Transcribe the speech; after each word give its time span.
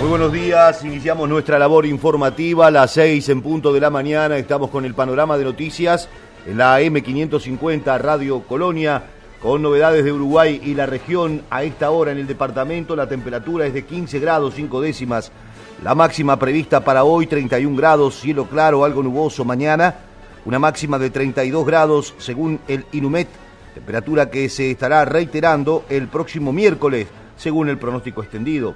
Muy 0.00 0.08
buenos 0.08 0.32
días, 0.32 0.82
iniciamos 0.82 1.28
nuestra 1.28 1.58
labor 1.58 1.84
informativa 1.84 2.68
a 2.68 2.70
las 2.70 2.92
6 2.92 3.28
en 3.28 3.42
punto 3.42 3.70
de 3.70 3.80
la 3.80 3.90
mañana, 3.90 4.38
estamos 4.38 4.70
con 4.70 4.86
el 4.86 4.94
panorama 4.94 5.36
de 5.36 5.44
noticias 5.44 6.08
en 6.46 6.56
la 6.56 6.80
M550 6.80 8.00
Radio 8.00 8.40
Colonia, 8.44 9.02
con 9.42 9.60
novedades 9.60 10.02
de 10.02 10.10
Uruguay 10.10 10.58
y 10.64 10.72
la 10.72 10.86
región. 10.86 11.42
A 11.50 11.64
esta 11.64 11.90
hora 11.90 12.12
en 12.12 12.18
el 12.18 12.26
departamento, 12.26 12.96
la 12.96 13.10
temperatura 13.10 13.66
es 13.66 13.74
de 13.74 13.84
15 13.84 14.18
grados 14.20 14.54
5 14.54 14.80
décimas, 14.80 15.32
la 15.84 15.94
máxima 15.94 16.38
prevista 16.38 16.80
para 16.80 17.04
hoy 17.04 17.26
31 17.26 17.76
grados, 17.76 18.20
cielo 18.20 18.46
claro, 18.46 18.86
algo 18.86 19.02
nuboso 19.02 19.44
mañana, 19.44 19.96
una 20.46 20.58
máxima 20.58 20.98
de 20.98 21.10
32 21.10 21.66
grados 21.66 22.14
según 22.16 22.58
el 22.68 22.86
Inumet, 22.92 23.28
temperatura 23.74 24.30
que 24.30 24.48
se 24.48 24.70
estará 24.70 25.04
reiterando 25.04 25.84
el 25.90 26.08
próximo 26.08 26.54
miércoles 26.54 27.06
según 27.36 27.68
el 27.68 27.76
pronóstico 27.76 28.22
extendido. 28.22 28.74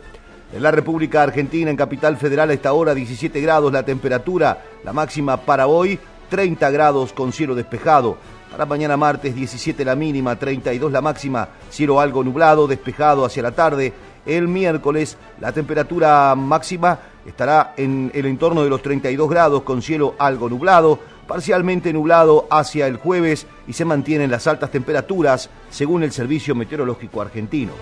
En 0.54 0.63
la 0.63 0.71
República 0.71 1.25
Argentina, 1.25 1.68
en 1.68 1.76
Capital 1.76 2.17
Federal, 2.17 2.49
a 2.49 2.53
esta 2.53 2.72
hora 2.72 2.95
17 2.95 3.40
grados 3.40 3.72
la 3.72 3.85
temperatura, 3.85 4.62
la 4.85 4.93
máxima 4.93 5.36
para 5.36 5.67
hoy 5.67 5.99
30 6.31 6.71
grados 6.71 7.12
con 7.12 7.32
cielo 7.32 7.57
despejado. 7.57 8.17
Para 8.53 8.64
mañana 8.64 8.96
martes 8.96 9.35
17 9.35 9.85
la 9.85 9.96
mínima, 9.96 10.36
32 10.36 10.93
la 10.93 11.00
máxima, 11.00 11.48
cielo 11.71 11.98
algo 11.98 12.22
nublado, 12.22 12.68
despejado 12.68 13.25
hacia 13.25 13.43
la 13.43 13.50
tarde. 13.50 13.93
El 14.25 14.46
miércoles 14.46 15.18
la 15.40 15.50
temperatura 15.50 16.36
máxima 16.36 17.00
estará 17.26 17.75
en 17.76 18.12
el 18.14 18.25
entorno 18.26 18.62
de 18.62 18.71
los 18.71 18.81
32 18.81 19.29
grados 19.29 19.62
con 19.64 19.82
cielo 19.82 20.14
algo 20.18 20.48
nublado, 20.48 21.00
parcialmente 21.26 21.93
nublado 21.93 22.46
hacia 22.48 22.86
el 22.86 22.98
jueves 22.98 23.48
y 23.67 23.73
se 23.73 23.84
mantienen 23.84 24.31
las 24.31 24.46
altas 24.46 24.71
temperaturas 24.71 25.50
según 25.68 26.04
el 26.04 26.12
Servicio 26.12 26.54
Meteorológico 26.54 27.21
Argentino. 27.23 27.73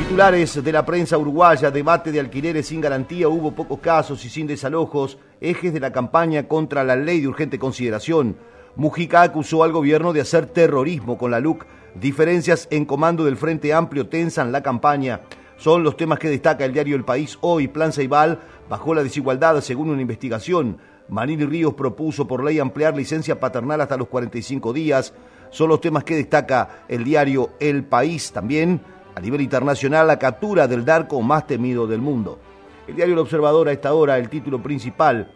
Titulares 0.00 0.64
de 0.64 0.72
la 0.72 0.84
prensa 0.84 1.18
uruguaya, 1.18 1.70
debate 1.70 2.10
de 2.10 2.18
alquileres 2.18 2.68
sin 2.68 2.80
garantía, 2.80 3.28
hubo 3.28 3.52
pocos 3.52 3.80
casos 3.80 4.24
y 4.24 4.30
sin 4.30 4.46
desalojos, 4.46 5.18
ejes 5.42 5.74
de 5.74 5.78
la 5.78 5.92
campaña 5.92 6.48
contra 6.48 6.82
la 6.82 6.96
ley 6.96 7.20
de 7.20 7.28
urgente 7.28 7.58
consideración. 7.58 8.34
Mujica 8.76 9.20
acusó 9.20 9.62
al 9.62 9.72
gobierno 9.72 10.14
de 10.14 10.22
hacer 10.22 10.46
terrorismo 10.46 11.18
con 11.18 11.30
la 11.30 11.38
LUC. 11.38 11.66
Diferencias 11.94 12.66
en 12.70 12.86
comando 12.86 13.26
del 13.26 13.36
Frente 13.36 13.74
Amplio 13.74 14.08
tensan 14.08 14.52
la 14.52 14.62
campaña. 14.62 15.20
Son 15.58 15.84
los 15.84 15.98
temas 15.98 16.18
que 16.18 16.30
destaca 16.30 16.64
el 16.64 16.72
diario 16.72 16.96
El 16.96 17.04
País 17.04 17.36
hoy. 17.42 17.68
Plan 17.68 17.92
Ceibal 17.92 18.40
bajó 18.70 18.94
la 18.94 19.02
desigualdad 19.02 19.60
según 19.60 19.90
una 19.90 20.00
investigación. 20.00 20.78
Manil 21.10 21.46
Ríos 21.46 21.74
propuso 21.74 22.26
por 22.26 22.42
ley 22.42 22.58
ampliar 22.58 22.96
licencia 22.96 23.38
paternal 23.38 23.82
hasta 23.82 23.98
los 23.98 24.08
45 24.08 24.72
días. 24.72 25.12
Son 25.50 25.68
los 25.68 25.80
temas 25.80 26.04
que 26.04 26.16
destaca 26.16 26.84
el 26.88 27.04
diario 27.04 27.50
El 27.60 27.84
País 27.84 28.32
también 28.32 28.80
a 29.14 29.20
nivel 29.20 29.40
internacional 29.40 30.06
la 30.06 30.18
captura 30.18 30.66
del 30.68 30.84
narco 30.84 31.20
más 31.22 31.46
temido 31.46 31.86
del 31.86 32.00
mundo. 32.00 32.38
El 32.86 32.96
diario 32.96 33.14
El 33.14 33.20
Observador 33.20 33.68
a 33.68 33.72
esta 33.72 33.94
hora, 33.94 34.18
el 34.18 34.28
título 34.28 34.62
principal, 34.62 35.32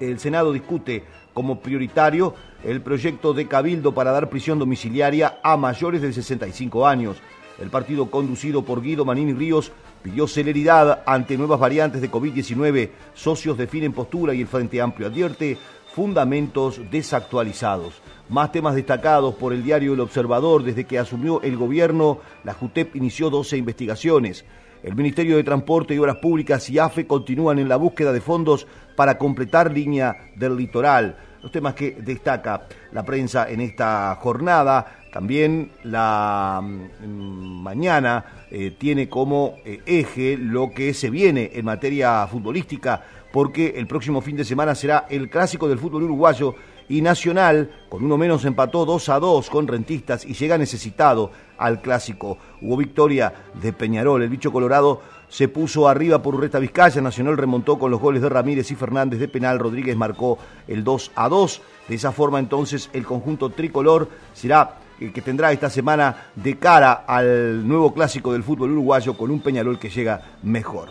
el 0.00 0.18
Senado 0.18 0.52
discute 0.52 1.04
como 1.34 1.60
prioritario 1.60 2.34
el 2.64 2.80
proyecto 2.80 3.34
de 3.34 3.46
Cabildo 3.46 3.92
para 3.92 4.10
dar 4.10 4.30
prisión 4.30 4.58
domiciliaria 4.58 5.38
a 5.42 5.56
mayores 5.56 6.02
de 6.02 6.12
65 6.12 6.86
años. 6.86 7.18
El 7.58 7.70
partido 7.70 8.10
conducido 8.10 8.64
por 8.64 8.82
Guido 8.82 9.04
Manini 9.04 9.32
Ríos 9.32 9.72
pidió 10.02 10.26
celeridad 10.26 11.02
ante 11.06 11.36
nuevas 11.36 11.58
variantes 11.58 12.00
de 12.00 12.10
COVID-19. 12.10 12.90
Socios 13.14 13.58
definen 13.58 13.92
postura 13.92 14.34
y 14.34 14.42
el 14.42 14.46
Frente 14.46 14.80
Amplio 14.80 15.08
advierte 15.08 15.58
fundamentos 15.96 16.78
desactualizados. 16.90 18.02
Más 18.28 18.52
temas 18.52 18.74
destacados 18.74 19.34
por 19.36 19.54
el 19.54 19.64
diario 19.64 19.94
El 19.94 20.00
Observador. 20.00 20.62
Desde 20.62 20.84
que 20.84 20.98
asumió 20.98 21.40
el 21.40 21.56
gobierno, 21.56 22.18
la 22.44 22.52
JUTEP 22.52 22.96
inició 22.96 23.30
12 23.30 23.56
investigaciones. 23.56 24.44
El 24.82 24.94
Ministerio 24.94 25.38
de 25.38 25.42
Transporte 25.42 25.94
y 25.94 25.98
Obras 25.98 26.18
Públicas 26.18 26.68
y 26.68 26.78
AFE 26.78 27.06
continúan 27.06 27.58
en 27.58 27.70
la 27.70 27.76
búsqueda 27.76 28.12
de 28.12 28.20
fondos 28.20 28.66
para 28.94 29.16
completar 29.16 29.72
línea 29.72 30.32
del 30.36 30.54
litoral. 30.54 31.16
Los 31.42 31.50
temas 31.50 31.72
que 31.72 31.92
destaca 31.92 32.66
la 32.92 33.02
prensa 33.02 33.48
en 33.48 33.62
esta 33.62 34.14
jornada. 34.20 34.98
También 35.10 35.70
la 35.84 36.60
mm, 36.62 37.62
mañana 37.62 38.46
eh, 38.50 38.76
tiene 38.78 39.08
como 39.08 39.54
eh, 39.64 39.80
eje 39.86 40.36
lo 40.36 40.70
que 40.70 40.92
se 40.92 41.08
viene 41.08 41.52
en 41.54 41.64
materia 41.64 42.26
futbolística, 42.26 43.02
porque 43.36 43.74
el 43.76 43.86
próximo 43.86 44.22
fin 44.22 44.34
de 44.34 44.46
semana 44.46 44.74
será 44.74 45.04
el 45.10 45.28
clásico 45.28 45.68
del 45.68 45.78
fútbol 45.78 46.04
uruguayo 46.04 46.54
y 46.88 47.02
Nacional, 47.02 47.70
con 47.90 48.02
uno 48.02 48.16
menos, 48.16 48.46
empató 48.46 48.86
2 48.86 49.10
a 49.10 49.20
2 49.20 49.50
con 49.50 49.68
Rentistas 49.68 50.24
y 50.24 50.32
llega 50.32 50.56
necesitado 50.56 51.30
al 51.58 51.82
clásico. 51.82 52.38
Hubo 52.62 52.78
victoria 52.78 53.34
de 53.60 53.74
Peñarol. 53.74 54.22
El 54.22 54.30
bicho 54.30 54.50
colorado 54.50 55.02
se 55.28 55.48
puso 55.48 55.86
arriba 55.86 56.22
por 56.22 56.34
Urreta 56.34 56.58
Vizcaya. 56.58 57.02
Nacional 57.02 57.36
remontó 57.36 57.78
con 57.78 57.90
los 57.90 58.00
goles 58.00 58.22
de 58.22 58.30
Ramírez 58.30 58.70
y 58.70 58.74
Fernández 58.74 59.20
de 59.20 59.28
penal. 59.28 59.58
Rodríguez 59.58 59.98
marcó 59.98 60.38
el 60.66 60.82
2 60.82 61.12
a 61.14 61.28
2. 61.28 61.60
De 61.88 61.94
esa 61.94 62.12
forma, 62.12 62.38
entonces, 62.38 62.88
el 62.94 63.04
conjunto 63.04 63.50
tricolor 63.50 64.08
será 64.32 64.76
el 64.98 65.12
que 65.12 65.20
tendrá 65.20 65.52
esta 65.52 65.68
semana 65.68 66.28
de 66.36 66.56
cara 66.56 67.04
al 67.06 67.68
nuevo 67.68 67.92
clásico 67.92 68.32
del 68.32 68.44
fútbol 68.44 68.72
uruguayo 68.72 69.14
con 69.14 69.30
un 69.30 69.40
Peñarol 69.40 69.78
que 69.78 69.90
llega 69.90 70.22
mejor. 70.42 70.88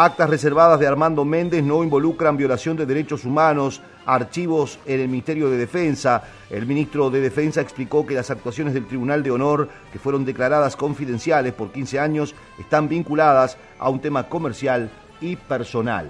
Actas 0.00 0.30
reservadas 0.30 0.78
de 0.78 0.86
Armando 0.86 1.24
Méndez 1.24 1.64
no 1.64 1.82
involucran 1.82 2.36
violación 2.36 2.76
de 2.76 2.86
derechos 2.86 3.24
humanos, 3.24 3.82
archivos 4.06 4.78
en 4.86 5.00
el 5.00 5.08
Ministerio 5.08 5.50
de 5.50 5.56
Defensa. 5.56 6.22
El 6.50 6.66
ministro 6.66 7.10
de 7.10 7.20
Defensa 7.20 7.60
explicó 7.60 8.06
que 8.06 8.14
las 8.14 8.30
actuaciones 8.30 8.74
del 8.74 8.86
Tribunal 8.86 9.24
de 9.24 9.32
Honor, 9.32 9.68
que 9.92 9.98
fueron 9.98 10.24
declaradas 10.24 10.76
confidenciales 10.76 11.52
por 11.52 11.72
15 11.72 11.98
años, 11.98 12.36
están 12.60 12.88
vinculadas 12.88 13.56
a 13.76 13.88
un 13.88 13.98
tema 13.98 14.28
comercial 14.28 14.88
y 15.20 15.34
personal. 15.34 16.08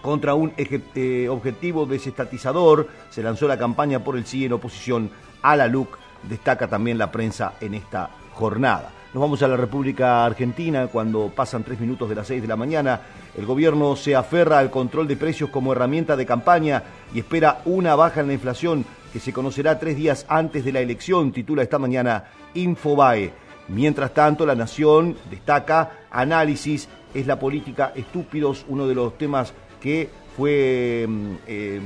Contra 0.00 0.32
un 0.32 0.54
eh, 0.56 1.28
objetivo 1.28 1.84
desestatizador 1.84 2.88
se 3.10 3.22
lanzó 3.22 3.46
la 3.46 3.58
campaña 3.58 4.02
por 4.02 4.16
el 4.16 4.24
sí 4.24 4.46
en 4.46 4.54
oposición 4.54 5.10
a 5.42 5.56
la 5.56 5.66
LUC, 5.68 5.98
destaca 6.22 6.68
también 6.68 6.96
la 6.96 7.12
prensa 7.12 7.52
en 7.60 7.74
esta 7.74 8.08
jornada. 8.32 8.92
Nos 9.14 9.22
vamos 9.22 9.42
a 9.42 9.48
la 9.48 9.56
República 9.56 10.26
Argentina 10.26 10.86
cuando 10.88 11.32
pasan 11.34 11.64
tres 11.64 11.80
minutos 11.80 12.10
de 12.10 12.14
las 12.14 12.26
seis 12.26 12.42
de 12.42 12.48
la 12.48 12.56
mañana. 12.56 13.00
El 13.34 13.46
gobierno 13.46 13.96
se 13.96 14.14
aferra 14.14 14.58
al 14.58 14.70
control 14.70 15.08
de 15.08 15.16
precios 15.16 15.48
como 15.48 15.72
herramienta 15.72 16.14
de 16.14 16.26
campaña 16.26 16.82
y 17.14 17.20
espera 17.20 17.62
una 17.64 17.94
baja 17.94 18.20
en 18.20 18.26
la 18.26 18.34
inflación 18.34 18.84
que 19.10 19.18
se 19.18 19.32
conocerá 19.32 19.78
tres 19.78 19.96
días 19.96 20.26
antes 20.28 20.62
de 20.62 20.72
la 20.72 20.80
elección, 20.80 21.32
titula 21.32 21.62
esta 21.62 21.78
mañana 21.78 22.24
Infobae. 22.52 23.32
Mientras 23.68 24.12
tanto, 24.12 24.44
la 24.44 24.54
Nación 24.54 25.16
destaca 25.30 26.00
análisis, 26.10 26.86
es 27.14 27.26
la 27.26 27.38
política 27.38 27.92
estúpidos, 27.94 28.66
uno 28.68 28.86
de 28.86 28.94
los 28.94 29.16
temas 29.16 29.54
que 29.80 30.10
fue 30.36 31.06
mm, 31.08 31.34
em, 31.46 31.82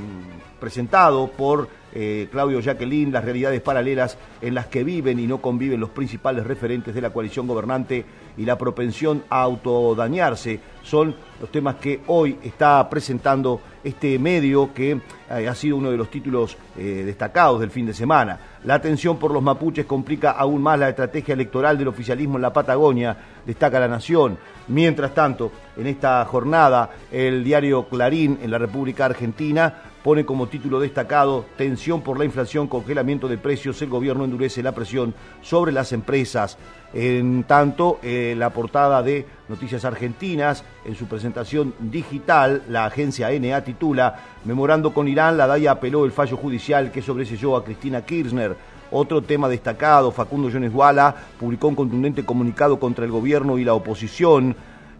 presentado 0.59 1.27
por 1.27 1.69
eh, 1.93 2.27
Claudio 2.31 2.59
Jacqueline, 2.59 3.11
las 3.11 3.23
realidades 3.23 3.61
paralelas 3.61 4.17
en 4.41 4.55
las 4.55 4.65
que 4.67 4.83
viven 4.83 5.19
y 5.19 5.27
no 5.27 5.39
conviven 5.39 5.79
los 5.79 5.91
principales 5.91 6.45
referentes 6.45 6.95
de 6.95 7.01
la 7.01 7.11
coalición 7.11 7.45
gobernante 7.45 8.03
y 8.35 8.45
la 8.45 8.57
propensión 8.57 9.23
a 9.29 9.41
autodañarse 9.41 10.59
son 10.81 11.15
los 11.39 11.51
temas 11.51 11.75
que 11.75 12.01
hoy 12.07 12.39
está 12.43 12.89
presentando 12.89 13.61
este 13.83 14.17
medio 14.17 14.73
que 14.73 14.99
eh, 15.29 15.47
ha 15.47 15.55
sido 15.55 15.77
uno 15.77 15.91
de 15.91 15.97
los 15.97 16.09
títulos 16.09 16.57
eh, 16.77 17.03
destacados 17.05 17.59
del 17.59 17.69
fin 17.69 17.85
de 17.85 17.93
semana. 17.93 18.39
La 18.63 18.75
atención 18.75 19.17
por 19.17 19.31
los 19.31 19.43
mapuches 19.43 19.85
complica 19.85 20.31
aún 20.31 20.61
más 20.61 20.79
la 20.79 20.89
estrategia 20.89 21.33
electoral 21.33 21.77
del 21.77 21.89
oficialismo 21.89 22.37
en 22.37 22.43
la 22.43 22.53
Patagonia, 22.53 23.15
destaca 23.45 23.79
la 23.79 23.87
Nación. 23.87 24.37
Mientras 24.69 25.13
tanto, 25.13 25.51
en 25.75 25.87
esta 25.87 26.23
jornada, 26.25 26.89
el 27.11 27.43
diario 27.43 27.87
Clarín 27.89 28.39
en 28.41 28.49
la 28.49 28.57
República 28.57 29.05
Argentina 29.05 29.92
pone 30.03 30.25
como 30.25 30.47
título 30.47 30.79
destacado 30.79 31.45
Tensión 31.57 32.01
por 32.01 32.19
la 32.19 32.25
inflación, 32.25 32.67
congelamiento 32.67 33.27
de 33.27 33.37
precios, 33.37 33.81
el 33.81 33.89
gobierno 33.89 34.25
endurece 34.25 34.61
la 34.61 34.73
presión 34.73 35.15
sobre 35.41 35.71
las 35.71 35.93
empresas. 35.93 36.57
En 36.93 37.45
tanto, 37.45 37.99
eh, 38.03 38.35
la 38.37 38.51
portada 38.51 39.01
de 39.01 39.25
Noticias 39.47 39.85
Argentinas, 39.85 40.63
en 40.85 40.95
su 40.95 41.05
presentación 41.05 41.73
digital, 41.79 42.63
la 42.69 42.85
agencia 42.85 43.29
NA 43.31 43.63
titula 43.63 44.19
Memorando 44.45 44.93
con 44.93 45.07
Irán, 45.07 45.37
la 45.37 45.47
DAIA 45.47 45.71
apeló 45.71 46.05
el 46.05 46.11
fallo 46.11 46.37
judicial 46.37 46.91
que 46.91 47.01
sobreselló 47.01 47.55
a 47.55 47.63
Cristina 47.63 48.05
Kirchner. 48.05 48.55
Otro 48.91 49.23
tema 49.23 49.49
destacado, 49.49 50.11
Facundo 50.11 50.49
Jones 50.53 50.71
Walla 50.71 51.15
publicó 51.39 51.69
un 51.69 51.75
contundente 51.75 52.23
comunicado 52.23 52.79
contra 52.79 53.05
el 53.05 53.11
gobierno 53.11 53.57
y 53.57 53.63
la 53.63 53.73
oposición. 53.73 54.55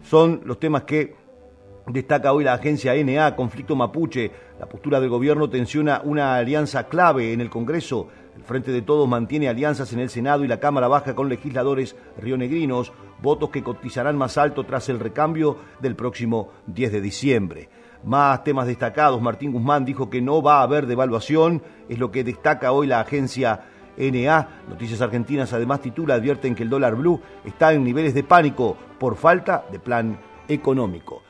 Son 0.10 0.42
los 0.46 0.60
temas 0.60 0.84
que 0.84 1.23
Destaca 1.88 2.32
hoy 2.32 2.46
la 2.46 2.54
agencia 2.54 2.94
NA, 2.96 3.36
conflicto 3.36 3.76
mapuche. 3.76 4.32
La 4.58 4.68
postura 4.68 5.02
del 5.02 5.10
gobierno 5.10 5.50
tensiona 5.50 6.02
una 6.06 6.36
alianza 6.36 6.86
clave 6.88 7.34
en 7.34 7.42
el 7.42 7.50
Congreso. 7.50 8.08
El 8.38 8.44
Frente 8.44 8.72
de 8.72 8.82
Todos 8.82 9.08
mantiene 9.08 9.50
alianzas 9.50 9.92
en 9.92 10.00
el 10.00 10.10
Senado 10.10 10.46
y 10.46 10.48
la 10.48 10.62
Cámara 10.62 10.88
Baja 10.88 11.14
con 11.14 11.28
legisladores 11.28 11.98
rionegrinos, 12.18 12.94
votos 13.22 13.50
que 13.50 13.64
cotizarán 13.64 14.18
más 14.18 14.38
alto 14.38 14.64
tras 14.64 14.88
el 14.88 15.00
recambio 15.00 15.58
del 15.82 15.98
próximo 15.98 16.52
10 16.68 16.94
de 16.94 17.02
diciembre. 17.02 17.70
Más 18.06 18.46
temas 18.46 18.66
destacados. 18.66 19.22
Martín 19.22 19.52
Guzmán 19.52 19.84
dijo 19.84 20.10
que 20.10 20.22
no 20.22 20.42
va 20.42 20.60
a 20.60 20.64
haber 20.64 20.88
devaluación, 20.88 21.62
es 21.90 22.00
lo 22.00 22.12
que 22.12 22.24
destaca 22.24 22.72
hoy 22.72 22.88
la 22.88 23.02
agencia 23.02 23.66
NA. 23.98 24.48
Noticias 24.70 25.02
Argentinas 25.02 25.52
además 25.52 25.82
titula, 25.82 26.16
advierten 26.16 26.56
que 26.56 26.64
el 26.64 26.70
dólar 26.70 26.96
blue 26.96 27.20
está 27.44 27.74
en 27.74 27.84
niveles 27.84 28.14
de 28.14 28.24
pánico 28.24 28.78
por 28.98 29.18
falta 29.18 29.66
de 29.70 29.80
plan 29.80 30.18
económico. 30.48 31.24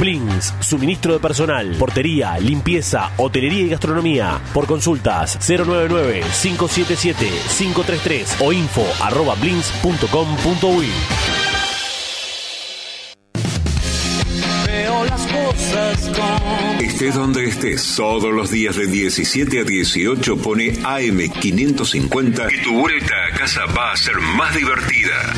Blins, 0.00 0.54
suministro 0.60 1.12
de 1.12 1.20
personal, 1.20 1.76
portería, 1.78 2.38
limpieza, 2.38 3.10
hotelería 3.18 3.64
y 3.64 3.68
gastronomía. 3.68 4.40
Por 4.54 4.66
consultas 4.66 5.38
099-577-533 5.40 8.36
o 8.40 8.50
info 8.52 8.86
arroba 9.02 9.34
blins.com.uy. 9.34 10.88
Veo 14.66 15.04
las 15.04 15.26
cosas 15.26 16.10
Estés 16.80 17.14
donde 17.14 17.44
estés, 17.44 17.94
todos 17.96 18.32
los 18.32 18.50
días 18.50 18.76
de 18.76 18.86
17 18.86 19.60
a 19.60 19.64
18 19.64 20.36
pone 20.38 20.72
AM550 20.78 22.48
que 22.48 22.58
tu 22.58 22.80
vuelta 22.80 23.14
a 23.26 23.38
casa 23.38 23.66
va 23.66 23.92
a 23.92 23.96
ser 23.96 24.18
más 24.36 24.54
divertida. 24.54 25.32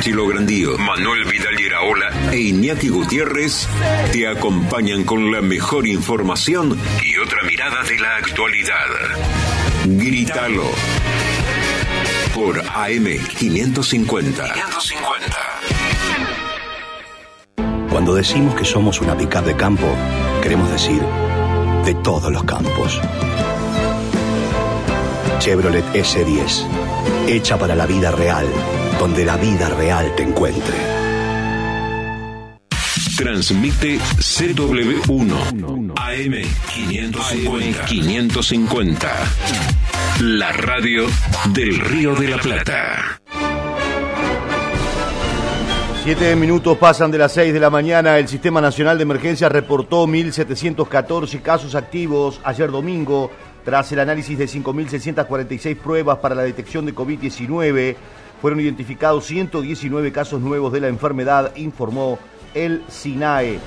Chilo 0.00 0.26
Grandío, 0.26 0.78
Manuel 0.78 1.24
Vidal 1.24 1.60
Iraola 1.60 2.32
e 2.32 2.38
Iñaki 2.38 2.88
Gutiérrez 2.88 3.68
te 4.12 4.26
acompañan 4.26 5.04
con 5.04 5.30
la 5.30 5.40
mejor 5.40 5.86
información 5.86 6.78
y 7.02 7.18
otra 7.18 7.42
mirada 7.42 7.82
de 7.82 7.98
la 7.98 8.16
actualidad. 8.16 8.86
Grítalo 9.84 10.64
por 12.34 12.58
AM 12.60 13.06
550. 13.38 14.52
550. 14.52 15.36
Cuando 17.90 18.14
decimos 18.14 18.54
que 18.54 18.64
somos 18.64 19.00
una 19.00 19.16
pickup 19.16 19.44
de 19.44 19.54
campo, 19.56 19.86
queremos 20.42 20.70
decir 20.70 21.02
de 21.84 21.94
todos 22.02 22.32
los 22.32 22.44
campos. 22.44 23.00
Chevrolet 25.38 25.84
S10, 25.92 26.66
hecha 27.28 27.58
para 27.58 27.74
la 27.74 27.86
vida 27.86 28.10
real 28.10 28.46
donde 29.04 29.22
la 29.22 29.36
vida 29.36 29.68
real 29.68 30.14
te 30.16 30.22
encuentre. 30.22 30.74
Transmite 33.18 33.98
CW1 33.98 35.92
AM550 35.92 37.84
550. 37.84 39.10
La 40.22 40.52
radio 40.52 41.04
del 41.52 41.80
Río 41.80 42.14
de 42.14 42.28
la 42.28 42.38
Plata. 42.38 43.20
Siete 46.02 46.34
minutos 46.34 46.78
pasan 46.78 47.10
de 47.10 47.18
las 47.18 47.32
seis 47.32 47.52
de 47.52 47.60
la 47.60 47.68
mañana. 47.68 48.18
El 48.18 48.26
Sistema 48.26 48.62
Nacional 48.62 48.96
de 48.96 49.02
Emergencia 49.02 49.50
reportó 49.50 50.06
1.714 50.06 51.42
casos 51.42 51.74
activos 51.74 52.40
ayer 52.42 52.70
domingo, 52.70 53.30
tras 53.66 53.92
el 53.92 54.00
análisis 54.00 54.38
de 54.38 54.46
5.646 54.46 55.76
pruebas 55.76 56.16
para 56.20 56.34
la 56.34 56.42
detección 56.42 56.86
de 56.86 56.94
COVID-19. 56.94 57.96
Fueron 58.44 58.60
identificados 58.60 59.24
119 59.24 60.12
casos 60.12 60.38
nuevos 60.42 60.70
de 60.70 60.82
la 60.82 60.88
enfermedad, 60.88 61.56
informó 61.56 62.18
el 62.52 62.82
SINAE. 62.90 63.58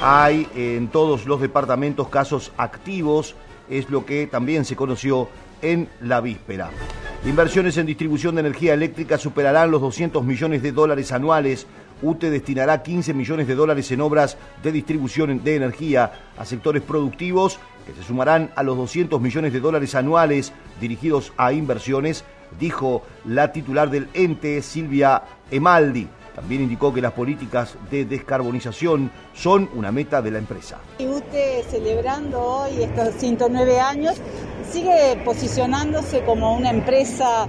Hay 0.00 0.48
en 0.54 0.88
todos 0.88 1.26
los 1.26 1.38
departamentos 1.38 2.08
casos 2.08 2.50
activos, 2.56 3.34
es 3.68 3.90
lo 3.90 4.06
que 4.06 4.26
también 4.26 4.64
se 4.64 4.74
conoció 4.74 5.28
en 5.60 5.90
la 6.00 6.22
víspera. 6.22 6.70
Inversiones 7.26 7.76
en 7.76 7.84
distribución 7.84 8.34
de 8.34 8.40
energía 8.40 8.72
eléctrica 8.72 9.18
superarán 9.18 9.70
los 9.70 9.82
200 9.82 10.24
millones 10.24 10.62
de 10.62 10.72
dólares 10.72 11.12
anuales. 11.12 11.66
UTE 12.00 12.30
destinará 12.30 12.82
15 12.82 13.12
millones 13.12 13.46
de 13.46 13.54
dólares 13.54 13.92
en 13.92 14.00
obras 14.00 14.38
de 14.62 14.72
distribución 14.72 15.44
de 15.44 15.56
energía 15.56 16.10
a 16.38 16.46
sectores 16.46 16.80
productivos 16.80 17.58
que 17.86 17.92
se 17.92 18.02
sumarán 18.02 18.50
a 18.56 18.62
los 18.62 18.78
200 18.78 19.20
millones 19.20 19.52
de 19.52 19.60
dólares 19.60 19.94
anuales 19.94 20.54
dirigidos 20.80 21.34
a 21.36 21.52
inversiones 21.52 22.24
dijo 22.58 23.02
la 23.26 23.52
titular 23.52 23.90
del 23.90 24.08
ente, 24.14 24.60
Silvia 24.62 25.22
Emaldi. 25.50 26.08
También 26.34 26.62
indicó 26.62 26.94
que 26.94 27.02
las 27.02 27.12
políticas 27.12 27.76
de 27.90 28.06
descarbonización 28.06 29.10
son 29.34 29.68
una 29.74 29.92
meta 29.92 30.22
de 30.22 30.30
la 30.30 30.38
empresa. 30.38 30.78
UTE 30.98 31.62
celebrando 31.68 32.40
hoy 32.40 32.82
estos 32.82 33.14
109 33.14 33.80
años 33.80 34.16
sigue 34.70 35.20
posicionándose 35.24 36.24
como 36.24 36.56
una 36.56 36.70
empresa 36.70 37.46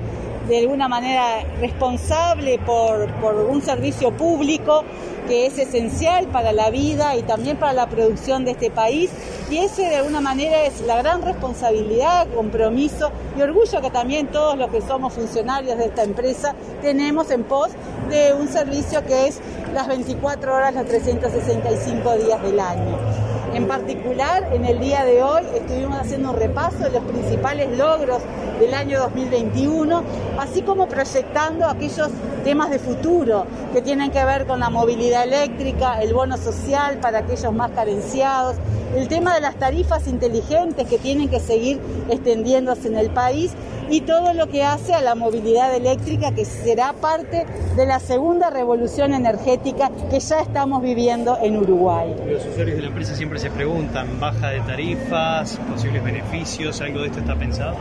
de 0.47 0.59
alguna 0.59 0.89
manera 0.89 1.43
responsable 1.61 2.59
por, 2.59 3.09
por, 3.21 3.35
un 3.35 3.61
servicio 3.61 4.11
público 4.11 4.83
que 5.27 5.45
es 5.45 5.57
esencial 5.57 6.27
para 6.27 6.51
la 6.51 6.69
vida 6.69 7.15
y 7.15 7.23
también 7.23 7.57
para 7.57 7.73
la 7.73 7.87
producción 7.87 8.45
de 8.45 8.51
este 8.51 8.69
país. 8.69 9.09
Y 9.49 9.57
ese 9.57 9.83
de 9.83 9.97
alguna 9.97 10.21
manera 10.21 10.63
es 10.63 10.81
la 10.81 10.97
gran 10.97 11.21
responsabilidad, 11.21 12.27
compromiso 12.33 13.11
y 13.37 13.41
orgullo 13.41 13.81
que 13.81 13.89
también 13.89 14.27
todos 14.27 14.57
los 14.57 14.69
que 14.69 14.81
somos 14.81 15.13
funcionarios 15.13 15.77
de 15.77 15.85
esta 15.85 16.03
empresa 16.03 16.55
tenemos 16.81 17.29
en 17.31 17.43
pos 17.43 17.69
de 18.09 18.33
un 18.33 18.47
servicio 18.47 19.03
que 19.05 19.27
es 19.27 19.39
las 19.73 19.87
24 19.87 20.53
horas, 20.53 20.73
los 20.73 20.85
365 20.85 22.17
días 22.17 22.41
del 22.41 22.59
año. 22.59 23.32
En 23.53 23.67
particular, 23.67 24.49
en 24.51 24.65
el 24.65 24.79
día 24.79 25.05
de 25.05 25.21
hoy 25.21 25.43
estuvimos 25.53 25.99
haciendo 25.99 26.31
un 26.31 26.37
repaso 26.37 26.79
de 26.79 26.89
los 26.89 27.03
principales 27.03 27.77
logros 27.77 28.19
del 28.59 28.73
año 28.73 28.99
2021, 29.01 30.03
así 30.39 30.63
como 30.63 30.87
proyectando 30.87 31.67
aquellos 31.67 32.09
temas 32.43 32.71
de 32.71 32.79
futuro 32.79 33.45
que 33.71 33.83
tienen 33.83 34.09
que 34.09 34.25
ver 34.25 34.47
con 34.47 34.59
la 34.59 34.71
movilidad 34.71 35.25
eléctrica, 35.25 36.01
el 36.01 36.15
bono 36.15 36.35
social 36.37 36.97
para 36.97 37.19
aquellos 37.19 37.53
más 37.53 37.69
carenciados, 37.71 38.55
el 38.95 39.07
tema 39.07 39.35
de 39.35 39.41
las 39.41 39.55
tarifas 39.55 40.07
inteligentes 40.07 40.87
que 40.87 40.97
tienen 40.97 41.29
que 41.29 41.39
seguir 41.39 41.79
extendiéndose 42.09 42.87
en 42.87 42.97
el 42.97 43.11
país 43.11 43.51
y 43.89 44.01
todo 44.01 44.33
lo 44.33 44.47
que 44.47 44.63
hace 44.63 44.93
a 44.93 45.01
la 45.01 45.15
movilidad 45.15 45.73
eléctrica 45.75 46.31
que 46.31 46.45
será 46.45 46.93
parte 46.93 47.45
de 47.75 47.85
la 47.85 47.99
segunda 47.99 48.49
revolución 48.49 49.13
energética 49.13 49.91
que 50.09 50.19
ya 50.19 50.39
estamos 50.39 50.81
viviendo 50.81 51.37
en 51.41 51.57
Uruguay. 51.57 52.15
Los 52.27 52.45
usuarios 52.45 52.77
de 52.77 52.81
la 52.81 52.87
empresa 52.87 53.15
siempre 53.15 53.39
se 53.43 53.51
preguntan, 53.51 54.21
baja 54.21 54.51
de 54.51 54.61
tarifas, 54.61 55.59
posibles 55.69 56.01
beneficios, 56.01 56.79
¿algo 56.79 57.01
de 57.01 57.07
esto 57.07 57.19
está 57.19 57.35
pensado? 57.35 57.75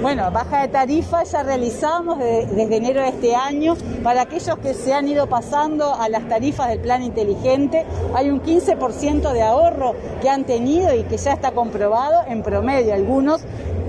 Bueno, 0.00 0.30
baja 0.30 0.60
de 0.62 0.68
tarifas 0.68 1.32
ya 1.32 1.42
realizamos 1.42 2.20
desde 2.20 2.76
enero 2.76 3.02
de 3.02 3.08
este 3.08 3.34
año 3.34 3.76
para 4.04 4.22
aquellos 4.22 4.56
que 4.58 4.74
se 4.74 4.94
han 4.94 5.08
ido 5.08 5.28
pasando 5.28 5.92
a 5.92 6.08
las 6.08 6.28
tarifas 6.28 6.68
del 6.68 6.78
plan 6.78 7.02
inteligente. 7.02 7.84
Hay 8.14 8.30
un 8.30 8.40
15% 8.40 9.32
de 9.32 9.42
ahorro 9.42 9.96
que 10.22 10.30
han 10.30 10.44
tenido 10.44 10.94
y 10.94 11.02
que 11.02 11.16
ya 11.16 11.32
está 11.32 11.50
comprobado 11.50 12.22
en 12.28 12.44
promedio. 12.44 12.94
Algunos 12.94 13.40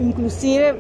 inclusive 0.02 0.76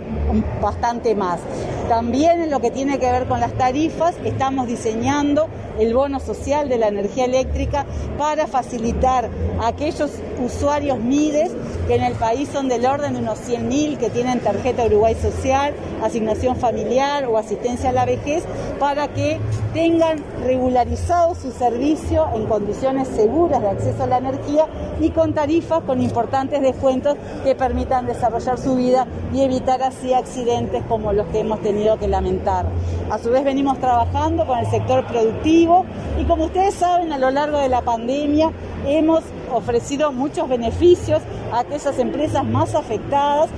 bastante 0.59 1.13
más. 1.13 1.41
También 1.89 2.39
en 2.39 2.51
lo 2.51 2.59
que 2.59 2.69
tiene 2.69 2.99
que 2.99 3.11
ver 3.11 3.25
con 3.25 3.39
las 3.39 3.51
tarifas, 3.53 4.13
estamos 4.23 4.67
diseñando 4.67 5.47
el 5.79 5.95
bono 5.95 6.19
social 6.19 6.69
de 6.69 6.77
la 6.77 6.89
energía 6.89 7.25
eléctrica 7.25 7.83
para 8.15 8.45
facilitar 8.45 9.27
a 9.59 9.69
aquellos 9.69 10.11
usuarios 10.39 10.99
MIDES 10.99 11.51
que 11.87 11.95
en 11.95 12.03
el 12.03 12.13
país 12.13 12.47
son 12.53 12.69
del 12.69 12.85
orden 12.85 13.13
de 13.13 13.21
unos 13.21 13.39
100.000 13.39 13.97
que 13.97 14.11
tienen 14.11 14.39
tarjeta 14.39 14.85
Uruguay 14.85 15.15
Social, 15.19 15.73
asignación 16.03 16.57
familiar 16.57 17.25
o 17.25 17.39
asistencia 17.39 17.89
a 17.89 17.93
la 17.93 18.05
vejez, 18.05 18.43
para 18.79 19.07
que 19.07 19.39
tengan 19.73 20.23
regularizado 20.43 21.33
su 21.33 21.51
servicio 21.51 22.27
en 22.35 22.45
condiciones 22.45 23.07
seguras 23.07 23.61
de 23.61 23.69
acceso 23.69 24.03
a 24.03 24.07
la 24.07 24.17
energía 24.19 24.67
y 25.01 25.09
con 25.09 25.33
tarifas 25.33 25.81
con 25.83 26.01
importantes 26.03 26.61
descuentos 26.61 27.17
que 27.43 27.55
permitan 27.55 28.05
desarrollar 28.05 28.59
su 28.59 28.75
vida 28.75 29.07
y 29.33 29.41
evitar 29.41 29.81
así 29.81 30.13
accidentes 30.13 30.83
como 30.87 31.13
los 31.13 31.25
que 31.27 31.39
hemos 31.39 31.61
tenido 31.61 31.78
que 31.99 32.07
lamentar. 32.07 32.65
A 33.09 33.17
su 33.17 33.29
vez 33.29 33.43
venimos 33.43 33.79
trabajando 33.79 34.45
con 34.45 34.59
el 34.59 34.65
sector 34.67 35.05
productivo 35.05 35.85
y 36.19 36.25
como 36.25 36.45
ustedes 36.45 36.75
saben 36.75 37.13
a 37.13 37.17
lo 37.17 37.31
largo 37.31 37.57
de 37.57 37.69
la 37.69 37.81
pandemia 37.81 38.51
hemos 38.85 39.23
ofrecido 39.51 40.11
muchos 40.11 40.49
beneficios 40.49 41.21
a 41.53 41.59
aquellas 41.59 41.97
empresas 41.97 42.43
más 42.45 42.75
afectadas. 42.75 43.49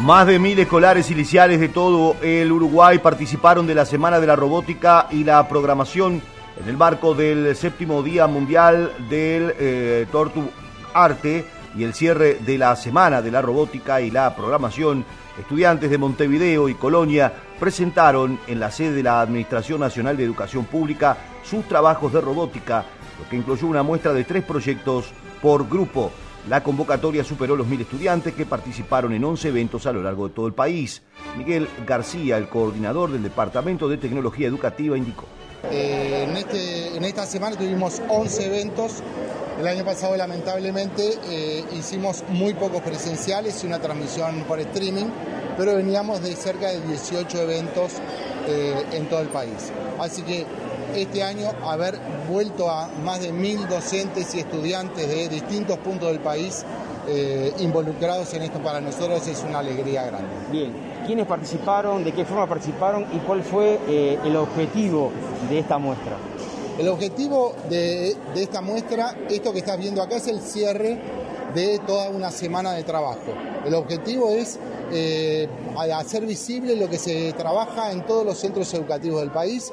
Más 0.00 0.26
de 0.26 0.38
mil 0.38 0.58
escolares 0.58 1.10
iniciales 1.10 1.60
de 1.60 1.68
todo 1.68 2.16
el 2.22 2.50
Uruguay 2.50 2.98
participaron 2.98 3.66
de 3.66 3.74
la 3.74 3.84
Semana 3.84 4.18
de 4.18 4.26
la 4.26 4.34
Robótica 4.34 5.06
y 5.10 5.22
la 5.22 5.46
Programación 5.46 6.22
en 6.60 6.68
el 6.68 6.76
marco 6.76 7.14
del 7.14 7.54
séptimo 7.54 8.02
Día 8.02 8.26
Mundial 8.26 8.90
del 9.10 9.54
eh, 9.58 10.06
Tortu 10.10 10.48
Arte 10.94 11.44
y 11.76 11.84
el 11.84 11.94
cierre 11.94 12.38
de 12.40 12.58
la 12.58 12.74
Semana 12.74 13.20
de 13.20 13.30
la 13.30 13.42
Robótica 13.42 14.00
y 14.00 14.10
la 14.10 14.34
Programación. 14.34 15.04
Estudiantes 15.38 15.90
de 15.90 15.98
Montevideo 15.98 16.68
y 16.68 16.74
Colonia 16.74 17.32
presentaron 17.58 18.38
en 18.46 18.60
la 18.60 18.70
sede 18.70 18.92
de 18.92 19.02
la 19.02 19.20
Administración 19.20 19.80
Nacional 19.80 20.16
de 20.16 20.24
Educación 20.24 20.64
Pública 20.64 21.16
sus 21.42 21.66
trabajos 21.66 22.12
de 22.12 22.20
robótica, 22.20 22.84
lo 23.18 23.28
que 23.28 23.36
incluyó 23.36 23.66
una 23.66 23.82
muestra 23.82 24.12
de 24.12 24.24
tres 24.24 24.44
proyectos 24.44 25.06
por 25.42 25.68
grupo. 25.68 26.12
La 26.48 26.62
convocatoria 26.62 27.24
superó 27.24 27.56
los 27.56 27.66
mil 27.66 27.80
estudiantes 27.80 28.34
que 28.34 28.46
participaron 28.46 29.12
en 29.12 29.24
11 29.24 29.48
eventos 29.48 29.86
a 29.86 29.92
lo 29.92 30.02
largo 30.02 30.28
de 30.28 30.34
todo 30.34 30.46
el 30.46 30.52
país. 30.52 31.02
Miguel 31.36 31.68
García, 31.86 32.36
el 32.36 32.48
coordinador 32.48 33.10
del 33.10 33.22
Departamento 33.22 33.88
de 33.88 33.96
Tecnología 33.96 34.46
Educativa, 34.46 34.96
indicó. 34.96 35.24
Eh, 35.70 36.26
en, 36.28 36.36
este, 36.36 36.96
en 36.96 37.04
esta 37.04 37.26
semana 37.26 37.56
tuvimos 37.56 38.00
11 38.08 38.46
eventos. 38.46 39.02
El 39.58 39.68
año 39.68 39.84
pasado 39.84 40.16
lamentablemente 40.16 41.18
eh, 41.28 41.64
hicimos 41.72 42.24
muy 42.28 42.54
pocos 42.54 42.82
presenciales 42.82 43.62
y 43.62 43.66
una 43.66 43.78
transmisión 43.78 44.44
por 44.44 44.58
streaming, 44.60 45.06
pero 45.56 45.76
veníamos 45.76 46.22
de 46.22 46.34
cerca 46.34 46.68
de 46.68 46.80
18 46.80 47.42
eventos 47.42 47.92
eh, 48.48 48.84
en 48.92 49.08
todo 49.08 49.20
el 49.20 49.28
país. 49.28 49.72
Así 49.98 50.22
que 50.22 50.44
este 50.94 51.22
año 51.22 51.50
haber 51.64 51.98
vuelto 52.30 52.70
a 52.70 52.88
más 53.04 53.20
de 53.20 53.32
mil 53.32 53.66
docentes 53.68 54.34
y 54.34 54.40
estudiantes 54.40 55.08
de 55.08 55.28
distintos 55.28 55.78
puntos 55.78 56.08
del 56.08 56.20
país 56.20 56.64
eh, 57.06 57.52
involucrados 57.58 58.32
en 58.34 58.42
esto 58.42 58.60
para 58.60 58.80
nosotros 58.80 59.26
es 59.26 59.42
una 59.46 59.58
alegría 59.58 60.04
grande. 60.04 60.28
Bien, 60.50 60.72
¿quiénes 61.06 61.26
participaron? 61.26 62.02
¿De 62.04 62.12
qué 62.12 62.24
forma 62.24 62.46
participaron? 62.46 63.06
¿Y 63.12 63.18
cuál 63.18 63.42
fue 63.42 63.78
eh, 63.88 64.18
el 64.24 64.36
objetivo 64.36 65.10
de 65.50 65.58
esta 65.58 65.78
muestra? 65.78 66.16
El 66.78 66.88
objetivo 66.88 67.54
de, 67.68 68.16
de 68.34 68.42
esta 68.42 68.60
muestra, 68.60 69.14
esto 69.28 69.52
que 69.52 69.58
estás 69.58 69.78
viendo 69.78 70.02
acá, 70.02 70.16
es 70.16 70.26
el 70.26 70.40
cierre 70.40 70.98
de 71.54 71.78
toda 71.86 72.08
una 72.10 72.30
semana 72.30 72.72
de 72.72 72.82
trabajo. 72.82 73.32
El 73.64 73.74
objetivo 73.74 74.30
es 74.30 74.58
eh, 74.92 75.48
hacer 75.94 76.26
visible 76.26 76.76
lo 76.76 76.88
que 76.88 76.98
se 76.98 77.32
trabaja 77.34 77.92
en 77.92 78.04
todos 78.06 78.26
los 78.26 78.38
centros 78.38 78.72
educativos 78.74 79.20
del 79.20 79.30
país 79.30 79.72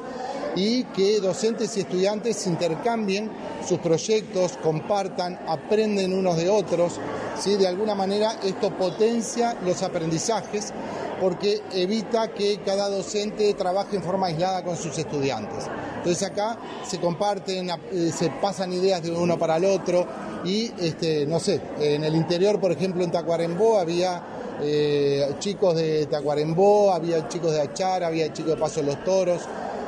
y 0.56 0.84
que 0.86 1.20
docentes 1.20 1.76
y 1.78 1.82
estudiantes 1.82 2.46
intercambien 2.48 3.32
sus 3.68 3.80
proyectos, 3.80 4.58
compartan, 4.62 5.40
aprenden 5.48 6.14
unos 6.14 6.38
de 6.38 6.50
otros. 6.50 7.00
¿sí? 7.40 7.56
De 7.56 7.68
alguna 7.68 7.96
manera 7.96 8.40
esto 8.44 8.76
potencia 8.78 9.58
los 9.66 9.82
aprendizajes 9.84 10.74
porque 11.22 11.62
evita 11.74 12.34
que 12.34 12.60
cada 12.66 12.90
docente 12.90 13.54
trabaje 13.54 13.96
en 13.96 14.02
forma 14.02 14.28
aislada 14.28 14.64
con 14.64 14.76
sus 14.76 14.98
estudiantes. 14.98 15.66
Entonces 15.98 16.24
acá 16.24 16.58
se 16.84 17.00
comparten, 17.00 17.70
eh, 17.70 18.12
se 18.12 18.32
pasan 18.42 18.74
ideas 18.74 19.04
de 19.04 19.12
uno 19.12 19.38
para 19.38 19.58
el 19.58 19.66
otro 19.66 20.08
y, 20.44 20.72
este, 20.80 21.28
no 21.28 21.40
sé, 21.40 21.62
en 21.80 22.04
el 22.04 22.16
interior, 22.16 22.60
por 22.60 22.72
ejemplo, 22.72 23.04
en 23.04 23.12
Tacuarembó 23.12 23.78
había 23.78 24.24
eh, 24.64 25.36
chicos 25.38 25.76
de 25.76 26.08
Tacuarembó, 26.08 26.92
había 26.92 27.28
chicos 27.28 27.52
de 27.52 27.62
Achar, 27.62 28.04
había 28.04 28.34
chicos 28.34 28.56
de 28.56 28.58
Paso 28.58 28.80
de 28.80 28.88
los 28.88 29.04
Toros, 29.04 29.42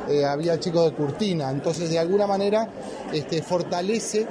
eh, 0.08 0.24
había 0.24 0.58
chicos 0.58 0.84
de 0.90 0.96
Curtina. 0.96 1.50
Entonces, 1.50 1.90
de 1.90 1.98
alguna 1.98 2.26
manera, 2.26 2.68
este, 3.12 3.42
fortalece, 3.42 4.26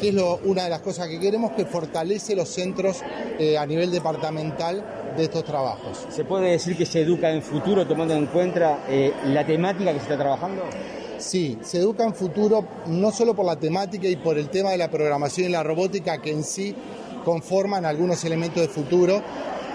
que 0.00 0.08
es 0.08 0.14
lo, 0.14 0.38
una 0.44 0.64
de 0.64 0.70
las 0.70 0.80
cosas 0.80 1.08
que 1.08 1.18
queremos, 1.20 1.52
que 1.52 1.64
fortalece 1.64 2.34
los 2.34 2.48
centros 2.48 3.02
eh, 3.38 3.56
a 3.56 3.66
nivel 3.66 3.90
departamental 3.90 4.84
de 5.16 5.24
estos 5.24 5.44
trabajos. 5.44 6.06
¿Se 6.10 6.24
puede 6.24 6.50
decir 6.50 6.76
que 6.76 6.86
se 6.86 7.02
educa 7.02 7.30
en 7.30 7.42
futuro 7.42 7.86
tomando 7.86 8.14
en 8.14 8.26
cuenta 8.26 8.78
la 9.26 9.44
temática 9.44 9.92
que 9.92 9.98
se 9.98 10.04
está 10.04 10.16
trabajando? 10.16 10.62
Sí, 11.22 11.56
se 11.62 11.78
educa 11.78 12.04
en 12.04 12.14
futuro 12.14 12.66
no 12.86 13.12
solo 13.12 13.34
por 13.34 13.46
la 13.46 13.56
temática 13.56 14.08
y 14.08 14.16
por 14.16 14.38
el 14.38 14.48
tema 14.48 14.70
de 14.70 14.78
la 14.78 14.90
programación 14.90 15.48
y 15.48 15.52
la 15.52 15.62
robótica 15.62 16.20
que 16.20 16.32
en 16.32 16.42
sí 16.42 16.74
conforman 17.24 17.84
algunos 17.84 18.24
elementos 18.24 18.60
de 18.60 18.68
futuro, 18.68 19.22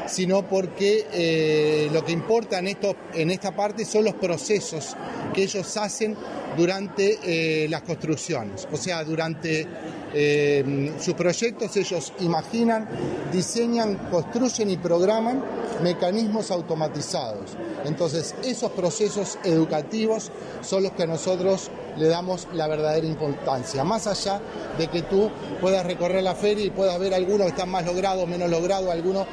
sino 0.08 0.48
porque 0.48 1.08
eh, 1.12 1.90
lo 1.92 2.04
que 2.04 2.12
importa 2.12 2.60
en, 2.60 2.78
en 3.14 3.32
esta 3.32 3.56
parte 3.56 3.86
son 3.86 4.06
los 4.06 4.16
procesos 4.16 4.96
que 5.34 5.44
ellos 5.44 5.78
hacen 5.78 6.16
durante 6.58 7.20
eh, 7.24 7.70
las 7.70 7.84
construcciones. 7.84 8.68
O 8.72 8.78
sea, 8.78 9.04
durante 9.04 9.68
eh, 10.14 10.94
sus 11.00 11.14
proyectos 11.14 11.76
ellos 11.78 12.14
imaginan, 12.20 12.88
diseñan, 13.32 14.10
construyen 14.10 14.72
y 14.72 14.78
programan 14.78 15.44
mecanismos 15.84 16.50
automatizados. 16.50 17.52
Entonces, 17.86 18.34
esos 18.44 18.72
procesos 18.72 19.38
educativos 19.44 20.32
son 20.62 20.84
los 20.84 20.94
que 20.94 21.06
nosotros 21.06 21.70
le 21.98 22.08
damos 22.08 22.48
la 22.54 22.68
verdadera 22.68 23.06
importancia. 23.06 23.84
Más 23.84 24.08
allá 24.08 24.42
de 24.78 24.88
que 24.88 25.04
tú 25.04 25.30
puedas 25.62 25.86
recorrer 25.86 26.24
la 26.24 26.36
feria 26.36 26.66
y 26.66 26.70
puedas 26.70 26.98
ver 27.00 27.14
algunos 27.14 27.42
que 27.42 27.50
están 27.50 27.70
más 27.70 27.86
logrados, 27.86 28.28
menos 28.28 28.50
logrados, 28.50 28.90
algunos 28.90 29.28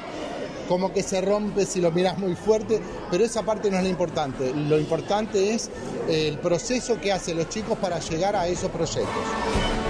como 0.68 0.92
que 0.92 1.02
se 1.02 1.20
rompe 1.20 1.66
si 1.66 1.80
lo 1.80 1.90
miras 1.90 2.18
muy 2.18 2.34
fuerte, 2.34 2.80
pero 3.10 3.24
esa 3.24 3.42
parte 3.42 3.70
no 3.70 3.78
es 3.78 3.84
lo 3.84 3.88
importante. 3.88 4.52
Lo 4.54 4.78
importante 4.78 5.54
es 5.54 5.70
el 6.08 6.38
proceso 6.38 7.00
que 7.00 7.12
hacen 7.12 7.36
los 7.36 7.48
chicos 7.48 7.78
para 7.78 7.98
llegar 7.98 8.36
a 8.36 8.46
esos 8.46 8.70
proyectos. 8.70 9.83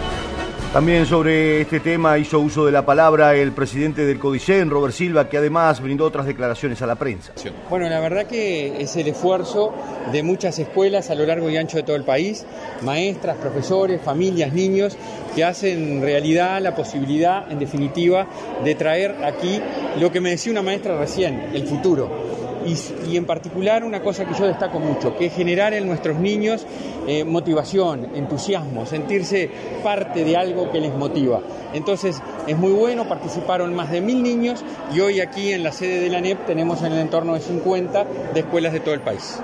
También 0.75 1.07
sobre 1.07 1.61
este 1.61 1.79
tema 1.79 2.19
hizo 2.19 2.41
uso 2.41 2.67
de 2.67 2.73
la 2.73 2.85
palabra 2.85 3.33
el 3.37 3.53
presidente 3.53 4.05
del 4.05 4.19
Codicen, 4.19 4.69
Robert 4.71 4.93
Silva, 4.93 5.29
que 5.29 5.39
además 5.39 5.81
brindó 5.81 6.05
otras 6.05 6.27
declaraciones 6.27 6.83
a 6.83 6.87
la 6.89 6.97
prensa. 6.97 7.33
Bueno, 7.71 7.89
la 7.89 8.01
verdad 8.01 8.27
que 8.27 8.83
es 8.83 8.97
el 8.97 9.07
esfuerzo 9.07 9.73
de 10.11 10.25
muchas 10.25 10.59
escuelas 10.59 11.11
a 11.11 11.15
lo 11.15 11.27
largo 11.27 11.49
y 11.49 11.57
ancho 11.57 11.77
de 11.77 11.85
todo 11.85 11.95
el 11.95 12.03
país, 12.03 12.45
maestras, 12.83 13.37
profesores, 13.37 14.03
familias, 14.03 14.53
niños, 14.53 14.99
que 15.37 15.45
hacen 15.45 16.03
realidad 16.03 16.61
la 16.61 16.75
posibilidad, 16.75 17.49
en 17.53 17.61
definitiva, 17.61 18.27
de 18.65 18.75
traer 18.75 19.23
aquí 19.23 19.63
lo 20.01 20.11
que 20.11 20.21
me 20.21 20.31
decía 20.31 20.51
una 20.51 20.63
maestra 20.63 20.99
recién, 20.99 21.51
el 21.55 21.69
futuro 21.69 22.44
y, 22.65 23.17
en 23.17 23.25
particular 23.27 23.85
una 23.85 24.01
cosa 24.01 24.25
que 24.25 24.35
yo 24.35 24.47
destaco 24.47 24.79
mucho, 24.79 25.17
que 25.17 25.27
es 25.27 25.35
generar 25.35 25.75
en 25.75 25.87
nuestros 25.87 26.19
niños 26.19 26.67
eh, 27.07 27.25
motivación, 27.25 28.09
entusiasmo, 28.15 28.87
sentirse 28.87 29.51
parte 29.83 30.25
de 30.25 30.37
algo 30.37 30.71
que 30.71 30.81
les 30.81 30.95
motiva. 30.95 31.41
Entonces 31.73 32.21
es 32.47 32.57
muy 32.57 32.73
bueno, 32.73 33.09
participaron 33.09 33.75
más 33.75 33.91
de 33.91 34.01
mil 34.01 34.23
niños 34.23 34.65
y 34.95 35.01
hoy 35.01 35.21
aquí 35.21 35.53
en 35.53 35.63
la 35.63 35.73
sede 35.73 36.01
de 36.01 36.11
la 36.11 36.21
NEP 36.21 36.47
tenemos 36.47 36.83
en 36.83 36.93
el 36.93 36.99
entorno 36.99 37.35
de 37.35 37.41
50 37.41 38.05
de 38.33 38.41
escuelas 38.41 38.73
de 38.73 38.81
todo 38.81 38.95
el 38.95 39.01
país. 39.01 39.41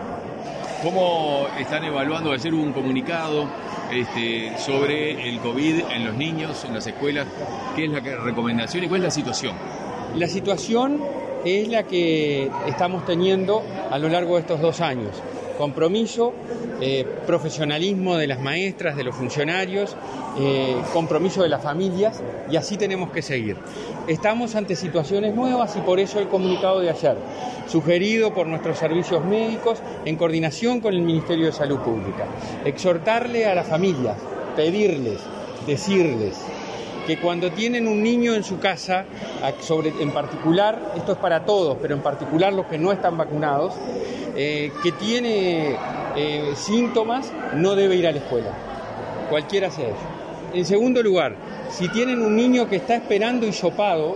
¿Cómo 0.83 1.47
están 1.59 1.85
evaluando 1.85 2.33
hacer 2.33 2.55
un 2.55 2.73
comunicado 2.73 3.47
este, 3.93 4.57
sobre 4.57 5.29
el 5.29 5.39
COVID 5.41 5.81
en 5.95 6.07
los 6.07 6.15
niños, 6.15 6.65
en 6.65 6.73
las 6.73 6.87
escuelas? 6.87 7.27
¿Qué 7.77 7.85
es 7.85 7.91
la 7.91 8.01
recomendación 8.01 8.85
y 8.85 8.89
cuál 8.89 9.01
es 9.01 9.05
la 9.05 9.11
situación? 9.11 9.55
La 10.17 10.27
situación 10.27 11.01
es 11.45 11.69
la 11.69 11.85
que 11.85 12.51
estamos 12.67 13.07
teniendo 13.07 13.63
a 13.91 13.99
lo 13.99 14.09
largo 14.09 14.35
de 14.35 14.41
estos 14.41 14.61
dos 14.61 14.81
años. 14.81 15.11
Compromiso, 15.57 16.33
eh, 16.81 17.07
profesionalismo 17.27 18.17
de 18.17 18.27
las 18.27 18.41
maestras, 18.41 18.97
de 18.97 19.05
los 19.05 19.15
funcionarios, 19.15 19.97
eh, 20.39 20.75
compromiso 20.93 21.43
de 21.43 21.49
las 21.49 21.63
familias 21.63 22.21
y 22.51 22.57
así 22.57 22.77
tenemos 22.77 23.11
que 23.11 23.23
seguir. 23.23 23.57
Estamos 24.09 24.57
ante 24.57 24.75
situaciones 24.75 25.35
nuevas 25.35 25.77
y 25.77 25.81
por 25.81 26.01
eso 26.01 26.19
el 26.19 26.29
comunicado 26.29 26.81
de 26.81 26.91
ayer, 26.91 27.17
sugerido 27.69 28.35
por 28.35 28.47
nuestros 28.47 28.79
servicios 28.79 29.25
médicos 29.25 29.79
en 30.05 30.17
coordinación 30.17 30.81
con 30.81 30.93
el 30.95 31.03
Ministerio 31.03 31.47
de 31.47 31.53
Salud 31.53 31.79
Pública. 31.79 32.27
Exhortarle 32.65 33.47
a 33.47 33.55
las 33.55 33.69
familias, 33.69 34.17
pedirles, 34.57 35.21
decirles, 35.67 36.37
que 37.11 37.17
cuando 37.17 37.51
tienen 37.51 37.89
un 37.89 38.05
niño 38.05 38.37
en 38.37 38.45
su 38.45 38.61
casa, 38.61 39.05
sobre, 39.63 39.93
en 40.01 40.13
particular, 40.13 40.93
esto 40.97 41.11
es 41.11 41.19
para 41.19 41.45
todos, 41.45 41.77
pero 41.83 41.93
en 41.93 42.03
particular 42.03 42.53
los 42.53 42.67
que 42.67 42.79
no 42.79 42.93
están 42.93 43.19
vacunados, 43.19 43.75
eh, 44.37 44.71
que 44.81 44.93
tiene 44.93 45.77
eh, 46.15 46.53
síntomas, 46.55 47.33
no 47.57 47.75
debe 47.75 47.97
ir 47.97 48.07
a 48.07 48.13
la 48.13 48.19
escuela, 48.19 48.51
cualquiera 49.29 49.73
sea 49.73 49.89
eso. 49.89 49.97
En 50.55 50.65
segundo 50.65 51.03
lugar, 51.03 51.35
si 51.71 51.89
tienen 51.89 52.23
un 52.23 52.37
niño 52.37 52.69
que 52.69 52.77
está 52.77 52.95
esperando 52.95 53.45
hisopado, 53.45 54.15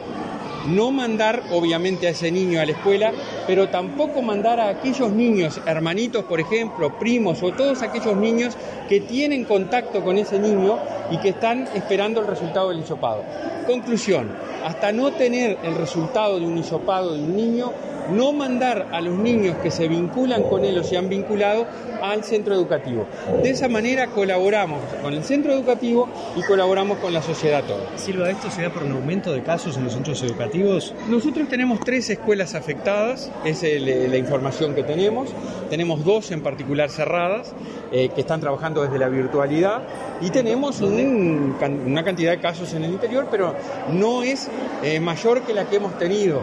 no 0.67 0.91
mandar 0.91 1.43
obviamente 1.53 2.07
a 2.07 2.11
ese 2.11 2.31
niño 2.31 2.61
a 2.61 2.67
la 2.67 2.73
escuela, 2.73 3.13
pero 3.47 3.69
tampoco 3.69 4.23
mandar 4.23 4.61
a 4.61 4.69
aquellos 4.69 5.11
niños, 5.13 5.61
hermanitos 5.67 6.25
por 6.25 6.41
ejemplo, 6.41 6.99
primos 6.99 7.43
o 7.43 7.53
todos 7.53 7.83
aquellos 7.83 8.17
niños 8.17 8.57
que 8.89 9.01
tienen 9.01 9.45
contacto 9.45 10.03
con 10.03 10.19
ese 10.19 10.39
niño 10.39 10.79
y 11.11 11.19
que 11.19 11.31
están 11.31 11.69
esperando 11.75 12.21
el 12.21 12.27
resultado 12.27 12.71
del 12.71 12.81
hisopado. 12.81 13.25
Conclusión, 13.67 14.29
hasta 14.65 14.93
no 14.93 15.13
tener 15.13 15.59
el 15.63 15.75
resultado 15.75 16.39
de 16.39 16.47
un 16.47 16.59
hisopado 16.59 17.15
de 17.15 17.23
un 17.23 17.37
niño, 17.37 17.73
no 18.13 18.33
mandar 18.33 18.89
a 18.93 19.01
los 19.01 19.17
niños 19.17 19.57
que 19.63 19.71
se 19.71 19.89
vinculan 19.89 20.43
con 20.43 20.65
él 20.65 20.79
o 20.79 20.85
se 20.85 20.99
han 20.99 21.09
vinculado 21.09 21.67
al 22.03 22.23
centro 22.23 22.55
educativo. 22.55 23.07
De 23.43 23.49
esa 23.49 23.67
manera 23.69 24.09
colaboramos 24.09 24.81
con 25.03 25.15
el 25.15 25.25
centro 25.25 25.53
educativo 25.53 26.07
y 26.37 26.43
colaboramos 26.43 26.99
con 26.99 27.15
la 27.15 27.23
sociedad 27.23 27.65
toda. 27.65 27.97
Silva, 27.97 28.31
¿esto 28.31 28.51
se 28.51 28.61
da 28.61 28.71
por 28.71 28.83
un 28.83 28.93
aumento 28.93 29.33
de 29.33 29.43
casos 29.43 29.79
en 29.79 29.85
los 29.85 29.95
centros 29.95 30.23
educativos? 30.23 30.95
Nosotros 31.09 31.49
tenemos 31.49 31.81
tres 31.81 32.11
escuelas 32.11 32.55
afectadas, 32.55 33.31
es 33.45 33.63
el, 33.63 34.11
la 34.11 34.19
información 34.19 34.75
que 34.75 34.83
tenemos. 34.83 35.31
Tenemos 35.71 36.05
dos 36.05 36.31
en 36.31 36.43
particular 36.43 36.91
cerradas, 36.91 37.55
eh, 37.91 38.11
que 38.15 38.21
están 38.21 38.41
trabajando 38.41 38.83
desde 38.83 38.99
la 38.99 39.09
virtualidad, 39.09 39.83
y 40.21 40.29
tenemos 40.29 40.83
un, 40.83 41.57
una 41.87 42.05
cantidad 42.05 42.33
de 42.33 42.41
casos 42.41 42.75
en 42.75 42.85
el 42.85 42.93
interior, 42.93 43.29
pero 43.31 43.54
no 43.93 44.23
es 44.23 44.49
eh, 44.83 45.01
mayor 45.01 45.43
que 45.43 45.55
la 45.55 45.69
que 45.69 45.77
hemos 45.77 45.99
tenido. 45.99 46.43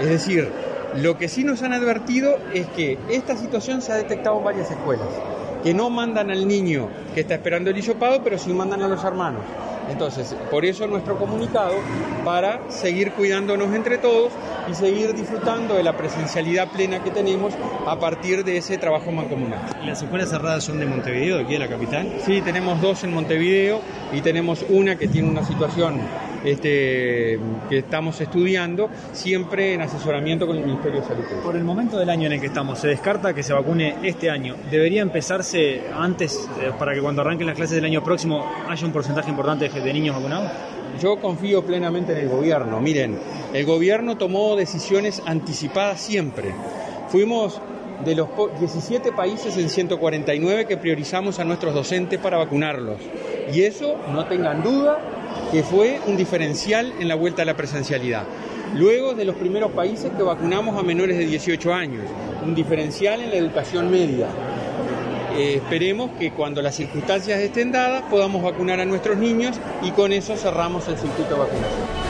Es 0.00 0.08
decir, 0.08 0.50
lo 0.96 1.18
que 1.18 1.28
sí 1.28 1.44
nos 1.44 1.62
han 1.62 1.72
advertido 1.72 2.38
es 2.54 2.66
que 2.68 2.98
esta 3.10 3.36
situación 3.36 3.82
se 3.82 3.92
ha 3.92 3.96
detectado 3.96 4.38
en 4.38 4.44
varias 4.44 4.70
escuelas, 4.70 5.08
que 5.62 5.74
no 5.74 5.90
mandan 5.90 6.30
al 6.30 6.46
niño 6.46 6.88
que 7.14 7.20
está 7.20 7.34
esperando 7.34 7.70
el 7.70 7.78
hisopado, 7.78 8.22
pero 8.22 8.38
sí 8.38 8.52
mandan 8.52 8.82
a 8.82 8.88
los 8.88 9.02
hermanos. 9.04 9.42
Entonces, 9.90 10.34
por 10.50 10.64
eso 10.64 10.86
nuestro 10.86 11.18
comunicado, 11.18 11.74
para 12.24 12.70
seguir 12.70 13.12
cuidándonos 13.12 13.74
entre 13.74 13.98
todos 13.98 14.32
y 14.70 14.74
seguir 14.74 15.14
disfrutando 15.14 15.74
de 15.74 15.82
la 15.82 15.96
presencialidad 15.96 16.68
plena 16.68 17.02
que 17.02 17.10
tenemos 17.10 17.54
a 17.86 17.98
partir 17.98 18.44
de 18.44 18.58
ese 18.58 18.76
trabajo 18.76 19.10
mancomunado. 19.10 19.62
¿Las 19.84 20.02
escuelas 20.02 20.28
cerradas 20.28 20.64
son 20.64 20.78
de 20.78 20.86
Montevideo, 20.86 21.38
de 21.38 21.44
aquí 21.44 21.54
de 21.54 21.58
la 21.58 21.68
capital? 21.68 22.12
Sí, 22.24 22.42
tenemos 22.42 22.80
dos 22.82 23.02
en 23.04 23.14
Montevideo 23.14 23.80
y 24.12 24.20
tenemos 24.20 24.64
una 24.68 24.96
que 24.96 25.08
tiene 25.08 25.28
una 25.28 25.44
situación 25.44 26.00
este, 26.44 27.38
que 27.68 27.78
estamos 27.78 28.20
estudiando, 28.20 28.88
siempre 29.12 29.74
en 29.74 29.82
asesoramiento 29.82 30.46
con 30.46 30.56
el 30.56 30.64
Ministerio 30.64 31.00
de 31.00 31.06
Salud. 31.06 31.24
Por 31.42 31.56
el 31.56 31.64
momento 31.64 31.98
del 31.98 32.10
año 32.10 32.26
en 32.26 32.34
el 32.34 32.40
que 32.40 32.46
estamos, 32.46 32.78
se 32.78 32.88
descarta 32.88 33.34
que 33.34 33.42
se 33.42 33.52
vacune 33.52 33.96
este 34.02 34.30
año. 34.30 34.56
¿Debería 34.70 35.02
empezarse 35.02 35.82
antes 35.94 36.48
eh, 36.60 36.72
para 36.78 36.94
que 36.94 37.00
cuando 37.00 37.22
arranquen 37.22 37.46
las 37.46 37.56
clases 37.56 37.76
del 37.76 37.84
año 37.84 38.02
próximo 38.02 38.44
haya 38.68 38.86
un 38.86 38.92
porcentaje 38.92 39.30
importante 39.30 39.68
de 39.68 39.92
niños 39.92 40.16
vacunados? 40.16 40.50
Yo 41.00 41.20
confío 41.20 41.64
plenamente 41.64 42.12
en 42.12 42.18
el 42.18 42.28
gobierno. 42.28 42.80
Miren, 42.80 43.18
el 43.52 43.64
gobierno 43.64 44.16
tomó 44.16 44.56
decisiones 44.56 45.22
anticipadas 45.26 46.00
siempre. 46.00 46.54
Fuimos 47.08 47.60
de 48.04 48.14
los 48.14 48.28
17 48.58 49.12
países 49.12 49.56
en 49.56 49.68
149 49.68 50.66
que 50.66 50.76
priorizamos 50.76 51.38
a 51.38 51.44
nuestros 51.44 51.74
docentes 51.74 52.18
para 52.18 52.38
vacunarlos. 52.38 53.00
Y 53.52 53.62
eso, 53.62 53.96
no 54.12 54.26
tengan 54.26 54.62
duda, 54.62 54.98
que 55.50 55.62
fue 55.62 56.00
un 56.06 56.16
diferencial 56.16 56.92
en 56.98 57.08
la 57.08 57.14
vuelta 57.14 57.42
a 57.42 57.44
la 57.44 57.56
presencialidad. 57.56 58.24
Luego 58.74 59.14
de 59.14 59.24
los 59.24 59.36
primeros 59.36 59.72
países 59.72 60.10
que 60.16 60.22
vacunamos 60.22 60.78
a 60.78 60.82
menores 60.82 61.16
de 61.16 61.24
18 61.24 61.72
años, 61.72 62.04
un 62.44 62.54
diferencial 62.54 63.20
en 63.22 63.30
la 63.30 63.36
educación 63.36 63.90
media. 63.90 64.26
Eh, 65.36 65.54
esperemos 65.56 66.10
que 66.18 66.32
cuando 66.32 66.60
las 66.60 66.74
circunstancias 66.74 67.40
estén 67.40 67.72
dadas 67.72 68.02
podamos 68.10 68.42
vacunar 68.42 68.80
a 68.80 68.84
nuestros 68.84 69.16
niños 69.16 69.58
y 69.82 69.90
con 69.92 70.12
eso 70.12 70.36
cerramos 70.36 70.86
el 70.88 70.98
circuito 70.98 71.34
de 71.34 71.40
vacunación. 71.40 72.08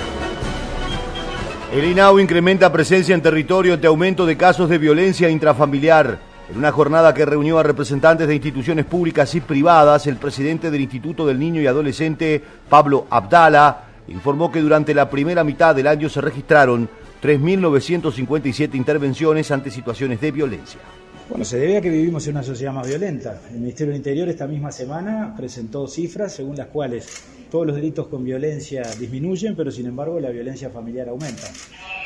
El 1.72 1.84
INAU 1.84 2.18
incrementa 2.18 2.72
presencia 2.72 3.14
en 3.14 3.20
territorio 3.20 3.74
ante 3.74 3.86
aumento 3.86 4.24
de 4.24 4.36
casos 4.36 4.70
de 4.70 4.78
violencia 4.78 5.28
intrafamiliar. 5.28 6.27
En 6.50 6.56
una 6.56 6.72
jornada 6.72 7.12
que 7.12 7.26
reunió 7.26 7.58
a 7.58 7.62
representantes 7.62 8.26
de 8.26 8.34
instituciones 8.34 8.86
públicas 8.86 9.34
y 9.34 9.40
privadas, 9.42 10.06
el 10.06 10.16
presidente 10.16 10.70
del 10.70 10.80
Instituto 10.80 11.26
del 11.26 11.38
Niño 11.38 11.60
y 11.60 11.66
Adolescente, 11.66 12.42
Pablo 12.70 13.06
Abdala, 13.10 13.84
informó 14.08 14.50
que 14.50 14.62
durante 14.62 14.94
la 14.94 15.10
primera 15.10 15.44
mitad 15.44 15.74
del 15.74 15.86
año 15.86 16.08
se 16.08 16.22
registraron 16.22 16.88
3.957 17.22 18.74
intervenciones 18.76 19.50
ante 19.50 19.70
situaciones 19.70 20.22
de 20.22 20.30
violencia. 20.30 20.80
Bueno, 21.28 21.44
se 21.44 21.58
debe 21.58 21.76
a 21.76 21.80
que 21.82 21.90
vivimos 21.90 22.26
en 22.26 22.36
una 22.36 22.42
sociedad 22.42 22.72
más 22.72 22.88
violenta. 22.88 23.42
El 23.50 23.60
Ministerio 23.60 23.92
del 23.92 23.98
Interior 23.98 24.28
esta 24.30 24.46
misma 24.46 24.72
semana 24.72 25.34
presentó 25.36 25.86
cifras 25.86 26.32
según 26.32 26.56
las 26.56 26.68
cuales 26.68 27.24
todos 27.50 27.66
los 27.66 27.76
delitos 27.76 28.06
con 28.06 28.24
violencia 28.24 28.82
disminuyen, 28.98 29.54
pero 29.54 29.70
sin 29.70 29.84
embargo 29.84 30.18
la 30.18 30.30
violencia 30.30 30.70
familiar 30.70 31.10
aumenta. 31.10 31.46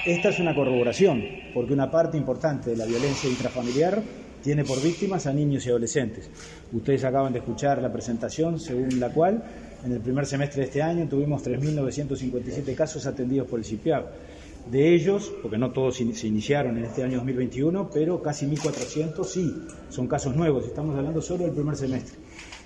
Esta 0.04 0.30
es 0.30 0.40
una 0.40 0.52
corroboración, 0.52 1.22
porque 1.54 1.72
una 1.72 1.88
parte 1.88 2.16
importante 2.16 2.70
de 2.70 2.76
la 2.76 2.86
violencia 2.86 3.30
intrafamiliar 3.30 4.02
tiene 4.42 4.64
por 4.64 4.82
víctimas 4.82 5.26
a 5.26 5.32
niños 5.32 5.64
y 5.66 5.70
adolescentes. 5.70 6.28
Ustedes 6.72 7.04
acaban 7.04 7.32
de 7.32 7.38
escuchar 7.38 7.80
la 7.80 7.92
presentación 7.92 8.58
según 8.58 8.98
la 9.00 9.10
cual 9.10 9.42
en 9.84 9.92
el 9.92 10.00
primer 10.00 10.26
semestre 10.26 10.60
de 10.60 10.66
este 10.66 10.82
año 10.82 11.08
tuvimos 11.08 11.44
3.957 11.44 12.74
casos 12.74 13.06
atendidos 13.06 13.48
por 13.48 13.58
el 13.58 13.64
CIPIAB. 13.64 14.04
De 14.70 14.94
ellos, 14.94 15.32
porque 15.42 15.58
no 15.58 15.72
todos 15.72 15.96
se 15.96 16.26
iniciaron 16.26 16.78
en 16.78 16.84
este 16.84 17.02
año 17.02 17.16
2021, 17.16 17.90
pero 17.92 18.22
casi 18.22 18.46
1.400 18.46 19.24
sí, 19.24 19.52
son 19.90 20.06
casos 20.06 20.36
nuevos, 20.36 20.66
estamos 20.66 20.96
hablando 20.96 21.20
solo 21.20 21.44
del 21.44 21.52
primer 21.52 21.74
semestre. 21.74 22.16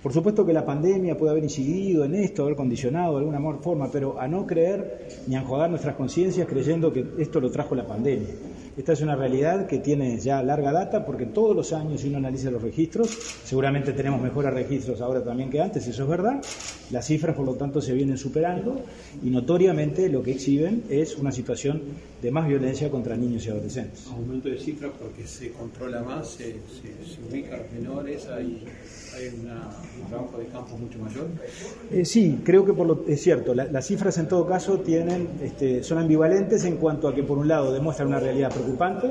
Por 0.03 0.13
supuesto 0.13 0.47
que 0.47 0.53
la 0.53 0.65
pandemia 0.65 1.17
puede 1.17 1.33
haber 1.33 1.45
incidido 1.45 2.05
en 2.05 2.15
esto, 2.15 2.43
haber 2.43 2.57
condicionado 2.57 3.15
de 3.15 3.19
alguna 3.19 3.41
forma, 3.61 3.91
pero 3.91 4.21
a 4.21 4.29
no 4.29 4.47
creer 4.47 5.09
ni 5.27 5.37
a 5.37 5.41
enjuagar 5.41 5.71
nuestras 5.71 5.97
conciencias 5.97 6.47
creyendo 6.47 6.93
que 6.93 7.05
esto 7.19 7.41
lo 7.41 7.51
trajo 7.51 7.75
la 7.75 7.87
pandemia. 7.87 8.29
Esta 8.77 8.93
es 8.93 9.01
una 9.01 9.17
realidad 9.17 9.67
que 9.67 9.79
tiene 9.79 10.19
ya 10.19 10.43
larga 10.43 10.71
data 10.71 11.07
porque 11.07 11.25
todos 11.25 11.57
los 11.57 11.73
años, 11.73 12.03
si 12.03 12.09
uno 12.09 12.19
analiza 12.19 12.51
los 12.51 12.63
registros, 12.63 13.09
seguramente 13.43 13.95
tenemos 13.95 14.21
mejores 14.21 14.53
registros 14.53 15.01
ahora 15.01 15.25
también 15.25 15.49
que 15.49 15.63
antes, 15.63 15.87
eso 15.87 16.03
es 16.03 16.09
verdad. 16.09 16.43
Las 16.91 17.07
cifras, 17.07 17.35
por 17.35 17.47
lo 17.47 17.55
tanto, 17.55 17.81
se 17.81 17.95
vienen 17.95 18.19
superando 18.19 18.83
y 19.25 19.31
notoriamente 19.31 20.11
lo 20.11 20.23
que 20.23 20.33
exhiben 20.33 20.85
es 20.91 21.17
una 21.17 21.33
situación 21.33 21.81
de 22.21 22.31
más 22.31 22.47
violencia 22.47 22.91
contra 22.91 23.17
niños 23.17 23.47
y 23.47 23.51
adolescentes. 23.51 24.07
Aumento 24.09 24.51
de 24.51 24.59
cifras 24.59 24.93
porque 25.01 25.27
se 25.27 25.53
controla 25.53 26.03
más, 26.03 26.29
se, 26.29 26.45
se, 26.45 27.19
ubica 27.31 27.55
a 27.55 27.59
los 27.59 27.73
menores, 27.73 28.27
hay, 28.27 28.63
Eh, 31.91 32.05
sí, 32.05 32.41
creo 32.45 32.65
que 32.65 32.73
por 32.73 32.87
lo, 32.87 33.05
es 33.09 33.23
cierto. 33.23 33.55
las 33.55 33.87
cifras 33.87 34.19
en 34.19 34.29
todo 34.29 34.47
caso 34.47 34.81
tienen, 34.81 35.29
este, 35.43 35.83
son 35.83 35.99
ambivalentes 35.99 36.65
en 36.65 36.77
cuanto 36.77 37.09
a 37.09 37.15
que 37.15 37.23
por 37.23 37.39
un 37.39 37.49
lado 37.49 37.73
demuestran 37.73 38.09
una 38.09 38.21
realidad 38.21 38.51
preocupante, 38.53 39.09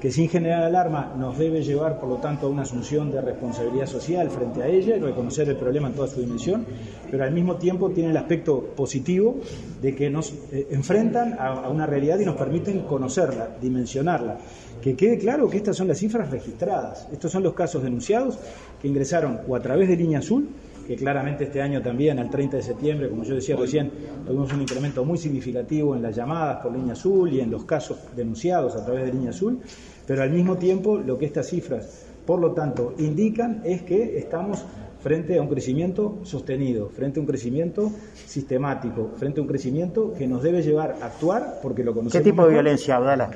que 0.00 0.10
sin 0.10 0.28
generar 0.28 0.62
alarma 0.62 1.14
nos 1.18 1.36
debe 1.36 1.62
llevar, 1.62 2.00
por 2.00 2.08
lo 2.08 2.16
tanto, 2.16 2.46
a 2.46 2.50
una 2.50 2.62
asunción 2.62 3.10
de 3.10 3.20
responsabilidad 3.20 3.86
social 3.86 4.30
frente 4.30 4.62
a 4.62 4.66
ella 4.66 4.96
y 4.96 5.00
reconocer 5.00 5.48
el 5.48 5.56
problema 5.56 5.88
en 5.88 5.94
toda 5.94 6.08
su 6.08 6.20
dimensión, 6.20 6.64
pero 7.10 7.24
al 7.24 7.32
mismo 7.32 7.56
tiempo 7.56 7.90
tiene 7.90 8.10
el 8.10 8.16
aspecto 8.16 8.60
positivo 8.76 9.38
de 9.80 9.94
que 9.94 10.10
nos 10.10 10.32
eh, 10.52 10.68
enfrentan 10.70 11.36
a, 11.38 11.68
una 11.68 11.86
realidad 11.86 12.18
y 12.18 12.24
nos 12.24 12.36
permiten 12.36 12.80
conocerla, 12.80 13.56
dimensionarla. 13.60 14.38
Que 14.80 14.96
quede 14.96 15.18
claro 15.18 15.48
que 15.48 15.58
estas 15.58 15.76
son 15.76 15.88
las 15.88 15.98
cifras 15.98 16.30
registradas. 16.30 17.08
Estos 17.12 17.30
son 17.30 17.42
los 17.42 17.54
casos 17.54 17.82
denunciados 17.82 18.38
que 18.80 18.88
ingresaron 18.88 19.40
o 19.46 19.56
a 19.56 19.60
través 19.60 19.88
de 19.88 19.96
línea 19.96 20.20
azul, 20.20 20.48
que 20.86 20.96
claramente 20.96 21.44
este 21.44 21.62
año 21.62 21.82
también, 21.82 22.18
al 22.18 22.30
30 22.30 22.56
de 22.56 22.62
septiembre, 22.62 23.08
como 23.08 23.22
yo 23.22 23.34
decía 23.34 23.54
recién, 23.54 23.92
tuvimos 24.26 24.52
un 24.52 24.62
incremento 24.62 25.04
muy 25.04 25.18
significativo 25.18 25.94
en 25.94 26.02
las 26.02 26.16
llamadas 26.16 26.56
por 26.62 26.72
línea 26.72 26.94
azul 26.94 27.32
y 27.32 27.40
en 27.40 27.50
los 27.50 27.64
casos 27.64 27.98
denunciados 28.16 28.74
a 28.74 28.84
través 28.84 29.04
de 29.04 29.12
línea 29.12 29.30
azul, 29.30 29.60
pero 30.06 30.22
al 30.22 30.30
mismo 30.30 30.56
tiempo 30.56 30.98
lo 30.98 31.16
que 31.16 31.26
estas 31.26 31.48
cifras, 31.48 32.06
por 32.26 32.40
lo 32.40 32.52
tanto, 32.52 32.94
indican 32.98 33.62
es 33.64 33.82
que 33.82 34.18
estamos 34.18 34.64
frente 35.00 35.38
a 35.38 35.42
un 35.42 35.48
crecimiento 35.48 36.18
sostenido, 36.22 36.90
frente 36.90 37.18
a 37.18 37.22
un 37.22 37.26
crecimiento 37.26 37.90
sistemático, 38.26 39.12
frente 39.16 39.40
a 39.40 39.42
un 39.42 39.48
crecimiento 39.48 40.12
que 40.12 40.26
nos 40.26 40.42
debe 40.42 40.62
llevar 40.62 40.96
a 41.00 41.06
actuar 41.06 41.60
porque 41.62 41.82
lo 41.82 41.94
conocemos. 41.94 42.24
¿Qué 42.24 42.30
tipo 42.30 42.44
de 42.46 42.52
violencia, 42.52 42.96
Abdala? 42.96 43.30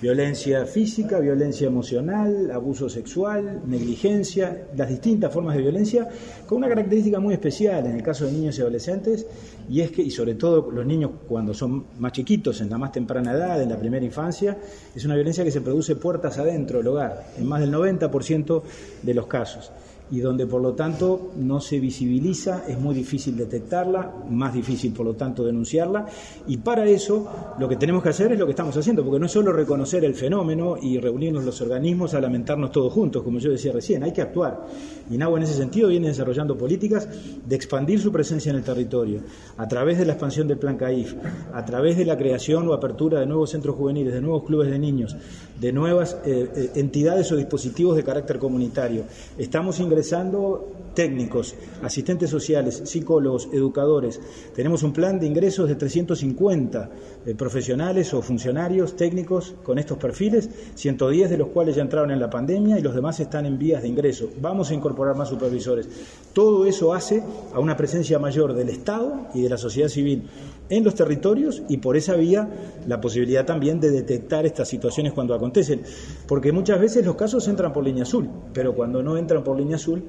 Violencia 0.00 0.64
física, 0.64 1.18
violencia 1.18 1.66
emocional, 1.66 2.52
abuso 2.52 2.88
sexual, 2.88 3.62
negligencia, 3.66 4.68
las 4.76 4.88
distintas 4.88 5.32
formas 5.32 5.56
de 5.56 5.62
violencia, 5.62 6.08
con 6.46 6.58
una 6.58 6.68
característica 6.68 7.18
muy 7.18 7.34
especial 7.34 7.84
en 7.84 7.96
el 7.96 8.02
caso 8.04 8.24
de 8.24 8.30
niños 8.30 8.56
y 8.56 8.60
adolescentes, 8.60 9.26
y 9.68 9.80
es 9.80 9.90
que, 9.90 10.02
y 10.02 10.12
sobre 10.12 10.36
todo 10.36 10.70
los 10.70 10.86
niños 10.86 11.10
cuando 11.26 11.52
son 11.52 11.86
más 11.98 12.12
chiquitos, 12.12 12.60
en 12.60 12.70
la 12.70 12.78
más 12.78 12.92
temprana 12.92 13.32
edad, 13.32 13.60
en 13.60 13.70
la 13.70 13.76
primera 13.76 14.06
infancia, 14.06 14.56
es 14.94 15.04
una 15.04 15.16
violencia 15.16 15.42
que 15.42 15.50
se 15.50 15.62
produce 15.62 15.96
puertas 15.96 16.38
adentro 16.38 16.78
del 16.78 16.86
hogar, 16.86 17.32
en 17.36 17.46
más 17.48 17.60
del 17.60 17.72
90% 17.72 18.62
de 19.02 19.14
los 19.14 19.26
casos 19.26 19.72
y 20.10 20.20
donde 20.20 20.46
por 20.46 20.62
lo 20.62 20.74
tanto 20.74 21.32
no 21.36 21.60
se 21.60 21.80
visibiliza, 21.80 22.64
es 22.68 22.78
muy 22.78 22.94
difícil 22.94 23.36
detectarla, 23.36 24.12
más 24.30 24.54
difícil 24.54 24.92
por 24.92 25.06
lo 25.06 25.14
tanto 25.14 25.44
denunciarla 25.44 26.06
y 26.46 26.56
para 26.58 26.86
eso 26.86 27.54
lo 27.58 27.68
que 27.68 27.76
tenemos 27.76 28.02
que 28.02 28.10
hacer 28.10 28.32
es 28.32 28.38
lo 28.38 28.46
que 28.46 28.52
estamos 28.52 28.76
haciendo, 28.76 29.04
porque 29.04 29.18
no 29.18 29.26
es 29.26 29.32
solo 29.32 29.52
reconocer 29.52 30.04
el 30.04 30.14
fenómeno 30.14 30.76
y 30.80 30.98
reunirnos 30.98 31.44
los 31.44 31.60
organismos 31.60 32.14
a 32.14 32.20
lamentarnos 32.20 32.72
todos 32.72 32.92
juntos, 32.92 33.22
como 33.22 33.38
yo 33.38 33.50
decía 33.50 33.72
recién, 33.72 34.02
hay 34.02 34.12
que 34.12 34.22
actuar. 34.22 34.66
Y 35.10 35.16
NAWA 35.16 35.38
en 35.38 35.44
ese 35.44 35.54
sentido 35.54 35.88
viene 35.88 36.08
desarrollando 36.08 36.56
políticas 36.56 37.08
de 37.46 37.56
expandir 37.56 38.00
su 38.00 38.12
presencia 38.12 38.50
en 38.50 38.56
el 38.56 38.62
territorio, 38.62 39.20
a 39.56 39.66
través 39.68 39.98
de 39.98 40.04
la 40.04 40.12
expansión 40.12 40.48
del 40.48 40.58
Plan 40.58 40.76
CAIF, 40.76 41.14
a 41.52 41.64
través 41.64 41.96
de 41.96 42.04
la 42.04 42.16
creación 42.16 42.68
o 42.68 42.72
apertura 42.72 43.20
de 43.20 43.26
nuevos 43.26 43.50
centros 43.50 43.76
juveniles, 43.76 44.14
de 44.14 44.20
nuevos 44.20 44.44
clubes 44.44 44.70
de 44.70 44.78
niños, 44.78 45.16
de 45.60 45.72
nuevas 45.72 46.16
eh, 46.24 46.50
eh, 46.54 46.70
entidades 46.76 47.30
o 47.32 47.36
dispositivos 47.36 47.96
de 47.96 48.04
carácter 48.04 48.38
comunitario. 48.38 49.04
Estamos 49.36 49.80
ingresando 49.80 49.98
ingresando 49.98 50.77
técnicos, 50.98 51.54
asistentes 51.80 52.28
sociales, 52.28 52.82
psicólogos, 52.84 53.48
educadores. 53.52 54.20
Tenemos 54.52 54.82
un 54.82 54.92
plan 54.92 55.20
de 55.20 55.28
ingresos 55.28 55.68
de 55.68 55.76
350 55.76 56.90
eh, 57.24 57.34
profesionales 57.36 58.12
o 58.14 58.20
funcionarios 58.20 58.96
técnicos 58.96 59.54
con 59.62 59.78
estos 59.78 59.96
perfiles, 59.96 60.50
110 60.74 61.30
de 61.30 61.38
los 61.38 61.50
cuales 61.50 61.76
ya 61.76 61.82
entraron 61.82 62.10
en 62.10 62.18
la 62.18 62.28
pandemia 62.28 62.80
y 62.80 62.82
los 62.82 62.96
demás 62.96 63.20
están 63.20 63.46
en 63.46 63.60
vías 63.60 63.82
de 63.82 63.86
ingreso. 63.86 64.28
Vamos 64.42 64.72
a 64.72 64.74
incorporar 64.74 65.14
más 65.14 65.28
supervisores. 65.28 65.88
Todo 66.32 66.66
eso 66.66 66.92
hace 66.92 67.22
a 67.54 67.60
una 67.60 67.76
presencia 67.76 68.18
mayor 68.18 68.52
del 68.54 68.68
Estado 68.68 69.28
y 69.34 69.42
de 69.42 69.50
la 69.50 69.56
sociedad 69.56 69.88
civil 69.88 70.24
en 70.68 70.82
los 70.82 70.96
territorios 70.96 71.62
y 71.68 71.76
por 71.76 71.96
esa 71.96 72.16
vía 72.16 72.48
la 72.88 73.00
posibilidad 73.00 73.46
también 73.46 73.78
de 73.78 73.92
detectar 73.92 74.46
estas 74.46 74.68
situaciones 74.68 75.12
cuando 75.12 75.32
acontecen. 75.32 75.82
Porque 76.26 76.50
muchas 76.50 76.80
veces 76.80 77.06
los 77.06 77.14
casos 77.14 77.46
entran 77.46 77.72
por 77.72 77.84
línea 77.84 78.02
azul, 78.02 78.28
pero 78.52 78.74
cuando 78.74 79.00
no 79.00 79.16
entran 79.16 79.44
por 79.44 79.56
línea 79.56 79.76
azul, 79.76 80.02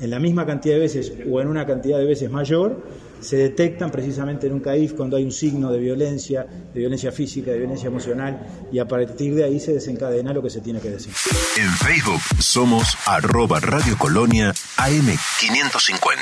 en 0.00 0.10
la 0.10 0.18
misma 0.18 0.46
cantidad 0.46 0.74
de 0.74 0.80
veces 0.80 1.12
o 1.30 1.40
en 1.40 1.48
una 1.48 1.66
cantidad 1.66 1.98
de 1.98 2.04
veces 2.04 2.30
mayor, 2.30 2.82
se 3.20 3.36
detectan 3.36 3.90
precisamente 3.90 4.46
en 4.46 4.52
un 4.52 4.60
CAIF 4.60 4.92
cuando 4.92 5.16
hay 5.16 5.24
un 5.24 5.32
signo 5.32 5.72
de 5.72 5.78
violencia, 5.78 6.46
de 6.72 6.80
violencia 6.80 7.10
física, 7.12 7.50
de 7.50 7.58
violencia 7.58 7.88
emocional, 7.88 8.66
y 8.70 8.78
a 8.78 8.86
partir 8.86 9.34
de 9.34 9.44
ahí 9.44 9.58
se 9.58 9.72
desencadena 9.72 10.32
lo 10.32 10.42
que 10.42 10.50
se 10.50 10.60
tiene 10.60 10.80
que 10.80 10.90
decir. 10.90 11.12
En 11.56 11.70
Facebook 11.70 12.20
somos 12.40 12.96
arroba 13.06 13.60
Radio 13.60 13.96
Colonia 13.98 14.52
AM550. 14.76 16.16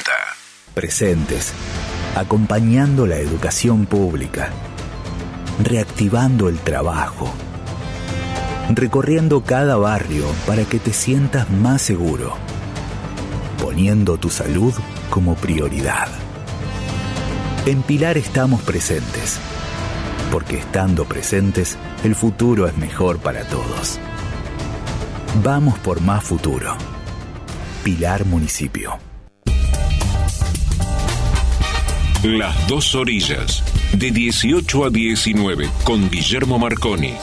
Presentes, 0.72 1.52
acompañando 2.16 3.06
la 3.06 3.18
educación 3.18 3.86
pública, 3.86 4.50
reactivando 5.62 6.48
el 6.48 6.58
trabajo, 6.58 7.32
recorriendo 8.70 9.42
cada 9.42 9.76
barrio 9.76 10.24
para 10.46 10.64
que 10.64 10.78
te 10.78 10.92
sientas 10.92 11.50
más 11.50 11.82
seguro 11.82 12.36
tu 14.20 14.30
salud 14.30 14.72
como 15.10 15.34
prioridad. 15.34 16.08
En 17.66 17.82
Pilar 17.82 18.16
estamos 18.16 18.62
presentes, 18.62 19.38
porque 20.30 20.58
estando 20.58 21.04
presentes, 21.04 21.76
el 22.04 22.14
futuro 22.14 22.68
es 22.68 22.76
mejor 22.76 23.18
para 23.18 23.44
todos. 23.44 23.98
Vamos 25.42 25.78
por 25.80 26.00
más 26.00 26.22
futuro. 26.22 26.76
Pilar 27.82 28.24
Municipio. 28.26 28.98
Las 32.22 32.68
dos 32.68 32.94
orillas, 32.94 33.64
de 33.92 34.10
18 34.12 34.84
a 34.84 34.90
19, 34.90 35.68
con 35.82 36.08
Guillermo 36.08 36.58
Marconi. 36.58 37.14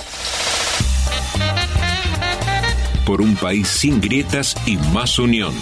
Por 3.05 3.21
un 3.21 3.35
país 3.35 3.67
sin 3.67 3.99
grietas 4.01 4.55
y 4.65 4.77
más 4.93 5.17
unión. 5.17 5.53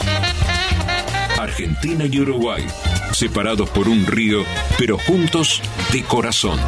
Argentina 1.39 2.05
y 2.05 2.19
Uruguay, 2.19 2.65
separados 3.13 3.69
por 3.69 3.87
un 3.87 4.05
río, 4.05 4.43
pero 4.77 4.97
juntos 4.97 5.61
de 5.91 6.03
corazón. 6.03 6.59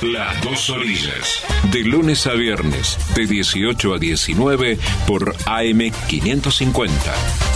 Las 0.00 0.40
dos 0.42 0.70
orillas. 0.70 1.42
De 1.72 1.80
lunes 1.80 2.26
a 2.26 2.32
viernes, 2.32 2.98
de 3.14 3.26
18 3.26 3.94
a 3.94 3.98
19 3.98 4.78
por 5.06 5.36
AM550. 5.36 7.55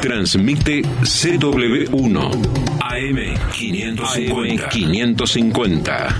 Transmite 0.00 0.80
CW1 0.80 2.16
AM550. 2.80 4.68
550. 4.70 6.18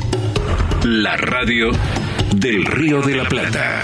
La 0.85 1.17
radio 1.17 1.71
del 2.37 2.67
Río 2.67 3.01
de 3.01 3.17
la 3.17 3.25
Plata. 3.25 3.83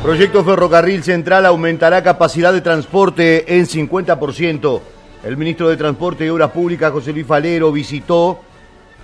Proyecto 0.00 0.44
Ferrocarril 0.44 1.02
Central 1.02 1.44
aumentará 1.46 2.04
capacidad 2.04 2.52
de 2.52 2.60
transporte 2.60 3.58
en 3.58 3.66
50%. 3.66 4.80
El 5.24 5.36
ministro 5.36 5.68
de 5.70 5.76
Transporte 5.76 6.24
y 6.24 6.28
Obras 6.28 6.52
Públicas, 6.52 6.92
José 6.92 7.12
Luis 7.12 7.26
Falero, 7.26 7.72
visitó 7.72 8.40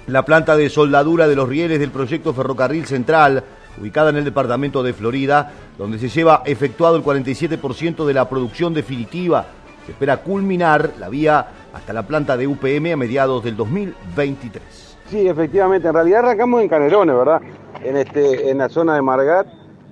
la 0.07 0.25
planta 0.25 0.57
de 0.57 0.71
soldadura 0.71 1.27
de 1.27 1.35
los 1.35 1.49
rieles 1.49 1.81
del 1.81 1.91
proyecto 1.91 2.33
Ferrocarril 2.33 2.87
Central, 2.87 3.43
ubicada 3.81 4.11
en 4.11 4.17
el 4.17 4.25
departamento 4.25 4.83
de 4.83 4.93
Florida, 4.93 5.53
donde 5.77 5.99
se 5.99 6.09
lleva 6.09 6.43
efectuado 6.45 6.97
el 6.97 7.03
47% 7.03 8.05
de 8.05 8.15
la 8.15 8.29
producción 8.29 8.75
definitiva. 8.75 9.47
Se 9.87 9.93
espera 9.93 10.19
culminar 10.19 10.93
la 10.99 11.09
vía 11.09 11.47
hasta 11.73 11.93
la 11.93 12.07
planta 12.07 12.37
de 12.37 12.47
UPM 12.47 12.93
a 12.93 12.97
mediados 12.97 13.43
del 13.45 13.57
2023. 13.57 14.63
Sí, 15.07 15.27
efectivamente, 15.27 15.89
en 15.89 15.95
realidad 15.95 16.21
arrancamos 16.21 16.61
en 16.61 16.69
Canelones, 16.69 17.17
¿verdad? 17.17 17.41
En, 17.83 17.97
este, 17.97 18.51
en 18.51 18.59
la 18.59 18.69
zona 18.69 18.95
de 18.95 19.03
Margat, 19.03 19.47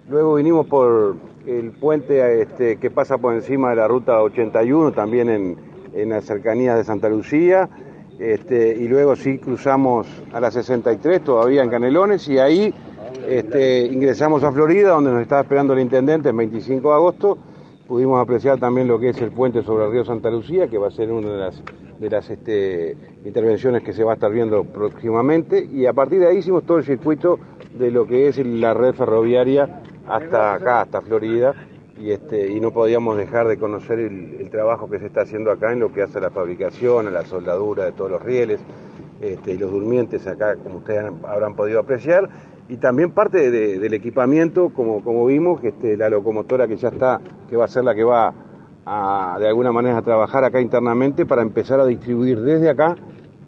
luego 0.09 0.35
vinimos 0.35 0.66
por 0.66 1.16
el 1.46 1.70
puente 1.70 2.42
este, 2.42 2.77
que 2.77 2.90
pasa 2.90 3.16
por 3.16 3.33
encima 3.33 3.70
de 3.70 3.77
la 3.77 3.88
ruta 3.88 4.20
81, 4.20 4.92
también 4.92 5.31
en, 5.31 5.57
en 5.94 6.11
las 6.11 6.25
cercanías 6.25 6.77
de 6.77 6.85
Santa 6.85 7.09
Lucía, 7.09 7.68
este, 8.18 8.77
y 8.79 8.88
luego 8.88 9.14
sí 9.16 9.38
cruzamos 9.38 10.07
a 10.33 10.40
la 10.40 10.51
63, 10.51 11.22
todavía 11.22 11.62
en 11.62 11.70
Canelones, 11.70 12.29
y 12.29 12.38
ahí 12.38 12.75
este, 13.29 13.87
ingresamos 13.87 14.42
a 14.44 14.52
Florida, 14.52 14.90
donde 14.90 15.11
nos 15.11 15.22
estaba 15.22 15.42
esperando 15.42 15.72
el 15.72 15.81
intendente 15.81 16.29
el 16.29 16.37
25 16.37 16.88
de 16.88 16.94
agosto. 16.94 17.38
Pudimos 17.87 18.20
apreciar 18.20 18.59
también 18.59 18.88
lo 18.88 18.98
que 18.98 19.11
es 19.11 19.20
el 19.20 19.31
puente 19.31 19.62
sobre 19.62 19.87
el 19.87 19.92
río 19.92 20.05
Santa 20.05 20.31
Lucía, 20.31 20.68
que 20.68 20.79
va 20.79 20.88
a 20.88 20.90
ser 20.90 21.11
una 21.12 21.50
de 21.98 22.11
las, 22.11 22.31
este, 22.31 22.96
intervenciones 23.24 23.83
que 23.83 23.92
se 23.92 24.02
va 24.02 24.12
a 24.12 24.14
estar 24.14 24.33
viendo 24.33 24.64
próximamente. 24.64 25.64
Y 25.64 25.87
a 25.87 25.92
partir 25.92 26.20
de 26.20 26.29
ahí 26.29 26.38
hicimos 26.38 26.64
todo 26.64 26.79
el 26.79 26.85
circuito 26.85 27.38
de 27.79 27.90
lo 27.90 28.07
que 28.07 28.29
es 28.29 28.38
la 28.38 28.74
red 28.74 28.94
ferroviaria 28.94 29.83
hasta 30.09 30.55
acá, 30.55 30.83
hasta 30.83 31.00
Florida. 31.00 31.55
Y, 32.00 32.11
este, 32.11 32.48
no 32.61 32.72
podíamos 32.72 33.16
dejar 33.16 33.48
de 33.48 33.57
conocer 33.57 34.00
el, 34.00 34.50
trabajo 34.50 34.88
que 34.88 34.98
se 34.98 35.07
está 35.07 35.22
haciendo 35.22 35.50
acá 35.50 35.72
en 35.72 35.81
lo 35.81 35.92
que 35.92 36.02
hace 36.02 36.18
a 36.18 36.22
la 36.22 36.31
fabricación, 36.31 37.07
a 37.07 37.11
la 37.11 37.24
soldadura 37.24 37.85
de 37.85 37.92
todos 37.92 38.11
los 38.11 38.22
rieles 38.22 38.61
y 39.20 39.52
los 39.55 39.70
durmientes 39.70 40.26
acá, 40.26 40.57
como 40.57 40.79
ustedes 40.79 41.11
habrán 41.24 41.55
podido 41.55 41.81
apreciar 41.81 42.29
y 42.68 42.76
también 42.79 43.12
parte 43.12 43.50
de, 43.50 43.79
del 43.79 43.94
equipamiento, 43.94 44.70
como, 44.70 45.02
como 45.02 45.26
vimos, 45.26 45.62
este, 45.62 45.96
la 45.96 46.09
locomotora 46.09 46.66
que 46.66 46.76
ya 46.76 46.88
está, 46.88 47.20
que 47.48 47.57
va 47.57 47.66
a 47.66 47.68
ser 47.68 47.85
la 47.85 47.94
que 47.94 48.05
va 48.05 48.35
a, 48.85 49.37
de 49.38 49.48
alguna 49.48 49.72
manera 49.72 49.98
a 49.98 50.02
trabajar 50.02 50.44
acá 50.44 50.61
internamente 50.61 51.26
para 51.26 51.42
empezar 51.42 51.81
a 51.81 51.87
distribuir 51.87 52.40
desde 52.40 52.70
acá 52.70 52.96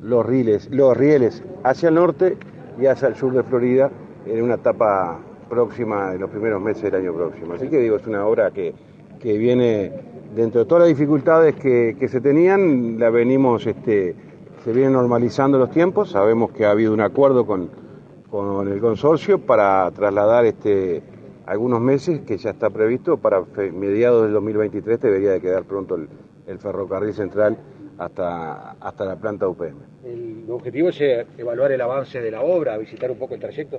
los 0.01 0.25
rieles, 0.25 0.69
los 0.71 0.97
rieles 0.97 1.43
hacia 1.65 1.89
el 1.89 1.97
norte 1.97 2.37
y 2.81 2.87
hacia 2.87 3.09
el 3.09 3.17
sur 3.17 3.33
de 3.33 3.43
Florida 3.43 3.91
en 4.27 4.43
una 4.43 4.55
etapa 4.55 5.19
próxima 5.49 6.13
de 6.13 6.19
los 6.19 6.31
primeros 6.31 6.61
meses 6.63 6.85
del 6.85 6.97
año 6.97 7.13
próximo. 7.13 7.55
Así 7.55 7.69
que 7.69 7.79
digo, 7.79 7.97
es 7.97 8.07
una 8.07 8.25
obra 8.25 8.51
que, 8.53 8.75
que 9.21 9.37
viene 9.37 9.93
dentro 10.37 10.61
de 10.61 10.67
todas 10.67 10.83
las 10.83 10.89
dificultades 10.89 11.57
que, 11.57 11.97
que 11.99 12.09
se 12.09 12.21
tenían, 12.21 13.01
la 13.01 13.11
venimos, 13.11 13.67
este, 13.67 14.15
se 14.63 14.73
vienen 14.73 14.93
normalizando 14.93 15.59
los 15.59 15.71
tiempos, 15.71 16.11
sabemos 16.11 16.53
que 16.53 16.67
ha 16.67 16.71
habido 16.71 16.93
un 16.93 17.01
acuerdo 17.01 17.47
con 17.47 17.88
con 18.31 18.69
el 18.69 18.81
consorcio 18.81 19.39
para 19.39 19.91
trasladar 19.91 20.45
este 20.45 21.03
algunos 21.47 21.81
meses 21.81 22.21
que 22.21 22.37
ya 22.37 22.51
está 22.51 22.69
previsto 22.69 23.17
para 23.17 23.43
mediados 23.73 24.25
del 24.25 24.35
2023 24.35 25.01
debería 25.01 25.31
de 25.31 25.41
quedar 25.41 25.65
pronto 25.65 25.95
el, 25.95 26.59
ferrocarril 26.59 27.15
central 27.15 27.57
hasta, 27.97 28.73
hasta 28.73 29.05
la 29.07 29.17
planta 29.17 29.49
UPM. 29.49 29.77
¿El 30.05 30.45
objetivo 30.51 30.91
es 30.91 31.01
eh, 31.01 31.27
evaluar 31.39 31.73
el 31.73 31.81
avance 31.81 32.21
de 32.21 32.31
la 32.31 32.43
obra, 32.43 32.77
visitar 32.77 33.11
un 33.11 33.19
poco 33.19 33.35
el 33.35 33.41
trayecto? 33.41 33.79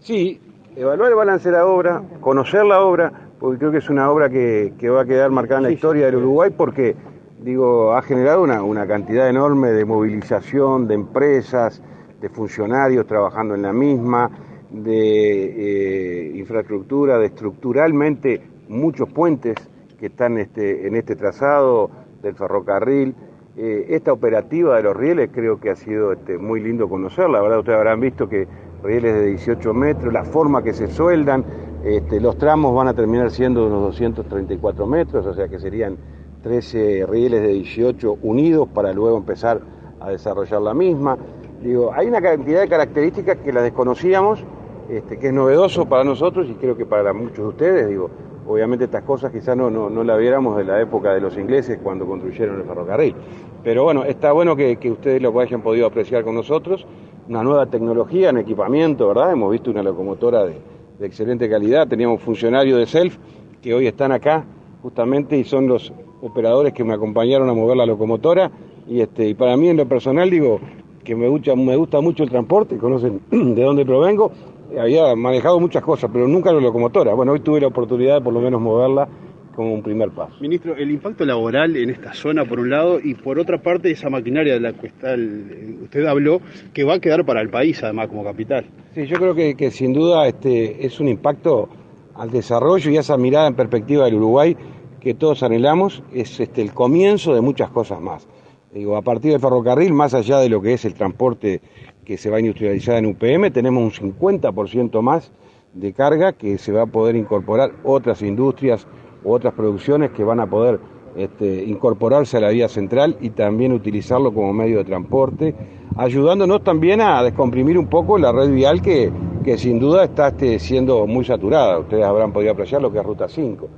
Sí, 0.00 0.40
evaluar 0.74 1.10
el 1.10 1.16
balance 1.16 1.48
de 1.48 1.56
la 1.56 1.66
obra, 1.66 2.02
conocer 2.20 2.64
la 2.64 2.82
obra, 2.82 3.12
porque 3.38 3.58
creo 3.58 3.70
que 3.70 3.78
es 3.78 3.90
una 3.90 4.10
obra 4.10 4.28
que, 4.28 4.72
va 4.88 5.02
a 5.02 5.04
quedar 5.04 5.30
marcada 5.30 5.58
en 5.58 5.64
la 5.64 5.70
historia 5.70 6.06
del 6.06 6.16
Uruguay 6.16 6.50
porque, 6.56 6.96
digo, 7.40 7.94
ha 7.94 8.02
generado 8.02 8.42
una, 8.42 8.62
una 8.62 8.86
cantidad 8.88 9.28
enorme 9.28 9.70
de 9.70 9.84
movilización 9.84 10.88
de 10.88 10.94
empresas, 10.94 11.80
de 12.24 12.30
funcionarios 12.30 13.06
trabajando 13.06 13.54
en 13.54 13.60
la 13.60 13.74
misma, 13.74 14.30
de 14.70 16.30
eh, 16.30 16.32
infraestructura, 16.38 17.18
de 17.18 17.26
estructuralmente 17.26 18.40
muchos 18.66 19.10
puentes 19.10 19.56
que 20.00 20.06
están 20.06 20.38
este, 20.38 20.86
en 20.86 20.96
este 20.96 21.16
trazado 21.16 21.90
del 22.22 22.34
ferrocarril. 22.34 23.14
Eh, 23.58 23.88
esta 23.90 24.14
operativa 24.14 24.78
de 24.78 24.84
los 24.84 24.96
rieles 24.96 25.28
creo 25.34 25.60
que 25.60 25.68
ha 25.68 25.76
sido 25.76 26.12
este, 26.12 26.38
muy 26.38 26.60
lindo 26.60 26.88
conocerla, 26.88 27.36
la 27.36 27.42
verdad 27.42 27.58
ustedes 27.58 27.76
habrán 27.76 28.00
visto 28.00 28.26
que 28.26 28.48
rieles 28.82 29.12
de 29.12 29.26
18 29.26 29.74
metros, 29.74 30.10
la 30.10 30.24
forma 30.24 30.62
que 30.62 30.72
se 30.72 30.88
sueldan, 30.88 31.44
este, 31.84 32.22
los 32.22 32.38
tramos 32.38 32.74
van 32.74 32.88
a 32.88 32.94
terminar 32.94 33.30
siendo 33.32 33.66
unos 33.66 33.82
234 33.82 34.86
metros, 34.86 35.26
o 35.26 35.34
sea 35.34 35.46
que 35.48 35.58
serían 35.58 35.98
13 36.42 37.04
rieles 37.06 37.42
de 37.42 37.48
18 37.48 38.16
unidos 38.22 38.66
para 38.72 38.94
luego 38.94 39.18
empezar 39.18 39.60
a 40.00 40.08
desarrollar 40.08 40.62
la 40.62 40.72
misma. 40.72 41.18
Digo, 41.64 41.94
hay 41.94 42.08
una 42.08 42.20
cantidad 42.20 42.60
de 42.60 42.68
características 42.68 43.38
que 43.38 43.50
las 43.50 43.62
desconocíamos, 43.62 44.44
este, 44.90 45.18
que 45.18 45.28
es 45.28 45.32
novedoso 45.32 45.86
para 45.86 46.04
nosotros 46.04 46.46
y 46.50 46.52
creo 46.56 46.76
que 46.76 46.84
para 46.84 47.14
muchos 47.14 47.38
de 47.38 47.46
ustedes, 47.46 47.88
digo, 47.88 48.10
obviamente 48.46 48.84
estas 48.84 49.02
cosas 49.04 49.32
quizás 49.32 49.56
no, 49.56 49.70
no, 49.70 49.88
no 49.88 50.04
las 50.04 50.18
viéramos 50.18 50.58
de 50.58 50.64
la 50.64 50.78
época 50.82 51.14
de 51.14 51.22
los 51.22 51.38
ingleses 51.38 51.78
cuando 51.82 52.04
construyeron 52.04 52.60
el 52.60 52.66
ferrocarril. 52.66 53.14
Pero 53.62 53.82
bueno, 53.82 54.04
está 54.04 54.32
bueno 54.32 54.54
que, 54.56 54.76
que 54.76 54.90
ustedes 54.90 55.22
lo 55.22 55.40
hayan 55.40 55.62
podido 55.62 55.86
apreciar 55.86 56.22
con 56.22 56.34
nosotros 56.34 56.86
una 57.30 57.42
nueva 57.42 57.64
tecnología 57.64 58.28
en 58.28 58.36
equipamiento, 58.36 59.08
¿verdad? 59.08 59.32
Hemos 59.32 59.50
visto 59.50 59.70
una 59.70 59.82
locomotora 59.82 60.44
de, 60.44 60.58
excelente 61.00 61.48
calidad, 61.48 61.88
teníamos 61.88 62.20
funcionarios 62.20 62.78
de 62.78 62.84
SELF 62.84 63.16
que 63.62 63.72
hoy 63.72 63.86
están 63.86 64.12
acá 64.12 64.44
justamente 64.82 65.38
y 65.38 65.44
son 65.44 65.66
los 65.66 65.94
operadores 66.20 66.74
que 66.74 66.84
me 66.84 66.92
acompañaron 66.92 67.48
a 67.48 67.54
mover 67.54 67.78
la 67.78 67.86
locomotora 67.86 68.50
y, 68.86 69.00
este, 69.00 69.28
y 69.28 69.32
para 69.32 69.56
mí 69.56 69.70
en 69.70 69.78
lo 69.78 69.88
personal 69.88 70.28
digo 70.28 70.60
que 71.04 71.14
me 71.14 71.28
gusta, 71.28 71.54
me 71.54 71.76
gusta 71.76 72.00
mucho 72.00 72.22
el 72.24 72.30
transporte, 72.30 72.76
conocen 72.78 73.20
de 73.30 73.62
dónde 73.62 73.84
provengo, 73.84 74.32
había 74.78 75.14
manejado 75.14 75.60
muchas 75.60 75.82
cosas, 75.82 76.10
pero 76.12 76.26
nunca 76.26 76.52
la 76.52 76.60
locomotora. 76.60 77.14
Bueno, 77.14 77.32
hoy 77.32 77.40
tuve 77.40 77.60
la 77.60 77.68
oportunidad 77.68 78.16
de 78.16 78.20
por 78.22 78.32
lo 78.32 78.40
menos 78.40 78.60
moverla 78.60 79.08
como 79.54 79.72
un 79.72 79.82
primer 79.82 80.10
paso. 80.10 80.34
Ministro, 80.40 80.74
el 80.76 80.90
impacto 80.90 81.24
laboral 81.24 81.76
en 81.76 81.90
esta 81.90 82.12
zona 82.12 82.44
por 82.44 82.58
un 82.58 82.70
lado 82.70 82.98
y 83.02 83.14
por 83.14 83.38
otra 83.38 83.58
parte 83.58 83.90
esa 83.90 84.10
maquinaria 84.10 84.54
de 84.54 84.60
la 84.60 84.72
que 84.72 84.86
usted 84.86 86.06
habló 86.06 86.40
que 86.72 86.84
va 86.84 86.94
a 86.94 86.98
quedar 86.98 87.24
para 87.24 87.40
el 87.40 87.50
país 87.50 87.82
además 87.82 88.08
como 88.08 88.24
capital. 88.24 88.66
Sí, 88.94 89.06
yo 89.06 89.16
creo 89.16 89.34
que, 89.34 89.70
sin 89.70 89.92
duda 89.92 90.26
este, 90.26 90.84
es 90.84 90.98
un 90.98 91.08
impacto 91.08 91.68
al 92.16 92.30
desarrollo 92.30 92.90
y 92.90 92.96
esa 92.96 93.16
mirada 93.16 93.46
en 93.46 93.54
perspectiva 93.54 94.06
del 94.06 94.14
Uruguay 94.14 94.56
que 95.00 95.14
todos 95.14 95.42
anhelamos, 95.42 96.02
es 96.12 96.40
este, 96.40 96.62
el 96.62 96.72
comienzo 96.72 97.34
de 97.34 97.42
muchas 97.42 97.68
cosas 97.70 98.00
más. 98.00 98.26
Digo, 98.74 98.96
a 98.96 99.02
partir 99.02 99.30
del 99.30 99.40
ferrocarril, 99.40 99.92
más 99.92 100.14
allá 100.14 100.40
de 100.40 100.48
lo 100.48 100.60
que 100.60 100.72
es 100.72 100.84
el 100.84 100.94
transporte 100.94 101.60
que 102.04 102.18
se 102.18 102.28
va 102.28 102.38
a 102.38 102.40
industrializar 102.40 102.96
en 102.96 103.06
UPM, 103.06 103.52
tenemos 103.52 104.00
un 104.00 104.16
50% 104.16 105.00
más 105.00 105.30
de 105.74 105.92
carga 105.92 106.32
que 106.32 106.58
se 106.58 106.72
va 106.72 106.82
a 106.82 106.86
poder 106.86 107.14
incorporar 107.14 107.70
otras 107.84 108.20
industrias, 108.20 108.88
otras 109.22 109.54
producciones 109.54 110.10
que 110.10 110.24
van 110.24 110.40
a 110.40 110.50
poder 110.50 110.80
este, 111.14 111.62
incorporarse 111.62 112.38
a 112.38 112.40
la 112.40 112.48
vía 112.48 112.68
central 112.68 113.16
y 113.20 113.30
también 113.30 113.70
utilizarlo 113.70 114.34
como 114.34 114.52
medio 114.52 114.78
de 114.78 114.84
transporte, 114.84 115.54
ayudándonos 115.96 116.64
también 116.64 117.00
a 117.00 117.22
descomprimir 117.22 117.78
un 117.78 117.86
poco 117.86 118.18
la 118.18 118.32
red 118.32 118.50
vial 118.50 118.82
que, 118.82 119.12
que 119.44 119.56
sin 119.56 119.78
duda 119.78 120.02
está 120.02 120.28
este, 120.28 120.58
siendo 120.58 121.06
muy 121.06 121.24
saturada. 121.24 121.78
Ustedes 121.78 122.04
habrán 122.04 122.32
podido 122.32 122.50
apreciar 122.50 122.82
lo 122.82 122.90
que 122.90 122.98
es 122.98 123.04
Ruta 123.04 123.28
5. 123.28 123.68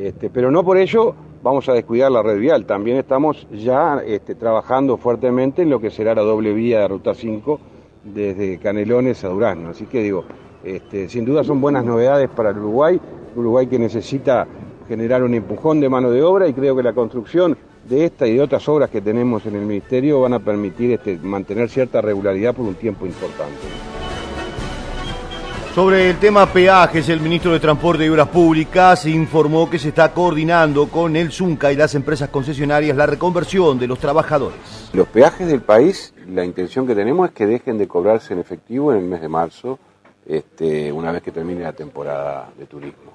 Este, 0.00 0.30
pero 0.30 0.50
no 0.50 0.64
por 0.64 0.78
ello 0.78 1.14
vamos 1.42 1.68
a 1.68 1.74
descuidar 1.74 2.10
la 2.10 2.22
red 2.22 2.38
vial. 2.38 2.64
También 2.64 2.96
estamos 2.96 3.46
ya 3.52 4.00
este, 4.06 4.34
trabajando 4.34 4.96
fuertemente 4.96 5.60
en 5.60 5.68
lo 5.68 5.78
que 5.78 5.90
será 5.90 6.14
la 6.14 6.22
doble 6.22 6.54
vía 6.54 6.80
de 6.80 6.88
Ruta 6.88 7.14
5 7.14 7.60
desde 8.04 8.58
Canelones 8.58 9.22
a 9.24 9.28
Durazno. 9.28 9.68
Así 9.68 9.84
que 9.84 10.02
digo, 10.02 10.24
este, 10.64 11.08
sin 11.10 11.26
duda 11.26 11.44
son 11.44 11.60
buenas 11.60 11.84
novedades 11.84 12.30
para 12.30 12.50
el 12.50 12.58
Uruguay, 12.58 12.98
Uruguay 13.36 13.66
que 13.66 13.78
necesita 13.78 14.46
generar 14.88 15.22
un 15.22 15.34
empujón 15.34 15.80
de 15.80 15.90
mano 15.90 16.10
de 16.10 16.22
obra 16.22 16.48
y 16.48 16.54
creo 16.54 16.74
que 16.74 16.82
la 16.82 16.94
construcción 16.94 17.58
de 17.86 18.06
esta 18.06 18.26
y 18.26 18.36
de 18.36 18.40
otras 18.40 18.66
obras 18.70 18.88
que 18.88 19.02
tenemos 19.02 19.44
en 19.44 19.54
el 19.54 19.66
Ministerio 19.66 20.22
van 20.22 20.32
a 20.32 20.38
permitir 20.38 20.98
mantener 21.22 21.68
cierta 21.68 22.00
regularidad 22.00 22.54
por 22.54 22.64
un 22.64 22.74
tiempo 22.74 23.04
importante. 23.04 23.99
Sobre 25.74 26.10
el 26.10 26.18
tema 26.18 26.52
peajes, 26.52 27.08
el 27.10 27.20
ministro 27.20 27.52
de 27.52 27.60
Transporte 27.60 28.04
y 28.04 28.08
Obras 28.08 28.26
Públicas 28.26 29.06
informó 29.06 29.70
que 29.70 29.78
se 29.78 29.90
está 29.90 30.12
coordinando 30.12 30.88
con 30.88 31.14
el 31.14 31.30
ZUNCA 31.30 31.70
y 31.70 31.76
las 31.76 31.94
empresas 31.94 32.28
concesionarias 32.28 32.96
la 32.96 33.06
reconversión 33.06 33.78
de 33.78 33.86
los 33.86 34.00
trabajadores. 34.00 34.58
Los 34.92 35.06
peajes 35.06 35.46
del 35.46 35.60
país, 35.60 36.12
la 36.26 36.44
intención 36.44 36.88
que 36.88 36.96
tenemos 36.96 37.28
es 37.28 37.34
que 37.36 37.46
dejen 37.46 37.78
de 37.78 37.86
cobrarse 37.86 38.34
en 38.34 38.40
efectivo 38.40 38.92
en 38.92 38.98
el 38.98 39.04
mes 39.04 39.20
de 39.20 39.28
marzo, 39.28 39.78
este, 40.26 40.90
una 40.90 41.12
vez 41.12 41.22
que 41.22 41.30
termine 41.30 41.62
la 41.62 41.72
temporada 41.72 42.50
de 42.58 42.66
turismo. 42.66 43.12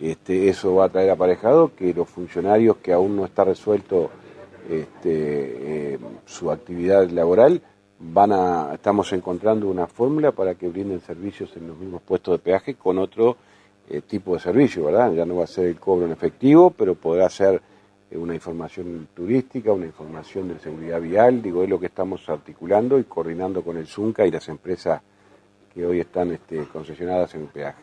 Este, 0.00 0.48
eso 0.48 0.74
va 0.74 0.86
a 0.86 0.88
traer 0.88 1.10
aparejado 1.10 1.70
que 1.76 1.94
los 1.94 2.08
funcionarios 2.08 2.78
que 2.78 2.92
aún 2.92 3.14
no 3.14 3.24
está 3.24 3.44
resuelto 3.44 4.10
este, 4.68 5.94
eh, 5.94 5.98
su 6.24 6.50
actividad 6.50 7.08
laboral 7.10 7.62
van 7.98 8.32
a, 8.32 8.74
estamos 8.74 9.12
encontrando 9.12 9.68
una 9.68 9.86
fórmula 9.86 10.32
para 10.32 10.54
que 10.54 10.68
brinden 10.68 11.00
servicios 11.00 11.56
en 11.56 11.68
los 11.68 11.78
mismos 11.78 12.02
puestos 12.02 12.32
de 12.32 12.38
peaje 12.38 12.74
con 12.74 12.98
otro 12.98 13.36
eh, 13.88 14.02
tipo 14.02 14.34
de 14.34 14.40
servicio, 14.40 14.84
¿verdad? 14.84 15.12
Ya 15.12 15.24
no 15.24 15.36
va 15.36 15.44
a 15.44 15.48
ser 15.48 15.66
el 15.66 15.78
cobro 15.78 16.06
en 16.06 16.12
efectivo, 16.12 16.70
pero 16.70 16.94
podrá 16.94 17.28
ser 17.30 17.62
eh, 18.10 18.16
una 18.16 18.34
información 18.34 19.08
turística, 19.14 19.72
una 19.72 19.86
información 19.86 20.48
de 20.48 20.58
seguridad 20.58 21.00
vial, 21.00 21.40
digo, 21.40 21.62
es 21.62 21.70
lo 21.70 21.80
que 21.80 21.86
estamos 21.86 22.28
articulando 22.28 22.98
y 22.98 23.04
coordinando 23.04 23.62
con 23.62 23.76
el 23.76 23.86
ZUNCA 23.86 24.26
y 24.26 24.30
las 24.30 24.48
empresas 24.48 25.00
que 25.72 25.86
hoy 25.86 26.00
están 26.00 26.32
este, 26.32 26.64
concesionadas 26.66 27.34
en 27.34 27.42
el 27.42 27.48
peaje. 27.48 27.82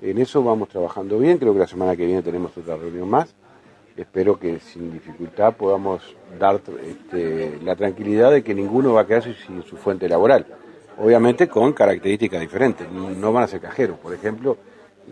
En 0.00 0.18
eso 0.18 0.42
vamos 0.42 0.68
trabajando 0.68 1.18
bien, 1.18 1.38
creo 1.38 1.52
que 1.52 1.60
la 1.60 1.66
semana 1.66 1.96
que 1.96 2.06
viene 2.06 2.22
tenemos 2.22 2.56
otra 2.56 2.76
reunión 2.76 3.08
más. 3.08 3.34
Espero 3.98 4.38
que 4.38 4.60
sin 4.60 4.92
dificultad 4.92 5.54
podamos 5.54 6.00
dar 6.38 6.60
este, 6.86 7.58
la 7.64 7.74
tranquilidad 7.74 8.30
de 8.30 8.44
que 8.44 8.54
ninguno 8.54 8.92
va 8.92 9.00
a 9.00 9.06
quedarse 9.08 9.34
sin 9.44 9.60
su 9.64 9.76
fuente 9.76 10.08
laboral. 10.08 10.46
Obviamente 10.98 11.48
con 11.48 11.72
características 11.72 12.40
diferentes. 12.40 12.88
No 12.92 13.32
van 13.32 13.42
a 13.42 13.46
ser 13.48 13.60
cajeros, 13.60 13.98
por 13.98 14.14
ejemplo, 14.14 14.56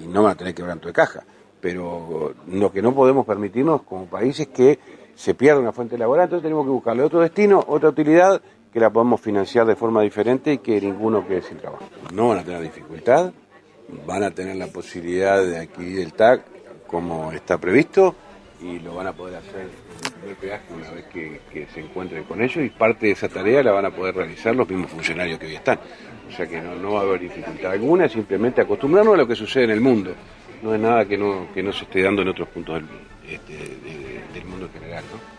y 0.00 0.06
no 0.06 0.22
van 0.22 0.32
a 0.32 0.34
tener 0.36 0.54
quebranto 0.54 0.86
de 0.86 0.94
caja. 0.94 1.24
Pero 1.60 2.32
lo 2.46 2.70
que 2.70 2.80
no 2.80 2.94
podemos 2.94 3.26
permitirnos 3.26 3.82
como 3.82 4.06
país 4.06 4.38
es 4.38 4.48
que 4.48 4.78
se 5.16 5.34
pierda 5.34 5.58
una 5.58 5.72
fuente 5.72 5.98
laboral, 5.98 6.24
entonces 6.24 6.44
tenemos 6.44 6.64
que 6.64 6.70
buscarle 6.70 7.02
otro 7.02 7.20
destino, 7.20 7.64
otra 7.66 7.88
utilidad 7.88 8.40
que 8.72 8.78
la 8.78 8.90
podemos 8.90 9.20
financiar 9.20 9.66
de 9.66 9.74
forma 9.74 10.00
diferente 10.02 10.52
y 10.52 10.58
que 10.58 10.80
ninguno 10.80 11.26
quede 11.26 11.42
sin 11.42 11.56
trabajo. 11.56 11.82
No 12.14 12.28
van 12.28 12.38
a 12.38 12.44
tener 12.44 12.60
dificultad, 12.60 13.32
van 14.06 14.22
a 14.22 14.30
tener 14.30 14.54
la 14.54 14.68
posibilidad 14.68 15.44
de 15.44 15.58
adquirir 15.58 16.00
el 16.00 16.12
TAC 16.12 16.44
como 16.86 17.32
está 17.32 17.58
previsto 17.58 18.14
y 18.60 18.78
lo 18.78 18.94
van 18.94 19.08
a 19.08 19.12
poder 19.12 19.36
hacer 19.36 19.68
una 20.74 20.90
vez 20.90 21.04
que, 21.06 21.66
se 21.72 21.80
encuentren 21.80 22.24
con 22.24 22.42
ellos 22.42 22.64
y 22.64 22.70
parte 22.70 23.06
de 23.06 23.12
esa 23.12 23.28
tarea 23.28 23.62
la 23.62 23.72
van 23.72 23.86
a 23.86 23.90
poder 23.90 24.14
realizar 24.14 24.54
los 24.54 24.68
mismos 24.68 24.90
funcionarios 24.90 25.38
que 25.38 25.46
hoy 25.46 25.54
están. 25.54 25.78
O 26.28 26.32
sea 26.32 26.46
que 26.46 26.60
no, 26.60 26.92
va 26.92 27.00
a 27.00 27.02
haber 27.02 27.20
dificultad 27.20 27.72
alguna, 27.72 28.08
simplemente 28.08 28.60
acostumbrarnos 28.60 29.14
a 29.14 29.18
lo 29.18 29.26
que 29.26 29.36
sucede 29.36 29.64
en 29.64 29.70
el 29.70 29.80
mundo. 29.80 30.14
No 30.62 30.74
es 30.74 30.80
nada 30.80 31.04
que 31.04 31.16
no, 31.16 31.48
que 31.54 31.62
no 31.62 31.72
se 31.72 31.84
esté 31.84 32.02
dando 32.02 32.22
en 32.22 32.28
otros 32.28 32.48
puntos 32.48 32.76
del, 32.76 32.86
este, 33.28 33.52
del 34.32 34.44
mundo 34.44 34.66
en 34.66 34.72
general. 34.80 35.04
¿no? 35.12 35.36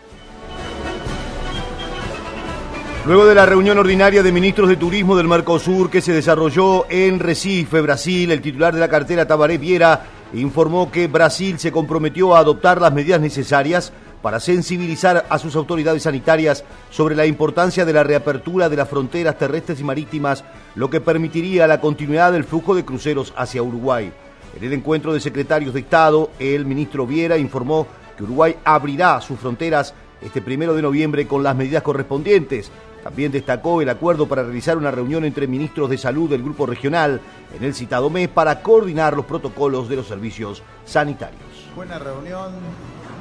Luego 3.08 3.26
de 3.26 3.34
la 3.34 3.46
reunión 3.46 3.78
ordinaria 3.78 4.22
de 4.22 4.32
ministros 4.32 4.68
de 4.68 4.76
turismo 4.76 5.16
del 5.16 5.28
Mercosur 5.28 5.88
que 5.88 6.02
se 6.02 6.12
desarrolló 6.12 6.86
en 6.90 7.18
Recife, 7.18 7.80
Brasil, 7.80 8.30
el 8.30 8.42
titular 8.42 8.74
de 8.74 8.80
la 8.80 8.88
cartera 8.88 9.26
Tabaré 9.26 9.56
Viera 9.56 10.17
informó 10.32 10.90
que 10.90 11.06
Brasil 11.06 11.58
se 11.58 11.72
comprometió 11.72 12.34
a 12.34 12.40
adoptar 12.40 12.80
las 12.80 12.92
medidas 12.92 13.20
necesarias 13.20 13.92
para 14.22 14.40
sensibilizar 14.40 15.26
a 15.28 15.38
sus 15.38 15.54
autoridades 15.56 16.02
sanitarias 16.02 16.64
sobre 16.90 17.14
la 17.14 17.26
importancia 17.26 17.84
de 17.84 17.92
la 17.92 18.02
reapertura 18.02 18.68
de 18.68 18.76
las 18.76 18.88
fronteras 18.88 19.38
terrestres 19.38 19.80
y 19.80 19.84
marítimas, 19.84 20.44
lo 20.74 20.90
que 20.90 21.00
permitiría 21.00 21.66
la 21.66 21.80
continuidad 21.80 22.32
del 22.32 22.44
flujo 22.44 22.74
de 22.74 22.84
cruceros 22.84 23.32
hacia 23.36 23.62
Uruguay. 23.62 24.12
En 24.56 24.64
el 24.64 24.72
encuentro 24.72 25.12
de 25.12 25.20
secretarios 25.20 25.72
de 25.72 25.80
Estado, 25.80 26.30
el 26.38 26.64
ministro 26.64 27.06
Viera 27.06 27.38
informó 27.38 27.86
que 28.16 28.24
Uruguay 28.24 28.56
abrirá 28.64 29.20
sus 29.20 29.38
fronteras 29.38 29.94
este 30.20 30.42
primero 30.42 30.74
de 30.74 30.82
noviembre 30.82 31.28
con 31.28 31.44
las 31.44 31.54
medidas 31.54 31.82
correspondientes. 31.82 32.72
También 33.02 33.32
destacó 33.32 33.80
el 33.80 33.88
acuerdo 33.88 34.26
para 34.26 34.42
realizar 34.42 34.76
una 34.76 34.90
reunión 34.90 35.24
entre 35.24 35.46
ministros 35.46 35.88
de 35.88 35.98
salud 35.98 36.28
del 36.28 36.42
grupo 36.42 36.66
regional 36.66 37.20
en 37.56 37.64
el 37.64 37.74
citado 37.74 38.10
mes 38.10 38.28
para 38.28 38.60
coordinar 38.62 39.16
los 39.16 39.24
protocolos 39.24 39.88
de 39.88 39.96
los 39.96 40.06
servicios 40.06 40.62
sanitarios. 40.84 41.40
Buena 41.74 41.98
reunión 41.98 42.52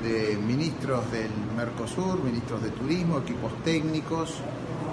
de 0.04 0.38
ministros 0.38 1.12
del 1.12 1.32
Mercosur, 1.56 2.24
ministros 2.24 2.62
de 2.64 2.70
Turismo, 2.72 3.20
equipos 3.20 3.52
técnicos 3.64 4.36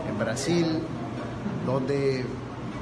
en 0.08 0.18
Brasil, 0.18 0.66
donde 1.66 2.24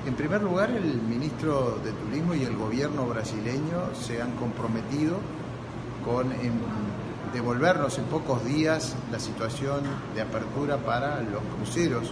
en 0.06 0.14
primer 0.14 0.42
lugar 0.42 0.70
el 0.70 1.00
ministro 1.02 1.78
de 1.84 1.92
Turismo 1.92 2.34
y 2.34 2.42
el 2.42 2.56
gobierno 2.56 3.06
brasileño 3.06 3.94
se 3.94 4.20
han 4.20 4.32
comprometido 4.32 5.18
con 6.04 6.32
en 6.32 6.52
devolvernos 7.32 7.98
en 7.98 8.04
pocos 8.04 8.44
días 8.44 8.94
la 9.10 9.18
situación 9.18 9.80
de 10.14 10.22
apertura 10.22 10.76
para 10.76 11.20
los 11.20 11.42
cruceros 11.56 12.10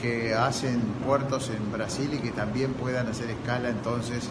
que 0.00 0.34
hacen 0.34 0.80
puertos 1.06 1.50
en 1.50 1.72
Brasil 1.72 2.10
y 2.14 2.18
que 2.18 2.30
también 2.30 2.72
puedan 2.74 3.08
hacer 3.08 3.30
escala 3.30 3.68
entonces 3.68 4.28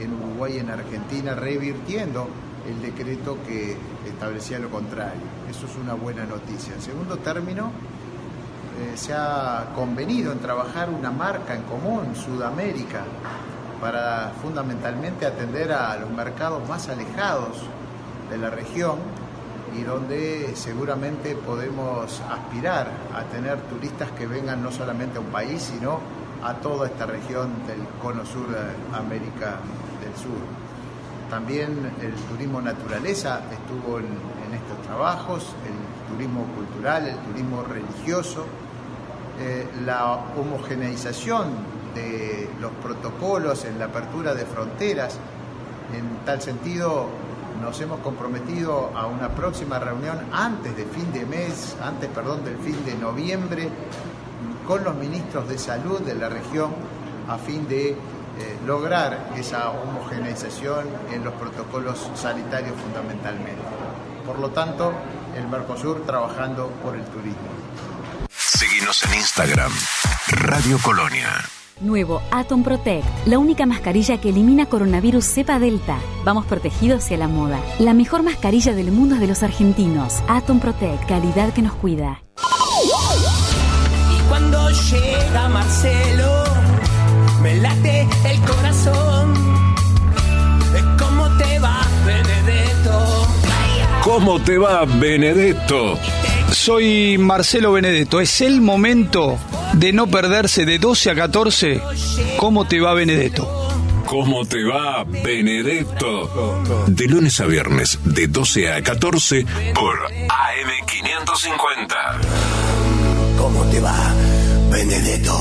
en 0.00 0.12
Uruguay 0.12 0.56
y 0.56 0.58
en 0.58 0.70
Argentina, 0.70 1.34
revirtiendo 1.34 2.28
el 2.68 2.82
decreto 2.82 3.38
que 3.46 3.76
establecía 4.06 4.58
lo 4.58 4.70
contrario. 4.70 5.22
Eso 5.48 5.66
es 5.66 5.76
una 5.76 5.94
buena 5.94 6.24
noticia. 6.24 6.74
En 6.74 6.82
segundo 6.82 7.16
término, 7.16 7.70
eh, 8.78 8.96
se 8.96 9.14
ha 9.14 9.72
convenido 9.74 10.32
en 10.32 10.38
trabajar 10.40 10.90
una 10.90 11.10
marca 11.10 11.54
en 11.54 11.62
común, 11.62 12.14
Sudamérica, 12.14 13.04
para 13.80 14.32
fundamentalmente 14.42 15.24
atender 15.24 15.72
a 15.72 15.96
los 15.96 16.10
mercados 16.10 16.66
más 16.68 16.88
alejados 16.88 17.56
de 18.28 18.36
la 18.36 18.50
región 18.50 18.98
y 19.78 19.82
donde 19.82 20.52
seguramente 20.54 21.34
podemos 21.34 22.20
aspirar 22.30 22.90
a 23.14 23.22
tener 23.24 23.60
turistas 23.62 24.10
que 24.12 24.26
vengan 24.26 24.62
no 24.62 24.70
solamente 24.72 25.18
a 25.18 25.20
un 25.20 25.26
país, 25.26 25.62
sino 25.62 26.00
a 26.42 26.54
toda 26.54 26.86
esta 26.86 27.06
región 27.06 27.50
del 27.66 27.80
cono 28.00 28.24
sur 28.24 28.48
de 28.48 28.96
América 28.96 29.58
del 30.00 30.14
Sur. 30.16 30.40
También 31.28 31.92
el 32.00 32.12
turismo 32.30 32.60
naturaleza 32.60 33.40
estuvo 33.50 33.98
en, 33.98 34.06
estos 34.54 34.86
trabajos, 34.86 35.54
el 35.66 36.14
turismo 36.14 36.44
cultural, 36.54 37.08
el 37.08 37.16
turismo 37.18 37.62
religioso, 37.64 38.46
eh, 39.40 39.66
la 39.84 40.14
homogeneización 40.36 41.48
de 41.94 42.48
los 42.60 42.70
protocolos 42.82 43.64
en 43.64 43.78
la 43.78 43.86
apertura 43.86 44.34
de 44.34 44.46
fronteras. 44.46 45.18
En 45.92 46.24
tal 46.24 46.40
sentido, 46.40 47.08
nos 47.60 47.80
hemos 47.80 48.00
comprometido 48.00 48.92
a 48.94 49.06
una 49.06 49.28
próxima 49.30 49.78
reunión 49.78 50.18
antes 50.32 50.76
de 50.76 50.84
fin 50.84 51.12
de 51.12 51.26
mes, 51.26 51.76
antes, 51.82 52.08
perdón, 52.10 52.44
del 52.44 52.58
fin 52.58 52.84
de 52.84 52.94
noviembre, 52.94 53.68
con 54.66 54.84
los 54.84 54.94
ministros 54.96 55.48
de 55.48 55.58
salud 55.58 56.00
de 56.00 56.14
la 56.14 56.28
región 56.28 56.74
a 57.28 57.38
fin 57.38 57.66
de 57.68 57.90
eh, 57.90 57.96
lograr 58.66 59.32
esa 59.36 59.70
homogeneización 59.70 60.86
en 61.12 61.24
los 61.24 61.34
protocolos 61.34 62.10
sanitarios 62.14 62.74
fundamentalmente. 62.80 63.62
Por 64.26 64.38
lo 64.38 64.50
tanto, 64.50 64.92
el 65.36 65.46
Mercosur 65.48 66.04
trabajando 66.04 66.68
por 66.82 66.96
el 66.96 67.04
turismo. 67.04 67.48
Seguimos 68.28 69.02
en 69.04 69.14
Instagram, 69.14 69.72
Radio 70.28 70.78
Colonia. 70.82 71.30
Nuevo 71.80 72.22
Atom 72.30 72.62
Protect, 72.62 73.06
la 73.26 73.38
única 73.38 73.66
mascarilla 73.66 74.18
que 74.18 74.30
elimina 74.30 74.64
coronavirus 74.64 75.26
cepa 75.26 75.58
delta. 75.58 75.98
Vamos 76.24 76.46
protegidos 76.46 77.04
hacia 77.04 77.18
la 77.18 77.28
moda. 77.28 77.60
La 77.78 77.92
mejor 77.92 78.22
mascarilla 78.22 78.72
del 78.72 78.90
mundo 78.90 79.16
es 79.16 79.20
de 79.20 79.26
los 79.26 79.42
argentinos. 79.42 80.22
Atom 80.26 80.58
Protect, 80.58 81.06
calidad 81.06 81.52
que 81.52 81.60
nos 81.60 81.74
cuida. 81.74 82.22
Y 84.10 84.28
cuando 84.28 84.70
llega 84.70 85.48
Marcelo, 85.50 86.44
me 87.42 87.56
late 87.56 88.08
el 88.24 88.40
corazón. 88.40 89.34
¿Cómo 90.98 91.28
te 91.36 91.58
va, 91.58 91.82
Benedetto? 92.06 93.26
¿Cómo 94.02 94.40
te 94.40 94.56
va, 94.56 94.84
Benedetto? 94.86 95.98
Soy 96.50 97.18
Marcelo 97.18 97.72
Benedetto. 97.72 98.18
Es 98.20 98.40
el 98.40 98.62
momento 98.62 99.36
de 99.76 99.92
no 99.92 100.06
perderse 100.06 100.64
de 100.64 100.78
12 100.78 101.10
a 101.10 101.14
14. 101.14 101.80
¿Cómo 102.38 102.66
te 102.66 102.80
va, 102.80 102.94
Benedetto? 102.94 103.46
¿Cómo 104.06 104.44
te 104.46 104.64
va, 104.64 105.04
Benedetto? 105.04 106.62
De 106.86 107.06
lunes 107.06 107.40
a 107.40 107.46
viernes, 107.46 107.98
de 108.04 108.26
12 108.28 108.72
a 108.72 108.82
14, 108.82 109.44
por 109.74 109.98
AM550. 110.08 111.94
¿Cómo 113.36 113.64
te 113.64 113.80
va, 113.80 114.14
Benedetto? 114.70 115.36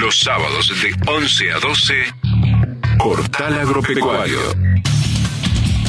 Los 0.00 0.20
sábados 0.20 0.70
de 0.82 0.94
11 1.10 1.52
a 1.52 1.58
12, 1.60 1.94
Portal 2.98 3.60
Agropecuario. 3.60 4.73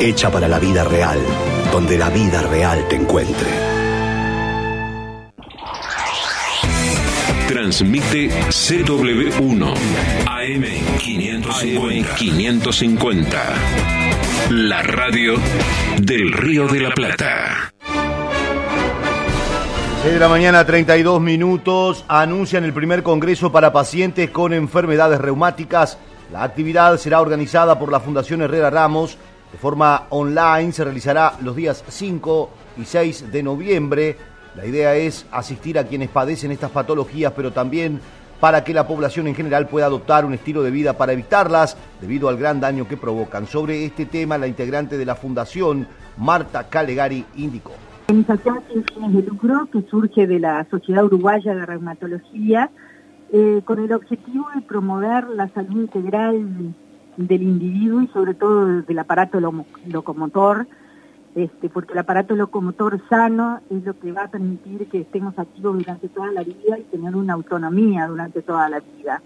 hecha 0.00 0.30
para 0.30 0.48
la 0.48 0.58
vida 0.58 0.84
real, 0.84 1.18
donde 1.72 1.98
la 1.98 2.10
vida 2.10 2.42
real 2.42 2.86
te 2.88 2.96
encuentre. 2.96 3.76
Transmite 7.48 8.28
CW1 8.48 9.74
AM 10.26 10.64
550. 10.98 12.14
550. 12.16 13.42
La 14.50 14.82
radio 14.82 15.34
del 16.00 16.32
Río 16.32 16.68
de 16.68 16.80
la 16.80 16.90
Plata. 16.90 17.72
6 20.02 20.14
de 20.14 20.20
la 20.20 20.28
mañana, 20.28 20.64
32 20.64 21.20
minutos. 21.20 22.04
Anuncian 22.06 22.62
el 22.62 22.72
primer 22.72 23.02
congreso 23.02 23.50
para 23.50 23.72
pacientes 23.72 24.30
con 24.30 24.52
enfermedades 24.52 25.20
reumáticas. 25.20 25.98
La 26.32 26.44
actividad 26.44 26.96
será 26.98 27.20
organizada 27.20 27.78
por 27.78 27.90
la 27.90 27.98
Fundación 28.00 28.42
Herrera 28.42 28.70
Ramos. 28.70 29.18
De 29.56 29.60
forma 29.62 30.02
online 30.10 30.70
se 30.70 30.84
realizará 30.84 31.32
los 31.40 31.56
días 31.56 31.82
5 31.88 32.50
y 32.76 32.84
6 32.84 33.32
de 33.32 33.42
noviembre. 33.42 34.14
La 34.54 34.66
idea 34.66 34.94
es 34.96 35.24
asistir 35.30 35.78
a 35.78 35.84
quienes 35.84 36.10
padecen 36.10 36.50
estas 36.50 36.70
patologías, 36.70 37.32
pero 37.34 37.54
también 37.54 37.98
para 38.38 38.64
que 38.64 38.74
la 38.74 38.86
población 38.86 39.28
en 39.28 39.34
general 39.34 39.66
pueda 39.66 39.86
adoptar 39.86 40.26
un 40.26 40.34
estilo 40.34 40.62
de 40.62 40.70
vida 40.70 40.98
para 40.98 41.14
evitarlas 41.14 41.78
debido 42.02 42.28
al 42.28 42.36
gran 42.36 42.60
daño 42.60 42.86
que 42.86 42.98
provocan. 42.98 43.46
Sobre 43.46 43.86
este 43.86 44.04
tema, 44.04 44.36
la 44.36 44.46
integrante 44.46 44.98
de 44.98 45.06
la 45.06 45.14
Fundación, 45.14 45.86
Marta 46.18 46.64
Calegari, 46.68 47.24
indicó. 47.36 47.72
Organización 48.08 48.62
sin 48.70 48.84
fines 48.84 49.14
de 49.14 49.22
lucro 49.22 49.70
que 49.72 49.80
surge 49.88 50.26
de 50.26 50.38
la 50.38 50.66
Sociedad 50.70 51.06
Uruguaya 51.06 51.54
de 51.54 51.64
Reumatología 51.64 52.70
eh, 53.32 53.62
con 53.64 53.82
el 53.82 53.90
objetivo 53.94 54.48
de 54.54 54.60
promover 54.60 55.30
la 55.30 55.48
salud 55.48 55.80
integral 55.80 56.74
del 57.16 57.42
individuo 57.42 58.02
y 58.02 58.08
sobre 58.08 58.34
todo 58.34 58.82
del 58.82 58.98
aparato 58.98 59.40
locomotor, 59.40 60.66
este, 61.34 61.68
porque 61.68 61.92
el 61.92 61.98
aparato 61.98 62.34
locomotor 62.34 63.00
sano 63.08 63.60
es 63.70 63.84
lo 63.84 63.98
que 63.98 64.12
va 64.12 64.24
a 64.24 64.28
permitir 64.28 64.88
que 64.88 65.00
estemos 65.00 65.38
activos 65.38 65.78
durante 65.78 66.08
toda 66.08 66.32
la 66.32 66.42
vida 66.42 66.78
y 66.78 66.82
tener 66.84 67.14
una 67.14 67.34
autonomía 67.34 68.06
durante 68.06 68.42
toda 68.42 68.68
la 68.68 68.80
vida. 68.80 69.22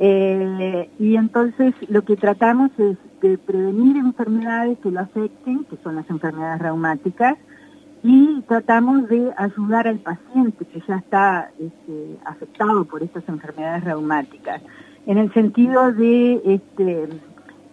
Eh, 0.00 0.88
y 0.98 1.16
entonces 1.16 1.74
lo 1.88 2.02
que 2.02 2.16
tratamos 2.16 2.70
es 2.78 2.96
de 3.20 3.36
prevenir 3.38 3.98
enfermedades 3.98 4.78
que 4.78 4.90
lo 4.90 5.00
afecten, 5.00 5.64
que 5.64 5.76
son 5.84 5.96
las 5.96 6.08
enfermedades 6.08 6.62
reumáticas, 6.62 7.36
y 8.02 8.40
tratamos 8.48 9.08
de 9.08 9.30
ayudar 9.36 9.86
al 9.86 9.98
paciente 9.98 10.64
que 10.64 10.82
ya 10.88 10.96
está 10.96 11.50
este, 11.58 12.16
afectado 12.24 12.86
por 12.86 13.02
estas 13.02 13.28
enfermedades 13.28 13.84
reumáticas, 13.84 14.62
en 15.10 15.18
el 15.18 15.34
sentido 15.34 15.92
de, 15.92 16.40
este, 16.44 17.08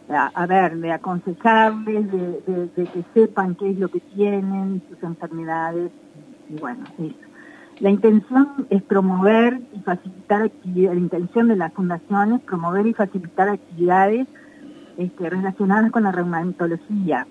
a, 0.10 0.46
ver, 0.48 0.78
de 0.78 0.92
aconsejarles, 0.92 2.12
de, 2.12 2.72
que 2.76 3.04
sepan 3.14 3.54
qué 3.54 3.70
es 3.70 3.78
lo 3.78 3.90
que 3.90 4.00
tienen, 4.00 4.82
sus 4.90 5.04
enfermedades, 5.04 5.92
y 6.50 6.56
bueno, 6.56 6.84
eso. 6.98 7.16
La 7.80 7.92
intención 7.92 8.66
es 8.72 8.82
promover 8.82 9.62
y 9.72 9.80
facilitar 9.82 10.42
actividades, 10.42 10.96
la 10.96 11.04
intención 11.04 11.48
de 11.50 11.58
la 11.58 11.70
fundación 11.70 12.34
es 12.34 12.42
promover 12.42 12.88
y 12.88 12.96
facilitar 12.96 13.50
actividades 13.50 14.28
este, 14.98 15.30
relacionadas 15.30 15.92
con 15.92 16.04
la 16.06 16.12
reumatología, 16.12 17.28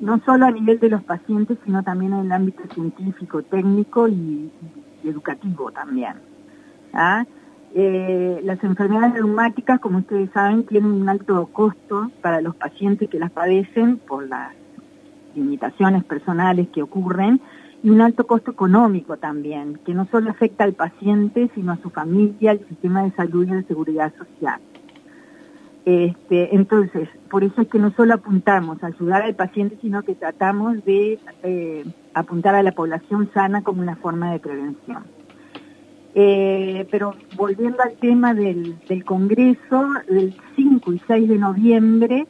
no 0.00 0.18
solo 0.24 0.46
a 0.46 0.50
nivel 0.50 0.80
de 0.80 0.88
los 0.88 1.02
pacientes, 1.04 1.58
sino 1.66 1.82
también 1.82 2.14
en 2.14 2.20
el 2.20 2.32
ámbito 2.32 2.62
científico, 2.72 3.42
técnico 3.42 4.08
y, 4.08 4.50
educativo 5.04 5.70
también. 5.72 6.14
¿ah? 6.94 7.26
Eh, 7.74 8.40
las 8.44 8.62
enfermedades 8.64 9.14
reumáticas, 9.14 9.80
como 9.80 9.98
ustedes 9.98 10.30
saben, 10.32 10.64
tienen 10.66 10.90
un 10.90 11.08
alto 11.08 11.46
costo 11.52 12.10
para 12.20 12.40
los 12.42 12.54
pacientes 12.54 13.08
que 13.08 13.18
las 13.18 13.30
padecen 13.30 13.96
por 13.96 14.28
las 14.28 14.52
limitaciones 15.34 16.04
personales 16.04 16.68
que 16.68 16.82
ocurren 16.82 17.40
y 17.82 17.88
un 17.88 18.02
alto 18.02 18.26
costo 18.26 18.50
económico 18.50 19.16
también, 19.16 19.80
que 19.86 19.94
no 19.94 20.06
solo 20.10 20.30
afecta 20.30 20.64
al 20.64 20.74
paciente, 20.74 21.50
sino 21.54 21.72
a 21.72 21.78
su 21.78 21.90
familia, 21.90 22.52
al 22.52 22.66
sistema 22.68 23.02
de 23.04 23.12
salud 23.12 23.48
y 23.48 23.52
de 23.52 23.64
seguridad 23.64 24.12
social. 24.16 24.60
Este, 25.84 26.54
entonces, 26.54 27.08
por 27.28 27.42
eso 27.42 27.62
es 27.62 27.68
que 27.68 27.78
no 27.78 27.90
solo 27.92 28.14
apuntamos 28.14 28.82
a 28.84 28.88
ayudar 28.88 29.22
al 29.22 29.34
paciente, 29.34 29.78
sino 29.80 30.02
que 30.02 30.14
tratamos 30.14 30.84
de 30.84 31.18
eh, 31.42 31.84
apuntar 32.14 32.54
a 32.54 32.62
la 32.62 32.72
población 32.72 33.30
sana 33.34 33.62
como 33.62 33.82
una 33.82 33.96
forma 33.96 34.30
de 34.30 34.38
prevención. 34.38 35.04
Eh, 36.14 36.86
pero 36.90 37.14
volviendo 37.36 37.82
al 37.82 37.94
tema 37.94 38.34
del, 38.34 38.76
Congreso, 39.04 39.88
el 40.08 40.34
5 40.56 40.92
y 40.92 41.02
6 41.06 41.28
de 41.28 41.38
noviembre 41.38 42.26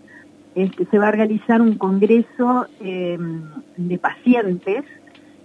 este, 0.55 0.87
se 0.87 0.99
va 0.99 1.09
a 1.09 1.12
realizar 1.12 1.61
un 1.61 1.76
Congreso 1.78 2.66
em, 2.80 3.43
de 3.76 3.99
pacientes, 3.99 4.85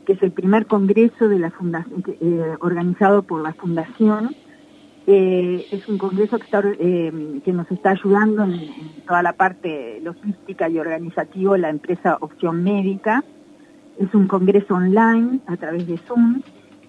que 0.06 0.14
es 0.14 0.22
el 0.22 0.32
primer 0.32 0.68
Congreso 0.68 1.28
de 1.28 1.40
la 1.40 1.52
eh, 2.22 2.56
organizado 2.60 3.24
por 3.24 3.42
la 3.42 3.54
Fundación. 3.54 4.36
Eh, 5.08 5.66
es 5.72 5.88
un 5.88 5.98
Congreso 5.98 6.38
que, 6.38 7.42
que, 7.44 7.54
nos 7.54 7.72
está 7.72 7.92
ayudando 7.92 8.44
en, 8.44 8.52
en 8.52 9.06
toda 9.08 9.24
la 9.24 9.34
parte 9.34 10.00
logística 10.02 10.70
y 10.70 10.78
organizativa 10.78 11.58
la 11.58 11.70
empresa 11.70 12.18
Opción 12.20 12.64
Médica. 12.64 13.24
Es 13.98 14.14
un 14.14 14.28
Congreso 14.28 14.76
online 14.76 15.40
a 15.48 15.56
través 15.56 15.88
de 15.88 15.98
Zoom 15.98 16.42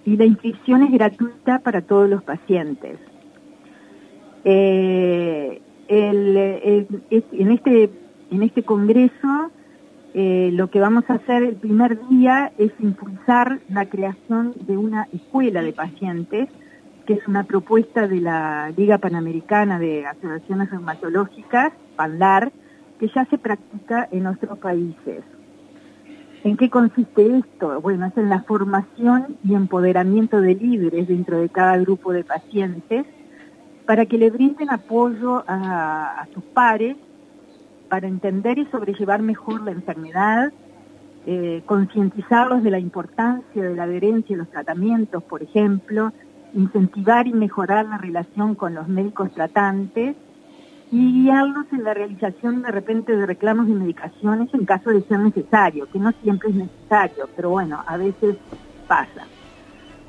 y 0.08 0.16
la 0.16 0.24
inscripción 0.24 0.82
es 0.84 0.90
gratuita 0.90 1.58
para 1.58 1.82
todos 1.82 2.08
los 2.08 2.22
pacientes. 2.22 2.98
Eh, 4.44 5.60
en, 5.88 6.94
este, 7.50 7.90
en 8.30 8.42
este 8.42 8.62
congreso 8.62 9.50
eh, 10.14 10.50
lo 10.54 10.70
que 10.70 10.80
vamos 10.80 11.04
a 11.08 11.14
hacer 11.14 11.42
el 11.42 11.56
primer 11.56 11.98
día 12.08 12.52
es 12.56 12.72
impulsar 12.78 13.60
la 13.68 13.84
creación 13.86 14.54
de 14.66 14.78
una 14.78 15.08
escuela 15.12 15.60
de 15.60 15.74
pacientes, 15.74 16.48
que 17.04 17.12
es 17.14 17.28
una 17.28 17.44
propuesta 17.44 18.08
de 18.08 18.22
la 18.22 18.72
Liga 18.76 18.96
Panamericana 18.96 19.78
de 19.78 20.06
Asociaciones 20.06 20.70
Reumatológicas, 20.70 21.72
PANLAR, 21.96 22.50
que 22.98 23.08
ya 23.14 23.26
se 23.26 23.36
practica 23.36 24.08
en 24.10 24.26
otros 24.26 24.58
países. 24.58 25.22
¿En 26.44 26.56
qué 26.56 26.70
consiste 26.70 27.38
esto? 27.38 27.80
Bueno, 27.80 28.06
es 28.06 28.16
en 28.16 28.28
la 28.28 28.42
formación 28.42 29.36
y 29.44 29.54
empoderamiento 29.54 30.40
de 30.40 30.54
líderes 30.54 31.08
dentro 31.08 31.38
de 31.38 31.48
cada 31.48 31.76
grupo 31.78 32.12
de 32.12 32.22
pacientes 32.22 33.06
para 33.86 34.06
que 34.06 34.18
le 34.18 34.30
brinden 34.30 34.70
apoyo 34.70 35.42
a, 35.48 36.26
sus 36.32 36.44
pares 36.44 36.96
para 37.88 38.06
entender 38.06 38.58
y 38.58 38.66
sobrellevar 38.66 39.20
mejor 39.22 39.62
la 39.62 39.72
enfermedad, 39.72 40.52
eh, 41.26 41.62
concientizarlos 41.66 42.62
de 42.62 42.70
la 42.70 42.78
importancia 42.78 43.62
de 43.62 43.74
la 43.74 43.84
adherencia 43.84 44.36
a 44.36 44.38
los 44.38 44.50
tratamientos, 44.50 45.22
por 45.24 45.42
ejemplo, 45.42 46.12
incentivar 46.54 47.26
y 47.26 47.32
mejorar 47.32 47.86
la 47.86 47.98
relación 47.98 48.54
con 48.54 48.74
los 48.74 48.88
médicos 48.88 49.32
tratantes 49.32 50.16
y 50.90 51.22
guiarlos 51.22 51.66
en 51.72 51.84
la 51.84 51.94
realización 51.94 52.62
de 52.62 52.70
repente 52.70 53.14
de 53.14 53.26
reclamos 53.26 53.68
y 53.68 53.72
medicaciones 53.72 54.52
en 54.54 54.64
caso 54.64 54.90
de 54.90 55.02
ser 55.02 55.18
necesario, 55.18 55.86
que 55.90 55.98
no 55.98 56.12
siempre 56.22 56.50
es 56.50 56.56
necesario, 56.56 57.28
pero 57.36 57.50
bueno, 57.50 57.82
a 57.86 57.96
veces 57.96 58.36
pasa. 58.86 59.26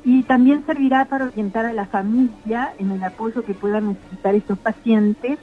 Y 0.06 0.24
también 0.24 0.66
servirá 0.66 1.06
para 1.06 1.26
orientar 1.26 1.66
a 1.66 1.74
la 1.74 1.86
familia 1.86 2.74
en 2.78 2.92
el 2.92 3.04
apoyo 3.04 3.44
que 3.44 3.54
puedan 3.54 3.90
necesitar 3.90 4.34
estos 4.36 4.58
pacientes 4.58 5.38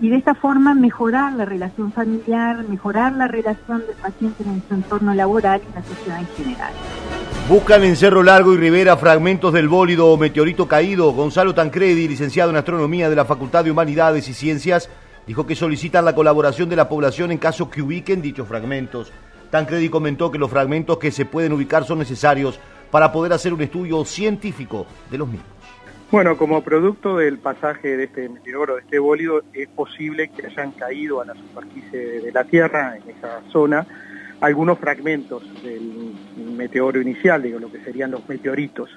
y 0.00 0.08
de 0.08 0.16
esta 0.16 0.34
forma 0.34 0.74
mejorar 0.74 1.32
la 1.32 1.44
relación 1.44 1.92
familiar, 1.92 2.66
mejorar 2.68 3.12
la 3.12 3.28
relación 3.28 3.80
del 3.86 3.96
paciente 3.96 4.44
en 4.44 4.62
su 4.68 4.74
entorno 4.74 5.14
laboral 5.14 5.60
y 5.68 5.74
la 5.74 5.82
sociedad 5.82 6.20
en 6.20 6.26
general. 6.26 6.72
Buscan 7.48 7.82
en 7.82 7.96
Cerro 7.96 8.22
Largo 8.22 8.54
y 8.54 8.56
Rivera 8.56 8.96
fragmentos 8.96 9.52
del 9.52 9.68
bólido 9.68 10.06
o 10.06 10.16
meteorito 10.16 10.68
caído. 10.68 11.10
Gonzalo 11.12 11.54
Tancredi, 11.54 12.06
licenciado 12.06 12.50
en 12.50 12.56
Astronomía 12.56 13.10
de 13.10 13.16
la 13.16 13.24
Facultad 13.24 13.64
de 13.64 13.70
Humanidades 13.72 14.28
y 14.28 14.32
Ciencias, 14.32 14.88
dijo 15.26 15.44
que 15.44 15.56
solicitan 15.56 16.04
la 16.04 16.14
colaboración 16.14 16.68
de 16.68 16.76
la 16.76 16.88
población 16.88 17.32
en 17.32 17.38
caso 17.38 17.68
que 17.68 17.82
ubiquen 17.82 18.22
dichos 18.22 18.46
fragmentos. 18.46 19.12
Tancredi 19.50 19.88
comentó 19.88 20.30
que 20.30 20.38
los 20.38 20.50
fragmentos 20.50 20.98
que 20.98 21.10
se 21.10 21.26
pueden 21.26 21.52
ubicar 21.52 21.84
son 21.84 21.98
necesarios 21.98 22.60
para 22.92 23.10
poder 23.10 23.32
hacer 23.32 23.52
un 23.52 23.60
estudio 23.60 24.04
científico 24.04 24.86
de 25.10 25.18
los 25.18 25.26
mismos. 25.26 25.48
Bueno, 26.12 26.36
como 26.36 26.62
producto 26.62 27.16
del 27.16 27.38
pasaje 27.38 27.96
de 27.96 28.04
este 28.04 28.28
meteoro, 28.28 28.76
de 28.76 28.82
este 28.82 28.98
bólido, 28.98 29.42
es 29.52 29.68
posible 29.68 30.28
que 30.28 30.46
hayan 30.46 30.70
caído 30.72 31.20
a 31.20 31.24
la 31.24 31.34
superficie 31.34 32.20
de 32.20 32.32
la 32.32 32.44
Tierra, 32.44 32.96
en 32.96 33.16
esa 33.16 33.40
zona, 33.50 33.86
algunos 34.42 34.76
fragmentos 34.78 35.42
del 35.62 36.14
meteoro 36.56 37.00
inicial, 37.00 37.42
digo, 37.42 37.60
lo 37.60 37.70
que 37.70 37.78
serían 37.78 38.10
los 38.10 38.28
meteoritos. 38.28 38.90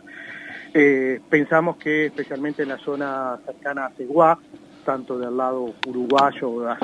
Eh, 0.73 1.21
pensamos 1.29 1.77
que 1.77 2.07
especialmente 2.07 2.63
en 2.63 2.69
la 2.69 2.79
zona 2.79 3.37
cercana 3.45 3.85
a 3.85 3.91
Ceguá, 3.91 4.39
tanto 4.83 5.19
del 5.19 5.37
lado 5.37 5.75
uruguayo, 5.87 6.67
a 6.67 6.77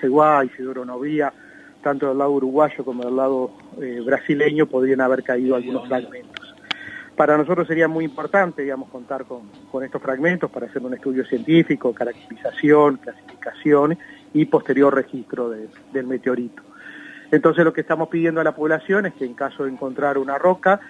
Ceguá, 0.00 0.44
Isidoro 0.44 0.84
Novía, 0.84 1.32
tanto 1.82 2.08
del 2.08 2.18
lado 2.18 2.32
uruguayo 2.32 2.84
como 2.84 3.04
del 3.04 3.14
lado 3.14 3.52
eh, 3.80 4.02
brasileño, 4.04 4.66
podrían 4.66 5.00
haber 5.00 5.22
caído 5.22 5.54
algunos 5.54 5.86
fragmentos. 5.86 6.54
Para 7.14 7.38
nosotros 7.38 7.68
sería 7.68 7.86
muy 7.86 8.04
importante, 8.04 8.62
digamos, 8.62 8.88
contar 8.88 9.24
con, 9.24 9.84
estos 9.84 10.02
fragmentos 10.02 10.50
para 10.50 10.66
hacer 10.66 10.82
un 10.82 10.94
estudio 10.94 11.24
científico, 11.24 11.94
caracterización, 11.94 12.96
clasificación 12.96 13.96
y 14.34 14.46
posterior 14.46 14.92
registro 14.92 15.48
del 15.48 16.06
meteorito. 16.06 16.69
Entonces 17.30 17.64
lo 17.64 17.72
que 17.72 17.82
estamos 17.82 18.08
pidiendo 18.08 18.40
a 18.40 18.44
la 18.44 18.54
población 18.54 19.06
es 19.06 19.14
que 19.14 19.24
en 19.24 19.34
caso 19.34 19.64
de 19.64 19.70
encontrar 19.70 20.18
una 20.18 20.38
roca, 20.38 20.80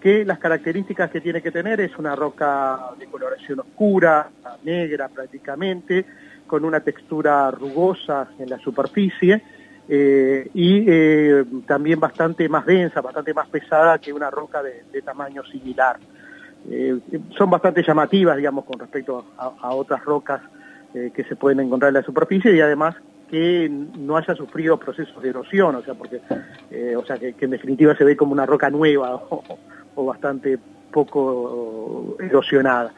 que 0.00 0.24
las 0.24 0.38
características 0.38 1.10
que 1.10 1.20
tiene 1.20 1.42
que 1.42 1.50
tener 1.50 1.80
es 1.80 1.96
una 1.98 2.16
roca 2.16 2.78
de 2.98 3.06
coloración 3.06 3.60
oscura, 3.60 4.30
negra 4.64 5.08
prácticamente, 5.08 6.06
con 6.46 6.64
una 6.64 6.80
textura 6.80 7.50
rugosa 7.50 8.28
en 8.38 8.48
la 8.48 8.58
superficie 8.58 9.42
eh, 9.88 10.48
y 10.54 10.84
eh, 10.88 11.44
también 11.66 12.00
bastante 12.00 12.48
más 12.48 12.64
densa, 12.64 13.00
bastante 13.00 13.34
más 13.34 13.48
pesada 13.48 13.98
que 13.98 14.12
una 14.12 14.30
roca 14.30 14.62
de, 14.62 15.02
tamaño 15.02 15.44
similar. 15.44 15.98
Eh, 16.70 16.98
son 17.36 17.50
bastante 17.50 17.82
llamativas, 17.82 18.36
digamos, 18.36 18.64
con 18.64 18.78
respecto 18.78 19.26
a 19.36 19.74
otras 19.74 20.04
rocas 20.04 20.42
que 20.92 21.22
se 21.22 21.36
pueden 21.36 21.60
encontrar 21.60 21.90
en 21.90 21.94
la 21.94 22.02
superficie 22.02 22.52
y 22.52 22.60
además 22.60 22.96
que 23.30 23.70
no 23.70 24.16
haya 24.16 24.34
sufrido 24.34 24.76
procesos 24.76 25.22
de 25.22 25.28
erosión, 25.28 25.76
o 25.76 25.82
sea, 25.82 25.94
porque, 25.94 26.20
eh, 26.70 26.96
o 26.96 27.04
sea, 27.04 27.16
que, 27.16 27.34
en 27.38 27.50
definitiva 27.50 27.96
se 27.96 28.04
ve 28.04 28.16
como 28.16 28.32
una 28.32 28.44
roca 28.44 28.68
nueva 28.70 29.14
o, 29.94 30.04
bastante 30.04 30.58
poco 30.90 32.16
erosionada. 32.18 32.92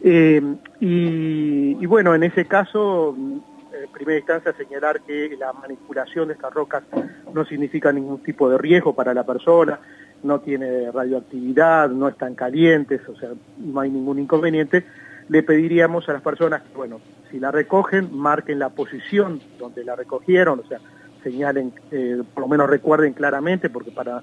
Eh, 0.00 0.40
y, 0.80 1.86
bueno, 1.86 2.14
en 2.14 2.22
ese 2.22 2.44
caso, 2.44 3.16
en 3.16 3.90
primera 3.92 4.18
instancia 4.18 4.52
señalar 4.52 5.00
que 5.00 5.36
la 5.36 5.52
manipulación 5.52 6.28
de 6.28 6.34
estas 6.34 6.52
rocas 6.52 6.84
no 7.32 7.44
significa 7.44 7.92
ningún 7.92 8.22
tipo 8.22 8.48
de 8.48 8.58
riesgo 8.58 8.94
para 8.94 9.14
la 9.14 9.24
persona, 9.24 9.80
no 10.22 10.40
tiene 10.40 10.92
radioactividad, 10.92 11.88
no 11.90 12.08
están 12.08 12.34
calientes, 12.34 13.00
o 13.08 13.16
sea, 13.16 13.30
no 13.58 13.80
hay 13.80 13.90
ningún 13.90 14.20
inconveniente, 14.20 14.84
le 15.32 15.42
pediríamos 15.42 16.06
a 16.10 16.12
las 16.12 16.20
personas 16.20 16.62
bueno, 16.76 17.00
si 17.30 17.40
la 17.40 17.50
recogen, 17.50 18.14
marquen 18.14 18.58
la 18.58 18.68
posición 18.68 19.40
donde 19.58 19.82
la 19.82 19.96
recogieron, 19.96 20.60
o 20.60 20.68
sea, 20.68 20.78
señalen, 21.22 21.72
eh, 21.90 22.22
por 22.34 22.42
lo 22.42 22.48
menos 22.48 22.68
recuerden 22.68 23.14
claramente, 23.14 23.70
porque 23.70 23.90
para 23.90 24.22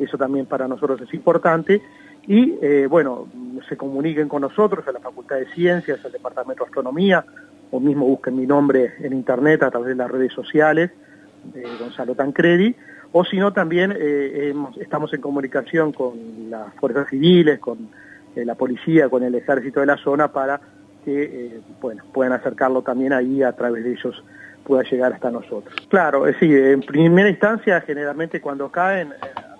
eso 0.00 0.18
también 0.18 0.46
para 0.46 0.66
nosotros 0.66 1.00
es 1.00 1.14
importante, 1.14 1.80
y 2.26 2.58
eh, 2.60 2.88
bueno, 2.90 3.28
se 3.68 3.76
comuniquen 3.76 4.28
con 4.28 4.42
nosotros 4.42 4.86
a 4.88 4.92
la 4.92 4.98
Facultad 4.98 5.36
de 5.36 5.46
Ciencias, 5.52 6.04
al 6.04 6.10
Departamento 6.10 6.64
de 6.64 6.68
Astronomía, 6.68 7.24
o 7.70 7.78
mismo 7.78 8.06
busquen 8.06 8.34
mi 8.34 8.46
nombre 8.46 8.94
en 8.98 9.12
Internet 9.12 9.62
a 9.62 9.70
través 9.70 9.90
de 9.90 9.94
las 9.94 10.10
redes 10.10 10.32
sociales, 10.32 10.90
de 11.54 11.62
Gonzalo 11.78 12.16
Tancredi, 12.16 12.74
o 13.12 13.24
si 13.24 13.36
no 13.36 13.52
también 13.52 13.94
eh, 13.96 14.52
estamos 14.80 15.14
en 15.14 15.20
comunicación 15.20 15.92
con 15.92 16.50
las 16.50 16.74
fuerzas 16.74 17.08
civiles, 17.10 17.60
con 17.60 17.90
la 18.44 18.54
policía, 18.54 19.08
con 19.08 19.22
el 19.22 19.34
ejército 19.34 19.80
de 19.80 19.86
la 19.86 19.96
zona 19.96 20.28
para 20.28 20.60
que 21.04 21.22
eh, 21.22 21.60
bueno, 21.80 22.02
puedan 22.12 22.32
acercarlo 22.32 22.82
también 22.82 23.12
ahí 23.12 23.42
a 23.42 23.52
través 23.52 23.84
de 23.84 23.92
ellos 23.92 24.22
pueda 24.64 24.82
llegar 24.82 25.14
hasta 25.14 25.30
nosotros. 25.30 25.74
Claro, 25.88 26.26
es 26.26 26.34
decir, 26.34 26.58
en 26.58 26.80
primera 26.80 27.30
instancia 27.30 27.80
generalmente 27.80 28.40
cuando 28.40 28.70
caen, 28.70 29.12
eh, 29.12 29.14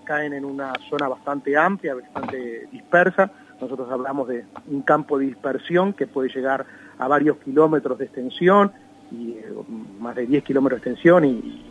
caen 0.04 0.34
en 0.34 0.44
una 0.44 0.72
zona 0.90 1.08
bastante 1.08 1.56
amplia, 1.56 1.94
bastante 1.94 2.68
dispersa, 2.70 3.30
nosotros 3.60 3.90
hablamos 3.90 4.28
de 4.28 4.44
un 4.68 4.82
campo 4.82 5.18
de 5.18 5.26
dispersión 5.26 5.92
que 5.92 6.06
puede 6.06 6.28
llegar 6.28 6.66
a 6.98 7.08
varios 7.08 7.38
kilómetros 7.38 7.98
de 7.98 8.04
extensión, 8.04 8.72
y 9.10 9.32
eh, 9.32 9.52
más 9.98 10.14
de 10.16 10.26
10 10.26 10.44
kilómetros 10.44 10.82
de 10.82 10.90
extensión 10.90 11.24
y, 11.24 11.64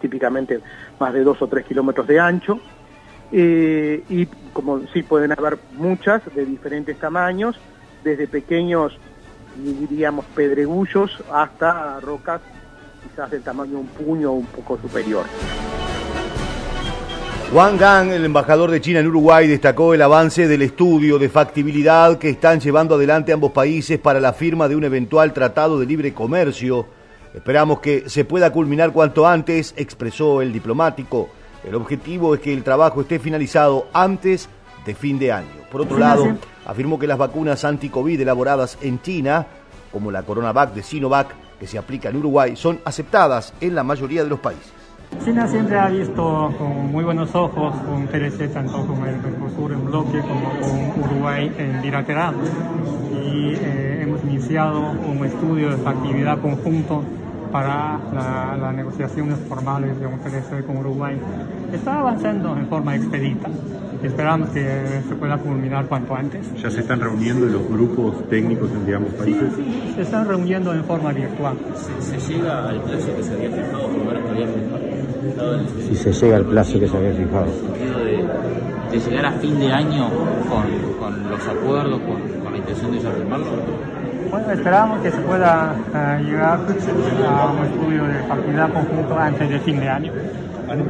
típicamente 0.00 0.60
más 1.00 1.12
de 1.12 1.24
2 1.24 1.42
o 1.42 1.46
3 1.48 1.66
kilómetros 1.66 2.06
de 2.06 2.20
ancho. 2.20 2.60
Y 3.30 4.26
como 4.52 4.80
sí 4.92 5.02
pueden 5.02 5.32
haber 5.32 5.58
muchas 5.72 6.22
de 6.34 6.44
diferentes 6.44 6.98
tamaños, 6.98 7.56
desde 8.04 8.26
pequeños, 8.26 8.98
diríamos, 9.56 10.24
pedregullos 10.34 11.22
hasta 11.32 12.00
rocas 12.00 12.40
quizás 13.02 13.30
del 13.30 13.42
tamaño 13.42 13.72
de 13.72 13.76
un 13.76 13.86
puño 13.86 14.30
o 14.30 14.34
un 14.34 14.46
poco 14.46 14.78
superior. 14.78 15.24
Wang 17.50 17.78
Gang, 17.78 18.10
el 18.10 18.26
embajador 18.26 18.70
de 18.70 18.80
China 18.80 19.00
en 19.00 19.06
Uruguay, 19.06 19.48
destacó 19.48 19.94
el 19.94 20.02
avance 20.02 20.46
del 20.46 20.60
estudio 20.60 21.18
de 21.18 21.30
factibilidad 21.30 22.18
que 22.18 22.28
están 22.28 22.60
llevando 22.60 22.96
adelante 22.96 23.32
ambos 23.32 23.52
países 23.52 23.98
para 23.98 24.20
la 24.20 24.34
firma 24.34 24.68
de 24.68 24.76
un 24.76 24.84
eventual 24.84 25.32
tratado 25.32 25.80
de 25.80 25.86
libre 25.86 26.12
comercio. 26.12 26.86
Esperamos 27.34 27.80
que 27.80 28.08
se 28.08 28.26
pueda 28.26 28.52
culminar 28.52 28.92
cuanto 28.92 29.26
antes, 29.26 29.72
expresó 29.78 30.42
el 30.42 30.52
diplomático. 30.52 31.30
El 31.64 31.74
objetivo 31.74 32.34
es 32.34 32.40
que 32.40 32.52
el 32.52 32.62
trabajo 32.62 33.00
esté 33.00 33.18
finalizado 33.18 33.88
antes 33.92 34.48
de 34.86 34.94
fin 34.94 35.18
de 35.18 35.32
año. 35.32 35.48
Por 35.70 35.82
otro 35.82 35.98
lado, 35.98 36.26
afirmó 36.64 36.98
que 36.98 37.06
las 37.06 37.18
vacunas 37.18 37.64
anti-COVID 37.64 38.20
elaboradas 38.20 38.78
en 38.80 39.02
China, 39.02 39.46
como 39.92 40.10
la 40.10 40.22
CoronaVac 40.22 40.72
de 40.72 40.82
Sinovac, 40.82 41.34
que 41.58 41.66
se 41.66 41.78
aplica 41.78 42.08
en 42.08 42.16
Uruguay, 42.16 42.56
son 42.56 42.80
aceptadas 42.84 43.52
en 43.60 43.74
la 43.74 43.82
mayoría 43.82 44.22
de 44.22 44.30
los 44.30 44.38
países. 44.38 44.72
China 45.24 45.48
siempre 45.48 45.78
ha 45.78 45.88
visto 45.88 46.54
con 46.58 46.92
muy 46.92 47.02
buenos 47.02 47.34
ojos 47.34 47.74
con 47.86 48.06
TLC, 48.06 48.52
tanto 48.52 48.86
con 48.86 49.06
el 49.06 49.16
Mercosur 49.16 49.72
en 49.72 49.84
bloque 49.84 50.20
como 50.20 50.50
con 50.60 51.02
Uruguay 51.02 51.52
en 51.58 51.82
bilateral. 51.82 52.34
Y 53.12 53.54
eh, 53.54 54.02
hemos 54.02 54.22
iniciado 54.22 54.92
un 54.92 55.24
estudio 55.24 55.70
de 55.70 55.76
factibilidad 55.78 56.40
conjunto 56.40 57.02
para 57.50 57.98
las 58.12 58.58
la 58.58 58.72
negociaciones 58.72 59.38
formales 59.48 59.98
de 59.98 60.06
un 60.06 60.18
TLC 60.18 60.64
con 60.66 60.78
Uruguay. 60.78 61.16
Está 61.72 62.00
avanzando 62.00 62.56
en 62.56 62.66
forma 62.68 62.96
expedita. 62.96 63.48
Esperamos 64.02 64.50
que 64.50 65.02
se 65.08 65.14
pueda 65.16 65.38
culminar 65.38 65.86
cuanto 65.86 66.14
antes. 66.14 66.46
¿Ya 66.62 66.70
se 66.70 66.80
están 66.80 67.00
reuniendo 67.00 67.46
los 67.46 67.68
grupos 67.68 68.28
técnicos 68.28 68.70
entre 68.70 68.94
ambos 68.94 69.12
países? 69.14 69.52
Sí, 69.56 69.92
se 69.96 70.02
están 70.02 70.28
reuniendo 70.28 70.72
en 70.72 70.84
forma 70.84 71.12
virtual. 71.12 71.56
¿Se, 71.74 72.20
se 72.20 72.32
llega 72.32 72.68
al 72.68 72.80
plazo 72.80 73.16
que 73.16 73.22
se 73.22 73.34
había 73.34 73.50
fijado? 73.50 73.88
que 73.92 74.30
había 74.30 74.46
fijado? 74.46 74.88
si 75.88 75.94
se 75.96 76.12
llega 76.12 76.36
al 76.36 76.44
plazo 76.44 76.80
que 76.80 76.88
se 76.88 76.96
había 76.96 77.12
fijado. 77.12 77.46
De, 77.46 78.28
de 78.90 78.98
llegar 79.00 79.26
a 79.26 79.32
fin 79.32 79.58
de 79.58 79.72
año 79.72 80.08
con, 80.48 80.92
con 80.98 81.30
los 81.30 81.48
acuerdos, 81.48 82.00
con, 82.00 82.42
con, 82.42 82.52
la 82.52 82.58
intención 82.58 82.92
de 82.92 83.00
ya 83.00 83.10
firmarlo? 83.10 83.46
Bueno, 84.30 84.52
esperamos 84.52 85.00
que 85.00 85.10
se 85.10 85.20
pueda 85.22 85.74
uh, 85.74 86.22
llegar 86.22 86.58
a 86.58 87.46
un 87.50 87.64
estudio 87.64 88.04
de 88.04 88.14
factibilidad 88.28 88.72
conjunto 88.72 89.18
antes 89.18 89.48
de 89.48 89.58
fin 89.60 89.80
de 89.80 89.88
año. 89.88 90.12
¿Han, 90.68 90.80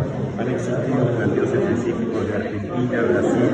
han 0.41 0.49
existido 0.49 1.07
planteos 1.17 1.49
específicos 1.53 2.27
de 2.27 2.35
Argentina, 2.35 3.03
Brasil, 3.03 3.51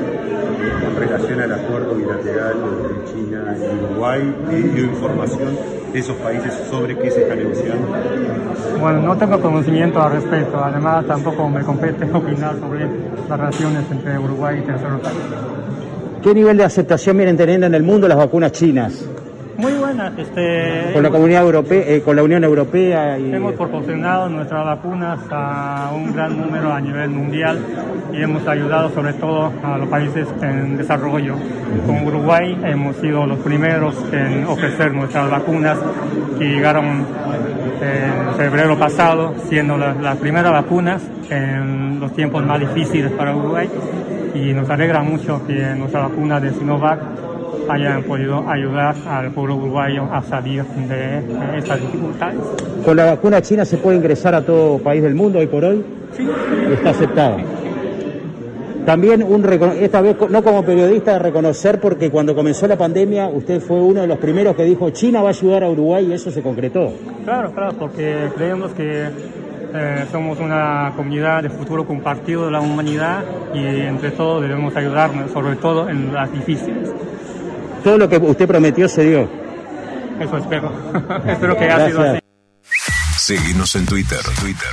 con 0.81 0.95
relación 0.95 1.41
al 1.41 1.53
acuerdo 1.53 1.93
bilateral 1.93 2.55
entre 2.81 3.13
China 3.13 3.55
y 3.55 3.85
Uruguay? 3.85 4.35
¿Dio 4.73 4.83
información 4.85 5.55
de 5.93 5.99
esos 5.99 6.15
países 6.15 6.53
sobre 6.71 6.97
qué 6.97 7.11
se 7.11 7.21
está 7.21 7.35
negociando? 7.35 7.87
Bueno, 8.79 9.01
no 9.01 9.15
tengo 9.17 9.39
conocimiento 9.39 10.01
al 10.01 10.13
respecto. 10.13 10.63
Además, 10.63 11.05
tampoco 11.05 11.47
me 11.47 11.61
compete 11.61 12.05
opinar 12.13 12.55
sobre 12.59 12.87
las 13.29 13.39
relaciones 13.39 13.83
entre 13.91 14.17
Uruguay 14.17 14.59
y 14.63 14.65
terceros 14.65 14.99
países. 14.99 15.23
¿Qué 16.23 16.33
nivel 16.33 16.57
de 16.57 16.63
aceptación 16.63 17.17
vienen 17.17 17.37
teniendo 17.37 17.67
en 17.67 17.75
el 17.75 17.83
mundo 17.83 18.07
las 18.07 18.17
vacunas 18.17 18.51
chinas? 18.51 19.07
Este, 20.17 20.91
con 20.93 21.03
la 21.03 21.09
comunidad 21.09 21.43
europea, 21.43 21.83
eh, 21.87 22.01
con 22.01 22.15
la 22.15 22.23
Unión 22.23 22.43
Europea. 22.43 23.17
Y... 23.17 23.33
Hemos 23.33 23.53
proporcionado 23.53 24.29
nuestras 24.29 24.65
vacunas 24.65 25.19
a 25.31 25.91
un 25.95 26.13
gran 26.13 26.37
número 26.37 26.73
a 26.73 26.81
nivel 26.81 27.09
mundial 27.09 27.59
y 28.11 28.21
hemos 28.21 28.45
ayudado 28.47 28.89
sobre 28.89 29.13
todo 29.13 29.51
a 29.63 29.77
los 29.77 29.87
países 29.87 30.27
en 30.41 30.77
desarrollo. 30.77 31.35
Con 31.85 32.05
Uruguay 32.05 32.57
hemos 32.63 32.95
sido 32.97 33.25
los 33.25 33.39
primeros 33.39 33.95
en 34.11 34.45
ofrecer 34.45 34.93
nuestras 34.93 35.29
vacunas 35.29 35.77
que 36.37 36.45
llegaron 36.45 37.05
en 37.81 38.35
febrero 38.35 38.77
pasado, 38.77 39.33
siendo 39.47 39.77
las, 39.77 39.97
las 39.97 40.17
primeras 40.17 40.51
vacunas 40.51 41.01
en 41.29 41.99
los 41.99 42.13
tiempos 42.13 42.45
más 42.45 42.59
difíciles 42.59 43.11
para 43.11 43.35
Uruguay 43.35 43.69
y 44.33 44.53
nos 44.53 44.69
alegra 44.69 45.01
mucho 45.01 45.41
que 45.47 45.53
nuestra 45.75 46.01
vacuna 46.01 46.39
de 46.39 46.51
Sinovac 46.51 46.99
hayan 47.69 48.03
podido 48.03 48.47
ayudar 48.49 48.95
al 49.07 49.31
pueblo 49.31 49.55
uruguayo 49.55 50.03
a 50.11 50.21
salir 50.21 50.63
de 50.63 51.57
estas 51.57 51.81
dificultades. 51.81 52.39
¿Con 52.83 52.97
la 52.97 53.05
vacuna 53.05 53.41
china 53.41 53.65
se 53.65 53.77
puede 53.77 53.97
ingresar 53.97 54.35
a 54.35 54.41
todo 54.41 54.79
país 54.79 55.01
del 55.01 55.15
mundo 55.15 55.39
hoy 55.39 55.47
por 55.47 55.65
hoy? 55.65 55.83
Sí. 56.15 56.27
Está 56.71 56.89
aceptada. 56.91 57.37
También, 58.85 59.23
un 59.23 59.43
esta 59.79 59.99
vez 59.99 60.15
no 60.29 60.43
como 60.43 60.63
periodista, 60.63 61.13
de 61.13 61.19
reconocer 61.19 61.79
porque 61.79 62.11
cuando 62.11 62.35
comenzó 62.35 62.67
la 62.67 62.77
pandemia 62.77 63.27
usted 63.27 63.59
fue 63.59 63.81
uno 63.81 64.01
de 64.01 64.07
los 64.07 64.19
primeros 64.19 64.55
que 64.55 64.63
dijo 64.63 64.91
China 64.91 65.23
va 65.23 65.29
a 65.29 65.31
ayudar 65.31 65.63
a 65.63 65.69
Uruguay 65.69 66.05
y 66.07 66.13
eso 66.13 66.29
se 66.29 66.43
concretó. 66.43 66.93
Claro, 67.23 67.51
claro, 67.51 67.73
porque 67.79 68.29
creemos 68.35 68.73
que 68.73 69.07
eh, 69.73 70.05
somos 70.11 70.39
una 70.39 70.93
comunidad 70.95 71.41
de 71.41 71.49
futuro 71.49 71.85
compartido 71.87 72.45
de 72.45 72.51
la 72.51 72.61
humanidad 72.61 73.23
y 73.55 73.65
entre 73.65 74.11
todos 74.11 74.43
debemos 74.43 74.75
ayudarnos, 74.75 75.31
sobre 75.31 75.55
todo 75.55 75.89
en 75.89 76.13
las 76.13 76.31
difíciles 76.31 76.93
todo 77.85 77.99
lo 77.99 78.09
que 78.09 78.17
usted 78.17 78.47
prometió 78.47 78.89
se 78.89 79.03
dio. 79.03 79.29
Eso 80.19 80.37
espero. 80.37 80.71
espero 81.27 81.55
que 81.55 81.65
haya 81.65 81.87
sido 81.87 82.01
así. 82.01 82.19
Seguimos 83.15 83.75
en 83.75 83.85
Twitter. 83.85 84.19
Twitter. 84.41 84.71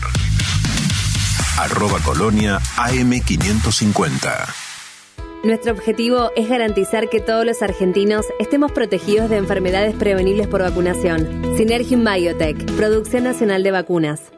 Arroba 1.59 1.99
Colonia 2.03 2.59
AM550. 2.77 4.55
Nuestro 5.45 5.73
objetivo 5.73 6.31
es 6.37 6.49
garantizar 6.49 7.11
que 7.11 7.21
todos 7.21 7.45
los 7.45 7.61
argentinos 7.61 8.25
estemos 8.39 8.73
protegidos 8.73 9.29
de 9.29 9.37
enfermedades 9.37 9.95
prevenibles 9.95 10.47
por 10.47 10.63
vacunación. 10.63 11.43
Synergium 11.59 12.05
Biotech, 12.05 12.65
Producción 12.77 13.25
Nacional 13.25 13.63
de 13.63 13.73
Vacunas. 13.73 14.33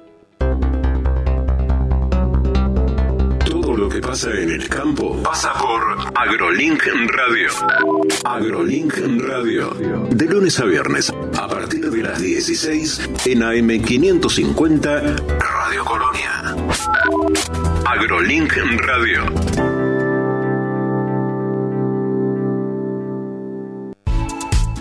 Lo 3.85 3.91
que 3.91 4.01
pasa 4.01 4.31
en 4.31 4.49
el 4.49 4.67
campo 4.67 5.23
pasa 5.23 5.53
por 5.61 5.83
AgroLink 6.15 6.85
Radio. 7.09 7.51
AgroLink 8.25 8.95
Radio. 9.29 9.75
De 10.09 10.25
lunes 10.25 10.59
a 10.59 10.65
viernes, 10.65 11.13
a 11.39 11.49
partir 11.49 11.91
de 11.91 12.03
las 12.03 12.19
16 12.19 13.11
en 13.27 13.41
AM550 13.41 15.39
Radio 15.39 15.85
Colonia. 15.85 16.57
AgroLink 17.85 18.57
Radio. 18.79 19.25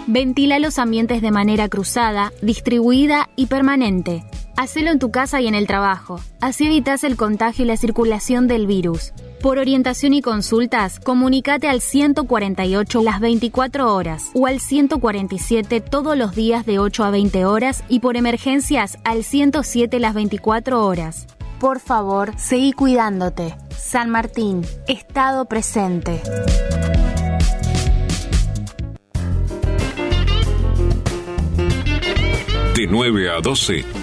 Ventila 0.08 0.60
los 0.60 0.80
ambientes 0.80 1.22
de 1.22 1.32
manera 1.32 1.68
cruzada, 1.68 2.32
distribuida 2.42 3.30
y 3.36 3.48
permanente. 3.48 4.24
Hacelo 4.56 4.92
en 4.92 5.00
tu 5.00 5.10
casa 5.10 5.42
y 5.42 5.48
en 5.48 5.56
el 5.56 5.66
trabajo. 5.66 6.20
Así 6.40 6.66
evitas 6.66 7.04
el 7.04 7.18
contagio 7.18 7.66
y 7.66 7.68
la 7.68 7.76
circulación 7.76 8.48
del 8.48 8.68
virus. 8.68 9.12
Por 9.42 9.58
orientación 9.58 10.14
y 10.14 10.22
consultas, 10.22 11.00
comunícate 11.00 11.68
al 11.68 11.82
148 11.82 13.02
las 13.02 13.20
24 13.20 13.94
horas 13.94 14.30
o 14.34 14.46
al 14.46 14.60
147 14.60 15.82
todos 15.82 16.16
los 16.16 16.36
días 16.36 16.66
de 16.66 16.80
8 16.80 17.04
a 17.04 17.10
20 17.10 17.46
horas 17.46 17.84
y 17.90 18.00
por 18.00 18.16
emergencias 18.16 18.98
al 19.04 19.24
107 19.24 20.00
las 20.00 20.14
24 20.14 20.86
horas. 20.86 21.28
Por 21.60 21.80
favor, 21.80 22.32
seguí 22.38 22.74
cuidándote. 22.74 23.56
San 23.76 24.10
Martín, 24.12 24.62
Estado 24.88 25.46
presente. 25.46 26.22
De 32.76 32.88
9 32.88 33.30
a 33.30 33.42
12 33.42 34.03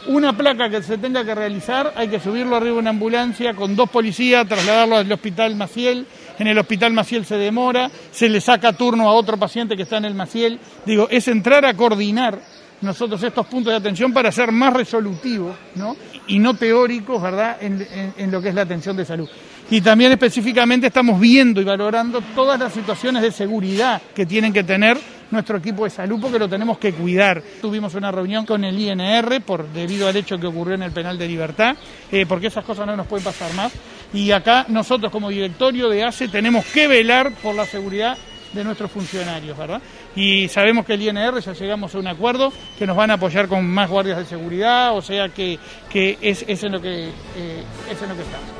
una 0.07 0.37
placa 0.37 0.69
que 0.71 0.83
se 0.83 0.99
tenga 0.99 1.25
que 1.25 1.35
realizar, 1.35 1.93
hay 1.97 2.09
que 2.09 2.21
subirlo 2.21 2.57
arriba 2.57 2.75
de 2.75 2.81
una 2.81 2.91
ambulancia 2.91 3.55
con 3.55 3.77
dos 3.77 3.91
policías, 3.91 4.47
trasladarlo 4.47 4.97
al 4.97 5.13
hospital 5.13 5.55
Maciel. 5.57 6.07
En 6.39 6.47
el 6.47 6.59
hospital 6.59 6.93
Maciel 6.93 7.25
se 7.25 7.37
demora, 7.37 7.91
se 8.11 8.29
le 8.29 8.41
saca 8.41 8.73
turno 8.73 9.09
a 9.09 9.13
otro 9.13 9.37
paciente 9.37 9.77
que 9.77 9.83
está 9.83 9.99
en 9.99 10.07
el 10.07 10.15
Maciel. 10.15 10.59
Digo, 10.87 11.09
es 11.11 11.29
entrar 11.29 11.65
a 11.65 11.75
coordinar 11.75 12.39
nosotros 12.81 13.23
estos 13.23 13.47
puntos 13.47 13.73
de 13.73 13.77
atención 13.77 14.13
para 14.13 14.33
ser 14.33 14.51
más 14.53 14.73
resolutivos 14.73 15.55
¿no? 15.75 15.97
y 16.29 16.39
no 16.39 16.55
teóricos 16.55 17.21
¿verdad? 17.21 17.59
en 17.61 18.31
lo 18.31 18.41
que 18.41 18.49
es 18.49 18.55
la 18.55 18.63
atención 18.63 18.97
de 18.97 19.05
salud. 19.05 19.29
Y 19.71 19.81
también 19.83 20.11
específicamente 20.11 20.89
estamos 20.89 21.21
viendo 21.21 21.61
y 21.61 21.65
valorando 21.65 22.21
todas 22.35 22.59
las 22.59 22.73
situaciones 22.73 23.23
de 23.23 23.31
seguridad 23.31 24.03
que 24.15 24.27
tienen 24.27 24.53
que 24.53 24.65
tener 24.65 24.99
nuestro 25.31 25.59
equipo 25.59 25.85
de 25.85 25.91
salud 25.91 26.19
porque 26.21 26.39
lo 26.39 26.49
tenemos 26.49 26.79
que 26.79 26.93
cuidar. 26.93 27.43
Tuvimos 27.61 27.95
una 27.95 28.11
reunión 28.11 28.47
con 28.47 28.65
el 28.65 28.79
INR 28.79 29.41
por, 29.43 29.69
debido 29.69 30.09
al 30.09 30.17
hecho 30.17 30.39
que 30.39 30.47
ocurrió 30.47 30.75
en 30.75 30.83
el 30.83 30.93
penal 30.93 31.19
de 31.19 31.29
libertad, 31.29 31.77
eh, 32.11 32.27
porque 32.27 32.49
esas 32.49 32.65
cosas 32.65 32.87
no 32.87 32.97
nos 32.97 33.07
pueden 33.07 33.25
pasar 33.25 33.53
más. 33.55 33.73
Y 34.13 34.31
acá 34.33 34.67
nosotros 34.69 35.13
como 35.13 35.29
directorio 35.29 35.89
de 35.89 36.05
ACE 36.05 36.29
tenemos 36.29 36.65
que 36.67 36.89
velar 36.89 37.33
por 37.43 37.55
la 37.55 37.65
seguridad 37.65 38.17
de 38.53 38.65
nuestros 38.65 38.91
funcionarios, 38.91 39.57
¿verdad? 39.57 39.81
Y 40.17 40.49
sabemos 40.49 40.85
que 40.85 40.95
el 40.95 41.03
INR 41.03 41.41
ya 41.41 41.53
llegamos 41.53 41.95
a 41.95 41.99
un 41.99 42.09
acuerdo 42.09 42.53
que 42.79 42.87
nos 42.87 42.97
van 42.97 43.11
a 43.13 43.15
apoyar 43.15 43.47
con 43.47 43.67
más 43.67 43.89
guardias 43.89 44.19
de 44.19 44.25
seguridad, 44.25 44.97
o 44.97 45.03
sea 45.03 45.29
que, 45.29 45.59
es, 45.95 46.65
en 46.65 46.73
lo 46.73 46.81
que, 46.81 47.09
eh, 47.09 47.65
es 47.91 48.03
en 48.03 48.09
lo 48.09 48.17
que 48.17 48.23
estamos. 48.23 48.60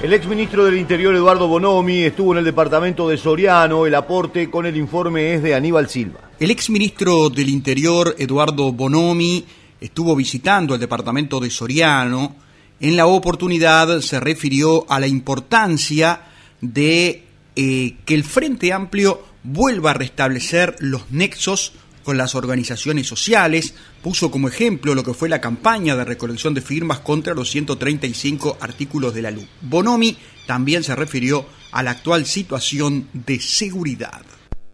El 0.00 0.12
exministro 0.12 0.64
del 0.64 0.76
Interior, 0.76 1.12
Eduardo 1.16 1.48
Bonomi, 1.48 2.04
estuvo 2.04 2.30
en 2.30 2.38
el 2.38 2.44
departamento 2.44 3.08
de 3.08 3.18
Soriano. 3.18 3.84
El 3.84 3.96
aporte 3.96 4.48
con 4.48 4.64
el 4.64 4.76
informe 4.76 5.34
es 5.34 5.42
de 5.42 5.56
Aníbal 5.56 5.88
Silva. 5.88 6.20
El 6.38 6.52
exministro 6.52 7.28
del 7.30 7.48
Interior, 7.48 8.14
Eduardo 8.16 8.70
Bonomi, 8.70 9.44
estuvo 9.80 10.14
visitando 10.14 10.74
el 10.74 10.80
departamento 10.80 11.40
de 11.40 11.50
Soriano. 11.50 12.36
En 12.78 12.96
la 12.96 13.06
oportunidad 13.06 14.00
se 14.00 14.20
refirió 14.20 14.86
a 14.88 15.00
la 15.00 15.08
importancia 15.08 16.20
de 16.60 17.24
eh, 17.56 17.96
que 18.04 18.14
el 18.14 18.22
Frente 18.22 18.72
Amplio 18.72 19.20
vuelva 19.42 19.90
a 19.90 19.94
restablecer 19.94 20.76
los 20.78 21.10
nexos 21.10 21.72
con 22.08 22.16
las 22.16 22.34
organizaciones 22.34 23.06
sociales, 23.06 23.74
puso 24.02 24.30
como 24.30 24.48
ejemplo 24.48 24.94
lo 24.94 25.04
que 25.04 25.12
fue 25.12 25.28
la 25.28 25.42
campaña 25.42 25.94
de 25.94 26.06
recolección 26.06 26.54
de 26.54 26.62
firmas 26.62 27.00
contra 27.00 27.34
los 27.34 27.50
135 27.50 28.56
artículos 28.62 29.12
de 29.12 29.20
la 29.20 29.30
luz. 29.30 29.44
Bonomi 29.60 30.16
también 30.46 30.82
se 30.82 30.96
refirió 30.96 31.44
a 31.70 31.82
la 31.82 31.90
actual 31.90 32.24
situación 32.24 33.08
de 33.12 33.38
seguridad. 33.40 34.22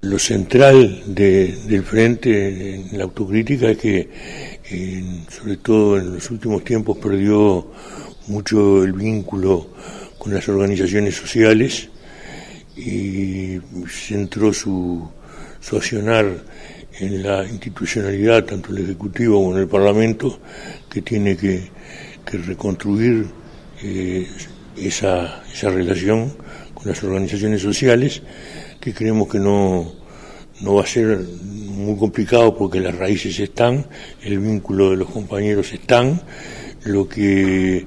Lo 0.03 0.17
central 0.21 1.03
del 1.09 1.83
frente 1.83 2.77
en 2.77 2.99
la 2.99 3.03
autocrítica 3.03 3.69
es 3.69 3.79
que, 3.79 5.25
sobre 5.29 5.57
todo 5.57 5.99
en 5.99 6.15
los 6.15 6.31
últimos 6.31 6.63
tiempos, 6.63 6.99
perdió 6.99 7.69
mucho 8.29 8.85
el 8.85 8.93
vínculo 8.93 9.71
con 10.19 10.33
las 10.33 10.49
organizaciones 10.49 11.17
sociales 11.17 11.89
y 12.77 13.59
centró 13.89 14.53
su, 14.53 15.11
su 15.59 15.77
accionar 15.77 16.55
en 16.99 17.23
la 17.23 17.45
institucionalidad, 17.45 18.45
tanto 18.45 18.71
el 18.71 18.85
Ejecutivo 18.85 19.41
como 19.41 19.55
en 19.55 19.63
el 19.63 19.69
Parlamento, 19.69 20.39
que 20.91 21.03
tiene 21.03 21.37
que, 21.37 21.73
reconstruir 22.47 23.27
eh, 23.83 24.27
esa, 24.77 25.45
esa 25.53 25.71
relación 25.71 26.33
con 26.73 26.89
las 26.89 27.03
organizaciones 27.05 27.63
sociales, 27.63 28.23
que 28.81 28.93
creemos 28.93 29.29
que 29.29 29.39
no, 29.39 29.93
no 30.61 30.75
va 30.75 30.83
a 30.83 30.87
ser 30.87 31.19
muy 31.19 31.97
complicado 31.97 32.57
porque 32.57 32.81
las 32.81 32.97
raíces 32.97 33.39
están, 33.39 33.87
el 34.23 34.39
vínculo 34.39 34.91
de 34.91 34.97
los 34.97 35.11
compañeros 35.11 35.73
están, 35.73 36.21
lo 36.85 37.09
que 37.09 37.87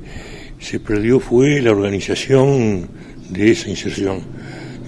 se 0.60 0.80
perdió 0.80 1.20
fue 1.20 1.62
la 1.62 1.72
organización 1.72 2.90
de 3.30 3.52
esa 3.52 3.70
inserción 3.70 4.22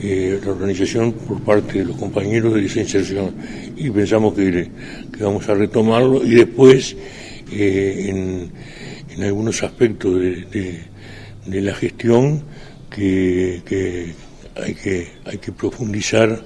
eh, 0.02 0.39
la 0.41 0.52
organización 0.52 1.12
por 1.12 1.41
parte 1.41 1.80
de 1.80 1.86
los 1.86 1.97
compañeros 1.97 2.54
de 2.54 2.66
esa 2.66 2.80
inserción 2.80 3.36
y 3.76 3.89
pensamos 3.89 4.34
que, 4.34 4.70
vamos 5.20 5.50
a 5.50 5.56
retomarlo 5.56 6.24
y 6.26 6.36
después 6.36 6.95
eh, 7.52 8.06
en, 8.08 8.52
algunos 9.22 9.62
aspectos 9.64 10.22
de, 10.22 10.80
la 11.47 11.74
gestión 11.74 12.43
que, 12.89 13.62
hay 14.56 14.74
que 14.76 15.08
hay 15.26 15.38
que 15.38 15.52
profundizar 15.52 16.41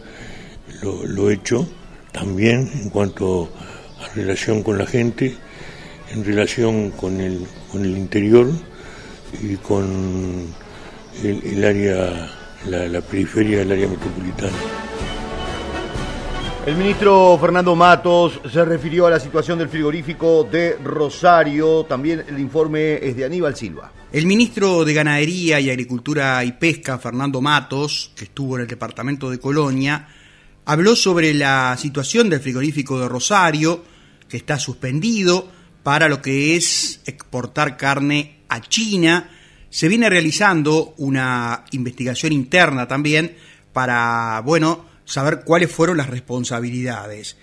lo, 0.82 1.30
hecho 1.30 1.70
también 2.12 2.72
en 2.74 2.90
cuanto 2.90 3.52
a 4.00 4.16
relación 4.16 4.64
con 4.64 4.80
la 4.80 4.88
gente 4.88 5.36
en 6.12 6.26
relación 6.26 6.90
con 6.90 7.22
el 7.22 7.46
con 7.72 7.86
el 7.86 7.96
interior 7.96 8.52
y 9.44 9.58
con 9.58 10.48
el 11.24 11.64
área 11.64 12.43
la, 12.68 13.02
periferia 13.02 13.60
del 13.60 13.72
área 13.72 13.88
metropolitana. 13.88 14.54
El 16.66 16.76
ministro 16.78 17.38
Fernando 17.42 17.76
Matos 17.76 18.40
se 18.50 18.64
refirió 18.64 19.06
a 19.06 19.10
la 19.10 19.20
situación 19.20 19.60
del 19.60 19.68
frigorífico 19.68 20.48
de 20.50 20.78
Rosario. 20.82 21.84
También 21.84 22.24
el 22.26 22.40
informe 22.40 23.06
es 23.06 23.18
de 23.18 23.26
Aníbal 23.26 23.56
Silva. 23.56 23.92
El 24.14 24.26
ministro 24.26 24.86
de 24.86 24.94
Ganadería 24.94 25.60
y 25.60 25.70
Agricultura 25.70 26.42
y 26.46 26.54
Pesca, 26.54 26.98
Fernando 27.00 27.42
Matos, 27.42 28.12
que 28.16 28.26
estuvo 28.26 28.56
en 28.56 28.62
el 28.62 28.68
departamento 28.68 29.30
de 29.30 29.40
Colonia, 29.40 30.08
habló 30.64 30.96
sobre 30.96 31.34
la 31.34 31.76
situación 31.78 32.30
del 32.30 32.40
frigorífico 32.40 32.98
de 32.98 33.10
Rosario, 33.10 33.84
que 34.30 34.38
está 34.38 34.58
suspendido 34.58 35.50
para 35.84 36.08
lo 36.08 36.22
que 36.22 36.56
es 36.56 37.02
exportar 37.06 37.76
carne 37.76 38.38
a 38.48 38.62
China 38.62 39.30
se 39.74 39.88
viene 39.88 40.08
realizando 40.08 40.94
una 40.98 41.66
investigación 41.72 42.32
interna 42.32 42.88
también 42.88 43.36
para, 43.74 44.40
bueno, 44.46 44.86
saber 45.04 45.42
cuáles 45.44 45.72
fueron 45.72 45.98
las 45.98 46.12
responsabilidades. 46.12 47.38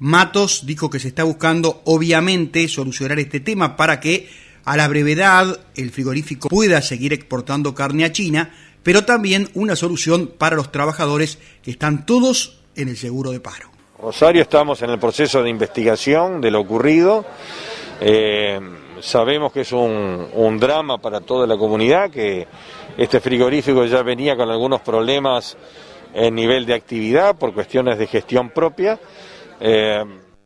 Matos 0.00 0.66
dijo 0.66 0.90
que 0.90 0.98
se 0.98 1.06
está 1.06 1.22
buscando, 1.22 1.82
obviamente, 1.84 2.66
solucionar 2.66 3.20
este 3.20 3.38
tema 3.38 3.76
para 3.76 4.00
que 4.00 4.28
a 4.64 4.76
la 4.76 4.88
brevedad 4.88 5.60
el 5.76 5.92
frigorífico 5.92 6.48
pueda 6.48 6.82
seguir 6.82 7.12
exportando 7.12 7.76
carne 7.76 8.04
a 8.04 8.10
China, 8.10 8.52
pero 8.82 9.04
también 9.04 9.48
una 9.54 9.76
solución 9.76 10.32
para 10.36 10.56
los 10.56 10.72
trabajadores 10.72 11.38
que 11.62 11.70
están 11.70 12.04
todos 12.04 12.58
en 12.74 12.88
el 12.88 12.96
seguro 12.96 13.30
de 13.30 13.38
paro. 13.38 13.70
Rosario, 14.02 14.42
estamos 14.42 14.82
en 14.82 14.90
el 14.90 14.98
proceso 14.98 15.44
de 15.44 15.50
investigación 15.50 16.40
de 16.40 16.50
lo 16.50 16.60
ocurrido. 16.60 17.24
Eh, 18.00 18.58
sabemos 19.00 19.52
que 19.52 19.62
es 19.62 19.72
un, 19.72 20.58
drama 20.58 20.98
para 20.98 21.20
toda 21.20 21.46
la 21.46 21.56
comunidad, 21.56 22.10
que 22.10 22.46
este 22.96 23.20
frigorífico 23.20 23.84
ya 23.84 24.02
venía 24.02 24.36
con 24.36 24.50
algunos 24.50 24.80
problemas 24.80 25.56
en 26.14 26.34
nivel 26.34 26.66
de 26.66 26.74
actividad 26.74 27.36
por 27.36 27.54
cuestiones 27.54 27.98
de 27.98 28.06
gestión 28.06 28.50
propia. 28.50 28.98
Eh, 29.60 30.04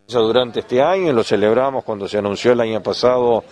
durante 0.09 0.61
este 0.61 0.83
año 0.83 1.13
lo 1.13 1.25
celebramos 1.25 1.85
cuando 1.85 2.07
se 2.07 2.19
anunció 2.19 2.53
el 2.53 2.61
año 2.61 2.83
pasado 2.83 3.45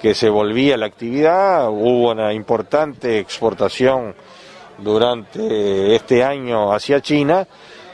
que 0.00 0.14
se 0.14 0.28
volvía 0.28 0.76
la 0.76 0.86
actividad, 0.86 1.68
hubo 1.68 2.12
una 2.12 2.32
importante 2.32 3.18
exportación 3.18 4.14
durante 4.78 5.96
este 5.96 6.22
año 6.22 6.72
hacia 6.72 7.00
China, 7.00 7.46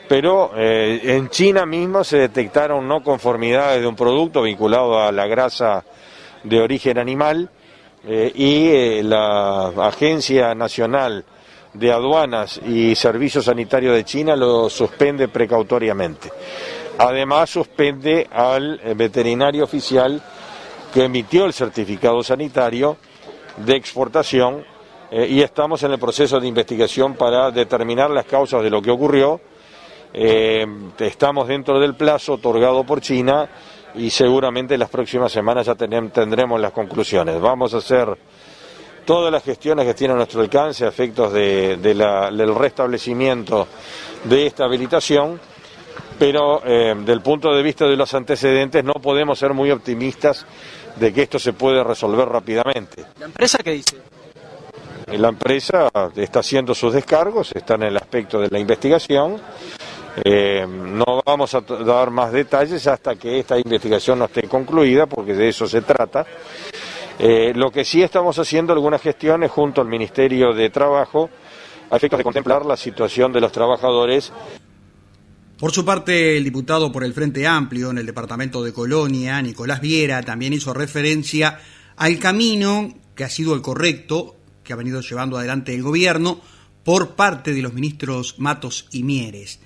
pero 0.07 0.51
eh, 0.55 1.01
en 1.03 1.31
China 1.31 1.65
mismo 1.65 2.05
se 2.05 2.19
detectaron 2.19 2.87
no 2.87 3.03
conformidades 3.03 3.81
de 3.81 3.87
un 3.87 3.97
producto 3.97 4.43
vinculado 4.43 5.01
a 5.01 5.11
la 5.13 5.27
grasa 5.27 5.83
de 6.45 6.61
origen 6.61 6.99
animal 6.99 7.51
eh, 8.07 8.31
y 8.35 8.69
eh, 8.69 9.03
la 9.03 9.69
Agencia 9.89 10.55
Nacional 10.55 11.25
de 11.73 11.91
aduanas 11.91 12.61
y 12.65 12.95
servicios 12.95 13.47
sanitarios 13.47 13.97
de 13.97 14.05
China 14.05 14.37
lo 14.37 14.71
suspende 14.71 15.27
precautoriamente. 15.27 16.31
Además, 16.99 17.51
suspende 17.51 18.29
al 18.31 18.79
veterinario 18.95 19.65
oficial 19.65 20.23
que 20.93 21.05
emitió 21.05 21.45
el 21.45 21.53
certificado 21.53 22.23
sanitario 22.23 22.97
de 23.57 23.75
exportación 23.75 24.65
eh, 25.11 25.27
y 25.29 25.43
estamos 25.43 25.83
en 25.83 25.93
el 25.93 25.99
proceso 25.99 26.41
de 26.41 26.49
investigación 26.49 27.15
para 27.15 27.51
determinar 27.51 28.11
las 28.11 28.27
causas 28.27 28.63
de 28.63 28.71
lo 28.71 28.81
que 28.81 28.91
ocurrió. 28.91 29.41
Eh, 30.13 30.65
estamos 30.99 31.49
dentro 31.49 31.81
del 31.81 31.95
plazo 31.95 32.35
otorgado 32.35 32.85
por 32.85 33.01
China 33.01 33.49
y 33.95 34.11
seguramente 34.11 34.75
en 34.75 34.81
las 34.81 34.91
próximas 34.91 35.31
semanas 35.31 35.67
ya 35.67 35.75
tendremos 35.75 36.61
las 36.61 36.73
conclusiones. 36.73 37.41
Vamos 37.41 37.75
a 37.75 37.79
hacer 37.79 38.17
todas 39.05 39.31
las 39.31 39.43
gestiones 39.43 39.87
que 39.87 39.95
tienen 39.95 40.17
a 40.17 40.19
nuestro 40.19 40.41
alcance 40.41 40.85
a 40.85 40.89
efectos 40.89 41.33
de, 41.33 41.77
del 41.77 42.55
restablecimiento 42.55 43.69
de 44.25 44.47
esta 44.47 44.65
habilitación, 44.65 45.39
pero 46.19 46.63
eh, 46.65 46.95
del 47.05 47.21
punto 47.21 47.55
de 47.55 47.63
vista 47.63 47.87
de 47.87 47.97
los 47.97 48.13
antecedentes 48.15 48.83
no 48.83 48.95
podemos 48.95 49.39
ser 49.39 49.53
muy 49.53 49.71
optimistas 49.71 50.47
de 50.97 51.13
que 51.13 51.23
esto 51.23 51.39
se 51.39 51.53
puede 51.53 51.83
resolver 51.83 52.29
rápidamente. 52.29 53.05
¿La 53.19 53.27
empresa 53.27 53.59
qué 53.59 53.73
dice? 53.73 53.99
La 55.07 55.29
empresa 55.29 55.91
está 56.17 56.41
haciendo 56.41 56.75
sus 56.75 56.95
descargos, 56.95 57.53
está 57.55 57.75
en 57.75 57.85
el 57.85 57.97
aspecto 57.97 58.41
de 58.41 58.49
la 58.49 58.59
investigación. 58.59 59.41
Eh, 60.23 60.65
no 60.69 61.23
vamos 61.25 61.55
a 61.55 61.61
dar 61.61 62.11
más 62.11 62.33
detalles 62.33 62.87
hasta 62.87 63.17
que 63.17 63.41
esta 63.41 63.59
investigación 63.59 64.19
no 64.19 64.27
esté 64.27 64.43
concluida, 64.49 65.07
porque 65.07 65.35
de 65.35 65.49
eso 65.49 65.67
se 65.67 65.83
trata. 65.83 66.25
Eh, 67.19 67.53
lo 67.55 67.71
que 67.71 67.85
sí 67.85 68.03
estamos 68.03 68.39
haciendo 68.39 68.73
algunas 68.73 69.03
gestiones 69.03 69.51
junto 69.51 69.81
al 69.81 69.89
Ministerio 69.89 70.53
de 70.53 70.71
Trabajo 70.71 71.31
a 71.91 71.97
efectos 71.97 72.19
de 72.19 72.25
contemplar 72.25 72.65
la 72.65 72.77
situación 72.77 73.33
de 73.33 73.41
los 73.41 73.53
trabajadores. 73.53 74.33
Por 75.59 75.73
su 75.73 75.85
parte, 75.85 76.37
el 76.37 76.45
diputado 76.45 76.91
por 76.93 77.05
el 77.05 77.15
Frente 77.15 77.47
Amplio 77.47 77.91
en 77.91 77.99
el 77.99 78.07
departamento 78.07 78.63
de 78.63 78.73
Colonia, 78.73 79.41
Nicolás 79.43 79.81
Viera, 79.81 80.23
también 80.23 80.53
hizo 80.53 80.75
referencia 80.75 81.59
al 81.97 82.19
camino 82.19 82.93
que 83.15 83.25
ha 83.25 83.29
sido 83.29 83.55
el 83.55 83.63
correcto, 83.63 84.37
que 84.65 84.73
ha 84.73 84.77
venido 84.77 85.01
llevando 85.01 85.39
adelante 85.39 85.75
el 85.75 85.83
gobierno 85.83 86.41
por 86.83 87.15
parte 87.15 87.53
de 87.53 87.63
los 87.63 87.73
ministros 87.73 88.39
Matos 88.39 88.89
y 88.91 89.05
Mieres 89.05 89.61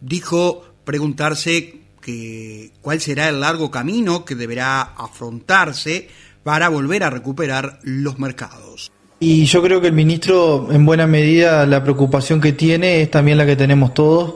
dijo 0.00 0.64
preguntarse 0.84 1.80
que, 2.00 2.70
cuál 2.80 3.00
será 3.00 3.28
el 3.28 3.40
largo 3.40 3.70
camino 3.70 4.24
que 4.24 4.34
deberá 4.34 4.80
afrontarse 4.82 6.08
para 6.42 6.68
volver 6.68 7.02
a 7.02 7.10
recuperar 7.10 7.80
los 7.82 8.18
mercados. 8.18 8.92
Y 9.18 9.46
yo 9.46 9.62
creo 9.62 9.80
que 9.80 9.86
el 9.86 9.94
ministro, 9.94 10.68
en 10.70 10.84
buena 10.84 11.06
medida, 11.06 11.64
la 11.64 11.82
preocupación 11.82 12.38
que 12.40 12.52
tiene 12.52 13.00
es 13.00 13.10
también 13.10 13.38
la 13.38 13.46
que 13.46 13.56
tenemos 13.56 13.94
todos, 13.94 14.34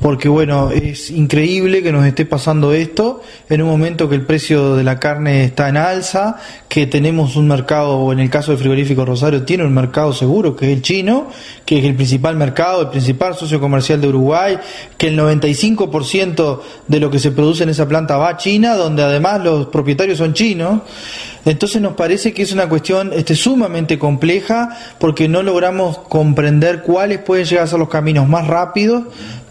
porque 0.00 0.28
bueno, 0.28 0.70
es 0.70 1.10
increíble 1.10 1.82
que 1.82 1.90
nos 1.90 2.06
esté 2.06 2.24
pasando 2.24 2.72
esto 2.72 3.19
en 3.48 3.62
un 3.62 3.68
momento 3.68 4.08
que 4.08 4.14
el 4.14 4.22
precio 4.22 4.76
de 4.76 4.84
la 4.84 4.98
carne 4.98 5.44
está 5.44 5.68
en 5.68 5.76
alza, 5.76 6.36
que 6.68 6.86
tenemos 6.86 7.36
un 7.36 7.48
mercado, 7.48 7.98
o 7.98 8.12
en 8.12 8.20
el 8.20 8.30
caso 8.30 8.52
del 8.52 8.60
frigorífico 8.60 9.04
Rosario, 9.04 9.42
tiene 9.42 9.64
un 9.64 9.74
mercado 9.74 10.12
seguro, 10.12 10.54
que 10.54 10.70
es 10.70 10.76
el 10.76 10.82
chino, 10.82 11.28
que 11.64 11.78
es 11.78 11.84
el 11.84 11.94
principal 11.94 12.36
mercado, 12.36 12.82
el 12.82 12.88
principal 12.88 13.34
socio 13.34 13.60
comercial 13.60 14.00
de 14.00 14.08
Uruguay, 14.08 14.58
que 14.96 15.08
el 15.08 15.18
95% 15.18 16.60
de 16.86 17.00
lo 17.00 17.10
que 17.10 17.18
se 17.18 17.32
produce 17.32 17.64
en 17.64 17.70
esa 17.70 17.88
planta 17.88 18.16
va 18.16 18.30
a 18.30 18.36
China, 18.36 18.74
donde 18.74 19.02
además 19.02 19.42
los 19.42 19.66
propietarios 19.66 20.18
son 20.18 20.34
chinos. 20.34 20.82
Entonces 21.44 21.80
nos 21.80 21.94
parece 21.94 22.32
que 22.32 22.42
es 22.42 22.52
una 22.52 22.68
cuestión 22.68 23.12
este, 23.14 23.34
sumamente 23.34 23.98
compleja 23.98 24.76
porque 24.98 25.26
no 25.28 25.42
logramos 25.42 25.98
comprender 25.98 26.82
cuáles 26.82 27.18
pueden 27.18 27.46
llegar 27.46 27.64
a 27.64 27.66
ser 27.66 27.78
los 27.78 27.88
caminos 27.88 28.28
más 28.28 28.46
rápidos 28.46 29.04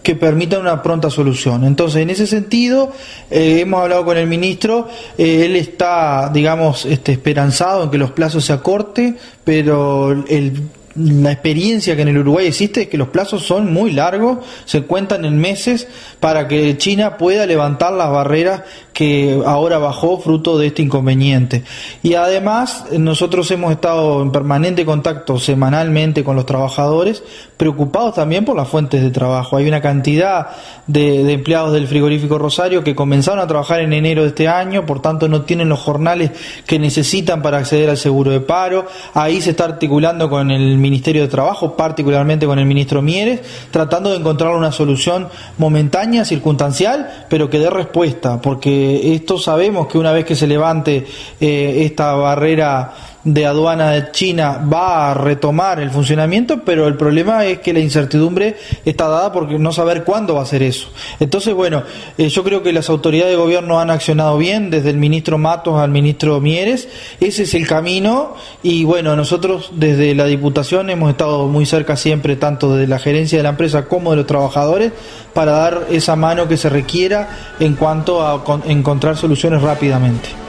que 0.10 0.16
permitan 0.16 0.62
una 0.62 0.82
pronta 0.82 1.12
solución. 1.12 1.64
Entonces, 1.66 2.02
en 2.02 2.10
ese 2.10 2.26
sentido, 2.26 2.92
eh, 3.30 3.60
hemos 3.60 3.84
hablado 3.84 4.04
con 4.06 4.18
el 4.18 4.26
ministro, 4.26 4.88
eh, 5.16 5.46
él 5.46 5.56
está, 5.56 6.32
digamos, 6.34 6.88
este, 6.88 7.12
esperanzado 7.12 7.84
en 7.84 7.92
que 7.92 8.00
los 8.00 8.10
plazos 8.10 8.44
se 8.44 8.52
acorten, 8.52 9.20
pero 9.44 10.12
el 10.28 10.64
la 10.96 11.32
experiencia 11.32 11.96
que 11.96 12.02
en 12.02 12.10
el 12.10 12.18
Uruguay 12.18 12.48
existe 12.48 12.82
es 12.82 12.88
que 12.88 12.98
los 12.98 13.10
plazos 13.10 13.44
son 13.44 13.72
muy 13.72 13.92
largos, 13.92 14.40
se 14.66 14.84
cuentan 14.84 15.26
en 15.26 15.38
meses 15.38 15.88
para 16.20 16.48
que 16.48 16.78
China 16.78 17.18
pueda 17.18 17.46
levantar 17.46 17.94
las 17.94 18.12
barreras 18.12 18.64
que 19.00 19.42
ahora 19.46 19.78
bajó 19.78 20.20
fruto 20.20 20.58
de 20.58 20.68
este 20.68 20.82
inconveniente. 20.82 21.64
Y 22.04 22.16
además 22.16 22.86
nosotros 22.98 23.50
hemos 23.52 23.72
estado 23.72 24.22
en 24.22 24.32
permanente 24.32 24.84
contacto 24.84 25.40
semanalmente 25.40 26.24
con 26.24 26.36
los 26.36 26.46
trabajadores, 26.46 27.24
preocupados 27.56 28.16
también 28.16 28.44
por 28.44 28.58
las 28.58 28.68
fuentes 28.68 29.02
de 29.02 29.12
trabajo. 29.12 29.56
Hay 29.56 29.68
una 29.68 29.82
cantidad 29.82 30.48
de, 30.88 31.32
empleados 31.32 31.72
del 31.72 31.88
frigorífico 31.88 32.38
Rosario 32.38 32.84
que 32.84 32.96
comenzaron 32.96 33.40
a 33.40 33.48
trabajar 33.48 33.80
en 33.80 33.94
enero 33.94 34.24
de 34.24 34.30
este 34.30 34.48
año, 34.48 34.86
por 34.86 35.02
tanto 35.02 35.30
no 35.30 35.44
tienen 35.44 35.70
los 35.70 35.80
jornales 35.80 36.32
que 36.66 36.80
necesitan 36.80 37.42
para 37.42 37.60
acceder 37.60 37.90
al 37.90 37.98
seguro 37.98 38.32
de 38.32 38.42
paro. 38.42 38.88
Ahí 39.14 39.40
se 39.42 39.52
está 39.52 39.66
articulando 39.66 40.30
con 40.30 40.52
el 40.52 40.78
Ministerio 40.80 41.22
de 41.22 41.28
Trabajo, 41.28 41.76
particularmente 41.76 42.46
con 42.46 42.60
el 42.60 42.66
ministro 42.66 43.02
Mieres, 43.02 43.42
tratando 43.72 44.12
de 44.12 44.18
encontrar 44.18 44.56
una 44.56 44.72
solución 44.72 45.30
momentánea, 45.58 46.26
circunstancial, 46.26 47.26
pero 47.30 47.50
que 47.50 47.60
dé 47.60 47.70
respuesta, 47.70 48.42
porque 48.42 49.14
esto 49.14 49.38
sabemos 49.38 49.88
que 49.88 49.98
una 49.98 50.12
vez 50.12 50.26
que 50.26 50.36
se 50.36 50.48
levante 50.48 51.06
eh, 51.40 51.84
esta 51.86 52.14
barrera 52.14 52.94
de 53.24 53.46
aduana 53.46 53.92
de 53.92 54.12
China 54.12 54.66
va 54.72 55.12
a 55.12 55.14
retomar 55.14 55.80
el 55.80 55.92
funcionamiento, 55.92 56.64
pero 56.64 56.88
el 56.88 56.96
problema 56.96 57.46
es 57.46 57.60
que 57.60 57.74
la 57.74 57.80
incertidumbre 57.80 58.56
está 58.86 59.08
dada 59.08 59.32
porque 59.32 59.60
no 59.60 59.74
saber 59.74 60.04
cuándo 60.04 60.36
va 60.36 60.44
a 60.44 60.46
ser 60.46 60.64
eso. 60.64 60.90
Entonces, 61.20 61.54
bueno, 61.54 61.84
eh, 62.18 62.30
yo 62.30 62.44
creo 62.44 62.64
que 62.64 62.72
las 62.72 62.90
autoridades 62.90 63.32
de 63.32 63.38
gobierno 63.38 63.80
han 63.80 63.90
accionado 63.90 64.38
bien, 64.38 64.70
desde 64.70 64.90
el 64.90 64.98
ministro 64.98 65.38
Matos 65.38 65.80
al 65.80 65.92
ministro 65.92 66.40
Mieres, 66.40 66.88
ese 67.20 67.44
es 67.44 67.54
el 67.54 67.68
camino 67.68 68.36
y 68.64 68.86
bueno, 68.86 69.16
nosotros 69.16 69.72
desde 69.74 70.16
la 70.16 70.26
Diputación 70.26 70.90
hemos 70.90 71.10
estado 71.10 71.48
muy 71.48 71.66
cerca 71.66 71.98
siempre, 71.98 72.36
tanto 72.36 72.76
de 72.76 72.88
la 72.88 73.00
gerencia 73.00 73.38
de 73.40 73.44
la 73.44 73.50
empresa 73.50 73.86
como 73.86 74.12
de 74.12 74.18
los 74.18 74.28
trabajadores, 74.28 74.94
para 75.34 75.52
dar 75.52 75.88
esa 75.92 76.16
mano 76.16 76.48
que 76.48 76.58
se 76.58 76.70
requiera 76.70 77.56
en 77.60 77.76
cuanto 77.76 78.26
a 78.26 78.42
encontrar 78.68 79.18
soluciones 79.18 79.62
rápidamente. 79.62 80.49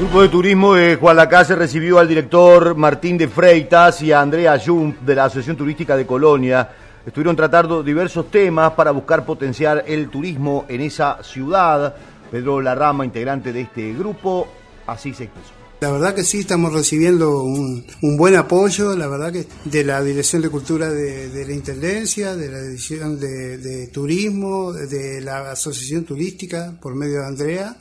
Grupo 0.00 0.22
de 0.22 0.30
turismo 0.30 0.72
de 0.72 0.98
Lacase 1.14 1.54
recibió 1.54 1.98
al 1.98 2.08
director 2.08 2.74
Martín 2.74 3.18
de 3.18 3.28
Freitas 3.28 4.00
y 4.00 4.12
a 4.12 4.22
Andrea 4.22 4.58
Jump 4.58 4.98
de 5.02 5.14
la 5.14 5.26
Asociación 5.26 5.58
Turística 5.58 5.94
de 5.94 6.06
Colonia. 6.06 6.70
Estuvieron 7.04 7.36
tratando 7.36 7.82
diversos 7.82 8.30
temas 8.30 8.72
para 8.72 8.92
buscar 8.92 9.26
potenciar 9.26 9.84
el 9.86 10.08
turismo 10.08 10.64
en 10.70 10.80
esa 10.80 11.22
ciudad. 11.22 11.94
Pedro 12.30 12.62
Larrama, 12.62 13.04
integrante 13.04 13.52
de 13.52 13.60
este 13.60 13.92
grupo, 13.92 14.48
así 14.86 15.12
se 15.12 15.24
expresó. 15.24 15.60
La 15.80 15.90
verdad 15.90 16.14
que 16.14 16.24
sí, 16.24 16.40
estamos 16.40 16.72
recibiendo 16.72 17.42
un, 17.42 17.84
buen 18.16 18.36
apoyo, 18.36 18.96
la 18.96 19.06
verdad 19.06 19.32
que 19.32 19.46
de 19.64 19.84
la 19.84 20.02
Dirección 20.02 20.40
de 20.40 20.48
Cultura 20.48 20.90
de, 20.90 21.44
la 21.46 21.52
Intendencia, 21.52 22.36
de 22.36 22.50
la 22.50 22.60
Dirección 22.62 23.20
de, 23.20 23.88
Turismo, 23.92 24.72
de 24.72 25.20
la 25.20 25.50
Asociación 25.50 26.04
Turística 26.04 26.74
por 26.80 26.94
medio 26.94 27.20
de 27.20 27.26
Andrea, 27.26 27.76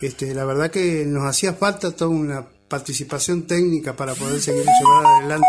este, 0.00 0.34
la 0.34 0.44
verdad 0.44 0.70
que 0.70 1.04
nos 1.06 1.24
hacía 1.24 1.54
falta 1.54 1.94
toda 1.94 2.10
una 2.10 2.46
participación 2.68 3.46
técnica 3.46 3.96
para 3.96 4.14
poder 4.14 4.40
seguir 4.40 4.64
llevar 4.64 5.06
adelante 5.06 5.46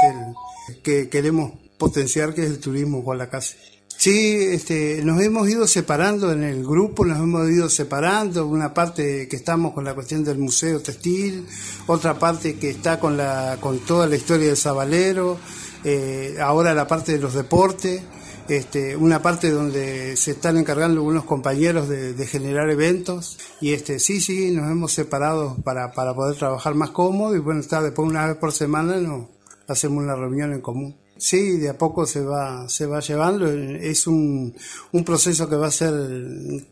el 0.69 0.81
que 0.81 1.09
queremos 1.09 1.53
potenciar, 1.77 2.33
que 2.33 2.43
es 2.43 2.49
el 2.49 2.59
turismo 2.59 3.01
Guadalacase. 3.01 3.57
Sí, 3.97 4.37
este, 4.51 5.01
nos 5.03 5.19
hemos 5.21 5.49
ido 5.49 5.65
separando 5.65 6.31
en 6.31 6.43
el 6.43 6.63
grupo, 6.63 7.03
nos 7.03 7.17
hemos 7.17 7.49
ido 7.49 7.67
separando, 7.67 8.45
una 8.45 8.71
parte 8.71 9.27
que 9.27 9.35
estamos 9.35 9.73
con 9.73 9.85
la 9.85 9.95
cuestión 9.95 10.23
del 10.23 10.37
museo 10.37 10.79
textil, 10.79 11.47
otra 11.87 12.19
parte 12.19 12.57
que 12.57 12.69
está 12.69 12.99
con, 12.99 13.17
la, 13.17 13.57
con 13.59 13.79
toda 13.79 14.05
la 14.05 14.15
historia 14.15 14.49
del 14.49 14.57
sabalero, 14.57 15.39
eh, 15.83 16.37
ahora 16.39 16.75
la 16.75 16.87
parte 16.87 17.13
de 17.13 17.19
los 17.19 17.33
deportes. 17.33 18.03
Este, 18.49 18.95
una 18.95 19.21
parte 19.21 19.51
donde 19.51 20.15
se 20.15 20.31
están 20.31 20.57
encargando 20.57 21.01
algunos 21.01 21.25
compañeros 21.25 21.89
de, 21.89 22.27
generar 22.27 22.69
eventos 22.69 23.37
y 23.59 23.73
este 23.73 23.99
sí 23.99 24.21
sí 24.21 24.51
nos 24.51 24.71
hemos 24.71 24.93
separado 24.93 25.57
para, 25.63 25.91
para 25.91 26.13
poder 26.13 26.37
trabajar 26.37 26.73
más 26.73 26.91
cómodo 26.91 27.35
y 27.35 27.39
bueno 27.39 27.59
está 27.59 27.81
después 27.81 28.07
una 28.07 28.25
vez 28.25 28.37
por 28.37 28.53
semana 28.53 28.97
nos 28.97 29.27
hacemos 29.67 30.03
una 30.03 30.15
reunión 30.15 30.53
en 30.53 30.61
común. 30.61 30.95
Sí 31.17 31.57
de 31.57 31.69
a 31.69 31.77
poco 31.77 32.05
se 32.05 32.21
va 32.21 32.69
se 32.69 32.85
va 32.85 33.01
llevando 33.01 33.47
es 33.47 34.07
un, 34.07 34.55
un 34.93 35.03
proceso 35.03 35.49
que 35.49 35.55
va 35.55 35.67
a 35.67 35.71
ser 35.71 35.93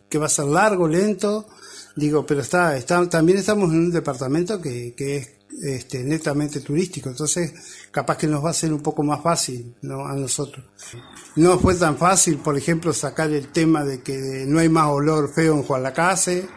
que 0.07 0.17
va 0.17 0.27
a 0.27 0.29
ser 0.29 0.45
largo 0.45 0.87
lento 0.87 1.45
digo 1.95 2.25
pero 2.25 2.41
está, 2.41 2.77
está 2.77 3.07
también 3.09 3.39
estamos 3.39 3.71
en 3.71 3.79
un 3.79 3.91
departamento 3.91 4.61
que, 4.61 4.93
que 4.95 5.17
es 5.17 5.34
este, 5.61 6.03
netamente 6.03 6.59
turístico, 6.59 7.09
entonces 7.09 7.53
capaz 7.91 8.17
que 8.17 8.27
nos 8.27 8.43
va 8.43 8.49
a 8.49 8.53
ser 8.53 8.73
un 8.73 8.81
poco 8.81 9.03
más 9.03 9.21
fácil 9.21 9.75
¿no? 9.81 10.05
a 10.05 10.13
nosotros. 10.13 10.65
No 11.35 11.59
fue 11.59 11.75
tan 11.75 11.97
fácil, 11.97 12.37
por 12.37 12.57
ejemplo, 12.57 12.93
sacar 12.93 13.31
el 13.31 13.47
tema 13.49 13.83
de 13.83 14.01
que 14.01 14.45
no 14.47 14.59
hay 14.59 14.69
más 14.69 14.87
olor 14.87 15.33
feo 15.33 15.55
en 15.55 15.63
Juan-Lacase. 15.63 16.47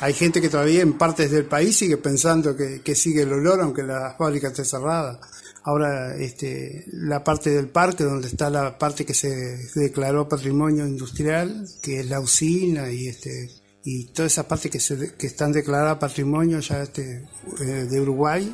Hay 0.00 0.12
gente 0.12 0.40
que 0.40 0.48
todavía 0.48 0.82
en 0.82 0.98
partes 0.98 1.30
del 1.30 1.46
país 1.46 1.76
sigue 1.76 1.96
pensando 1.96 2.54
que, 2.56 2.94
sigue 2.94 3.22
el 3.22 3.32
olor 3.32 3.60
aunque 3.60 3.82
la 3.82 4.14
fábrica 4.18 4.48
esté 4.48 4.64
cerrada. 4.64 5.18
ahora 5.64 6.14
este, 6.16 6.84
la 6.92 7.24
parte 7.24 7.50
del 7.50 7.68
parque, 7.68 8.04
donde 8.04 8.28
está 8.28 8.50
la 8.50 8.78
parte 8.78 9.04
que 9.04 9.14
se 9.14 9.58
declaró 9.74 10.28
patrimonio 10.28 10.86
industrial, 10.86 11.66
que 11.82 12.00
es 12.00 12.10
la 12.10 12.20
usina 12.20 12.90
y 12.90 13.08
este 13.08 13.50
y 13.86 14.06
toda 14.06 14.26
esa 14.26 14.48
parte 14.48 14.68
que, 14.68 14.80
se, 14.80 15.14
que 15.14 15.28
están 15.28 15.52
declaradas 15.52 15.98
patrimonio 15.98 16.58
ya 16.58 16.82
este, 16.82 17.22
eh, 17.60 17.64
de 17.64 18.00
Uruguay, 18.00 18.52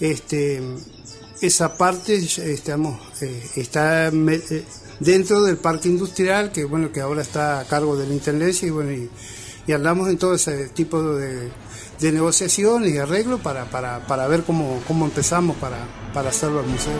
este, 0.00 0.58
esa 1.42 1.76
parte 1.76 2.16
estamos, 2.16 2.98
eh, 3.20 3.42
está 3.56 4.08
eh, 4.08 4.64
dentro 4.98 5.42
del 5.42 5.58
parque 5.58 5.90
industrial, 5.90 6.50
que 6.50 6.64
bueno, 6.64 6.90
que 6.92 7.02
ahora 7.02 7.20
está 7.20 7.60
a 7.60 7.66
cargo 7.66 7.94
de 7.94 8.06
la 8.06 8.14
Intendencia 8.14 8.66
y 8.66 8.70
bueno, 8.70 8.90
y, 8.90 9.10
y 9.66 9.72
hablamos 9.72 10.08
en 10.08 10.16
todo 10.16 10.34
ese 10.34 10.70
tipo 10.70 11.12
de, 11.12 11.50
de 12.00 12.12
negociaciones 12.12 12.90
y 12.90 12.96
arreglos 12.96 13.40
para, 13.40 13.66
para, 13.66 14.06
para 14.06 14.26
ver 14.28 14.44
cómo, 14.44 14.80
cómo 14.88 15.04
empezamos 15.04 15.58
para, 15.58 15.76
para 16.14 16.30
hacerlo 16.30 16.60
al 16.60 16.66
museo. 16.66 16.98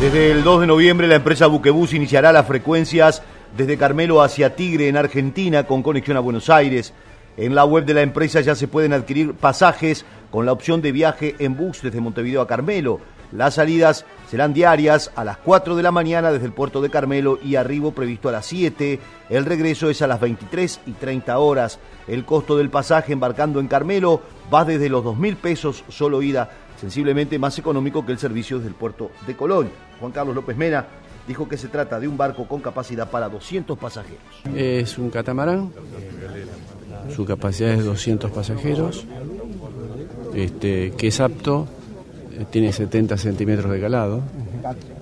Desde 0.00 0.32
el 0.32 0.42
2 0.42 0.62
de 0.62 0.66
noviembre 0.66 1.06
la 1.06 1.14
empresa 1.14 1.46
Buquebus 1.46 1.92
iniciará 1.92 2.32
las 2.32 2.48
frecuencias 2.48 3.22
desde 3.56 3.78
Carmelo 3.78 4.22
hacia 4.22 4.56
Tigre 4.56 4.88
en 4.88 4.96
Argentina 4.96 5.64
con 5.64 5.82
conexión 5.82 6.16
a 6.16 6.20
Buenos 6.20 6.50
Aires. 6.50 6.92
En 7.36 7.54
la 7.54 7.64
web 7.64 7.84
de 7.84 7.94
la 7.94 8.02
empresa 8.02 8.40
ya 8.40 8.54
se 8.54 8.68
pueden 8.68 8.92
adquirir 8.92 9.34
pasajes 9.34 10.04
con 10.30 10.46
la 10.46 10.52
opción 10.52 10.82
de 10.82 10.92
viaje 10.92 11.34
en 11.38 11.56
bus 11.56 11.82
desde 11.82 12.00
Montevideo 12.00 12.40
a 12.40 12.46
Carmelo. 12.46 13.00
Las 13.32 13.54
salidas 13.54 14.04
serán 14.30 14.52
diarias 14.52 15.10
a 15.16 15.24
las 15.24 15.38
4 15.38 15.74
de 15.74 15.82
la 15.82 15.90
mañana 15.90 16.30
desde 16.30 16.46
el 16.46 16.52
puerto 16.52 16.80
de 16.80 16.90
Carmelo 16.90 17.38
y 17.42 17.56
arribo 17.56 17.92
previsto 17.92 18.28
a 18.28 18.32
las 18.32 18.46
7. 18.46 19.00
El 19.28 19.44
regreso 19.44 19.90
es 19.90 20.02
a 20.02 20.06
las 20.06 20.20
23 20.20 20.80
y 20.86 20.92
30 20.92 21.36
horas. 21.38 21.80
El 22.06 22.24
costo 22.24 22.56
del 22.56 22.70
pasaje 22.70 23.12
embarcando 23.12 23.58
en 23.58 23.66
Carmelo 23.66 24.20
va 24.52 24.64
desde 24.64 24.88
los 24.88 25.02
2 25.02 25.18
mil 25.18 25.36
pesos 25.36 25.84
solo 25.88 26.22
ida, 26.22 26.50
sensiblemente 26.80 27.38
más 27.40 27.58
económico 27.58 28.06
que 28.06 28.12
el 28.12 28.18
servicio 28.18 28.58
desde 28.58 28.68
el 28.68 28.76
puerto 28.76 29.10
de 29.26 29.34
Colón. 29.34 29.70
Juan 29.98 30.12
Carlos 30.12 30.36
López 30.36 30.56
Mena 30.56 30.86
dijo 31.26 31.48
que 31.48 31.56
se 31.56 31.68
trata 31.68 31.98
de 32.00 32.08
un 32.08 32.16
barco 32.16 32.46
con 32.46 32.60
capacidad 32.60 33.10
para 33.10 33.28
200 33.28 33.78
pasajeros. 33.78 34.22
Es 34.54 34.98
un 34.98 35.10
catamarán, 35.10 35.70
su 37.14 37.24
capacidad 37.24 37.70
es 37.70 37.84
200 37.84 38.30
pasajeros, 38.30 39.06
este, 40.34 40.92
que 40.96 41.08
es 41.08 41.20
apto 41.20 41.66
tiene 42.50 42.72
70 42.72 43.16
centímetros 43.16 43.70
de 43.70 43.80
calado. 43.80 44.22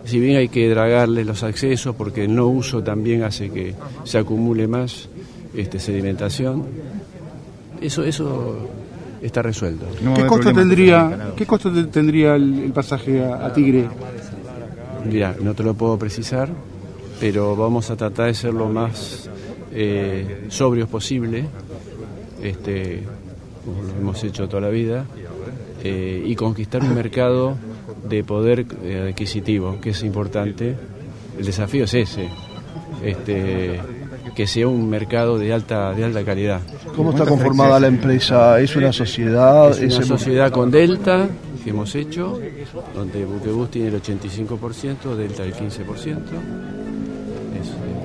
Si 0.04 0.18
bien 0.18 0.36
hay 0.36 0.48
que 0.48 0.68
dragarle 0.68 1.24
los 1.24 1.42
accesos 1.42 1.94
porque 1.94 2.24
el 2.24 2.34
no 2.34 2.48
uso 2.48 2.82
también 2.82 3.22
hace 3.22 3.50
que 3.50 3.74
se 4.04 4.18
acumule 4.18 4.66
más 4.66 5.08
este, 5.54 5.78
sedimentación, 5.78 6.64
eso, 7.80 8.04
eso 8.04 8.68
está 9.22 9.42
resuelto. 9.42 9.86
¿Qué, 10.14 10.26
costo 10.26 10.52
tendría, 10.52 11.32
¿Qué 11.36 11.46
costo 11.46 11.72
tendría 11.86 12.34
el, 12.34 12.72
pasaje 12.74 13.22
a, 13.24 13.52
Tigre? 13.52 13.88
Mira, 15.04 15.36
no 15.40 15.54
te 15.54 15.62
lo 15.62 15.74
puedo 15.74 15.98
precisar, 15.98 16.48
pero 17.20 17.56
vamos 17.56 17.90
a 17.90 17.96
tratar 17.96 18.26
de 18.26 18.34
ser 18.34 18.54
lo 18.54 18.68
más 18.68 19.28
eh, 19.72 20.46
sobrios 20.48 20.88
posible, 20.88 21.44
este, 22.42 23.02
como 23.64 23.82
lo 23.82 23.92
hemos 23.94 24.24
hecho 24.24 24.48
toda 24.48 24.62
la 24.62 24.68
vida, 24.68 25.04
eh, 25.82 26.22
y 26.24 26.34
conquistar 26.34 26.82
un 26.82 26.94
mercado 26.94 27.56
de 28.08 28.24
poder 28.24 28.66
eh, 28.82 29.08
adquisitivo, 29.10 29.80
que 29.80 29.90
es 29.90 30.02
importante. 30.02 30.76
El 31.38 31.44
desafío 31.46 31.84
es 31.84 31.94
ese, 31.94 32.28
este, 33.02 33.80
que 34.34 34.46
sea 34.46 34.68
un 34.68 34.88
mercado 34.88 35.38
de 35.38 35.52
alta, 35.52 35.92
de 35.92 36.04
alta 36.04 36.24
calidad. 36.24 36.60
¿Cómo 36.96 37.10
está 37.10 37.24
conformada 37.24 37.80
la 37.80 37.86
empresa? 37.86 38.60
¿Es 38.60 38.76
una 38.76 38.92
sociedad? 38.92 39.70
Es 39.70 39.96
una 39.96 40.06
sociedad 40.06 40.50
con 40.50 40.70
Delta 40.70 41.28
que 41.62 41.70
hemos 41.70 41.94
hecho, 41.94 42.40
donde 42.94 43.24
Buquebus 43.24 43.70
tiene 43.70 43.88
el 43.88 44.02
85%, 44.02 45.14
Delta 45.16 45.44
el 45.44 45.54
15%. 45.54 46.18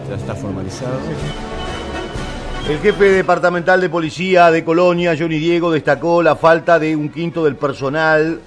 ya 0.09 0.15
está 0.15 0.35
formalizado. 0.35 0.99
El 2.69 2.79
jefe 2.79 3.05
departamental 3.05 3.79
de 3.81 3.89
policía 3.89 4.51
de 4.51 4.63
Colonia, 4.63 5.15
Johnny 5.17 5.39
Diego, 5.39 5.71
destacó 5.71 6.21
la 6.21 6.35
falta 6.35 6.77
de 6.77 6.95
un 6.95 7.09
quinto 7.09 7.45
del 7.45 7.55
personal 7.55 8.39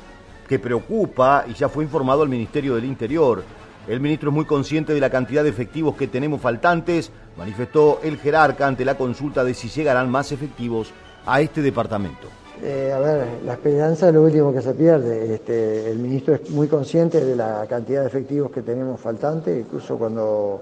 que 0.47 0.59
preocupa 0.59 1.45
y 1.49 1.55
ya 1.55 1.69
fue 1.69 1.85
informado 1.85 2.23
al 2.23 2.29
Ministerio 2.29 2.75
del 2.75 2.85
Interior. 2.85 3.43
El 3.89 4.01
ministro 4.01 4.31
es 4.31 4.35
muy 4.35 4.45
consciente 4.45 4.93
de 4.93 5.01
la 5.01 5.11
cantidad 5.11 5.43
de 5.43 5.49
efectivos 5.49 5.97
que 5.97 6.07
tenemos 6.07 6.41
faltantes, 6.41 7.11
manifestó 7.41 8.01
el 8.03 8.19
jerarca 8.19 8.67
ante 8.67 8.85
la 8.85 8.99
consulta 8.99 9.43
de 9.43 9.55
si 9.55 9.71
llegarán 9.71 10.11
más 10.11 10.31
efectivos 10.31 10.93
a 11.25 11.41
este 11.41 11.63
departamento. 11.63 12.29
Eh, 12.63 12.93
a 12.95 12.99
ver, 12.99 13.27
la 13.47 13.55
esperanza 13.55 14.09
es 14.09 14.15
lo 14.15 14.25
último 14.25 14.53
que 14.53 14.61
se 14.61 14.75
pierde. 14.75 15.37
Este, 15.37 15.91
el 15.91 15.99
ministro 16.01 16.35
es 16.35 16.51
muy 16.51 16.69
consciente 16.69 17.25
de 17.25 17.35
la 17.35 17.65
cantidad 17.67 18.03
de 18.03 18.09
efectivos 18.09 18.51
que 18.51 18.61
tenemos 18.61 19.01
faltantes, 19.01 19.59
incluso 19.59 19.97
cuando 19.97 20.61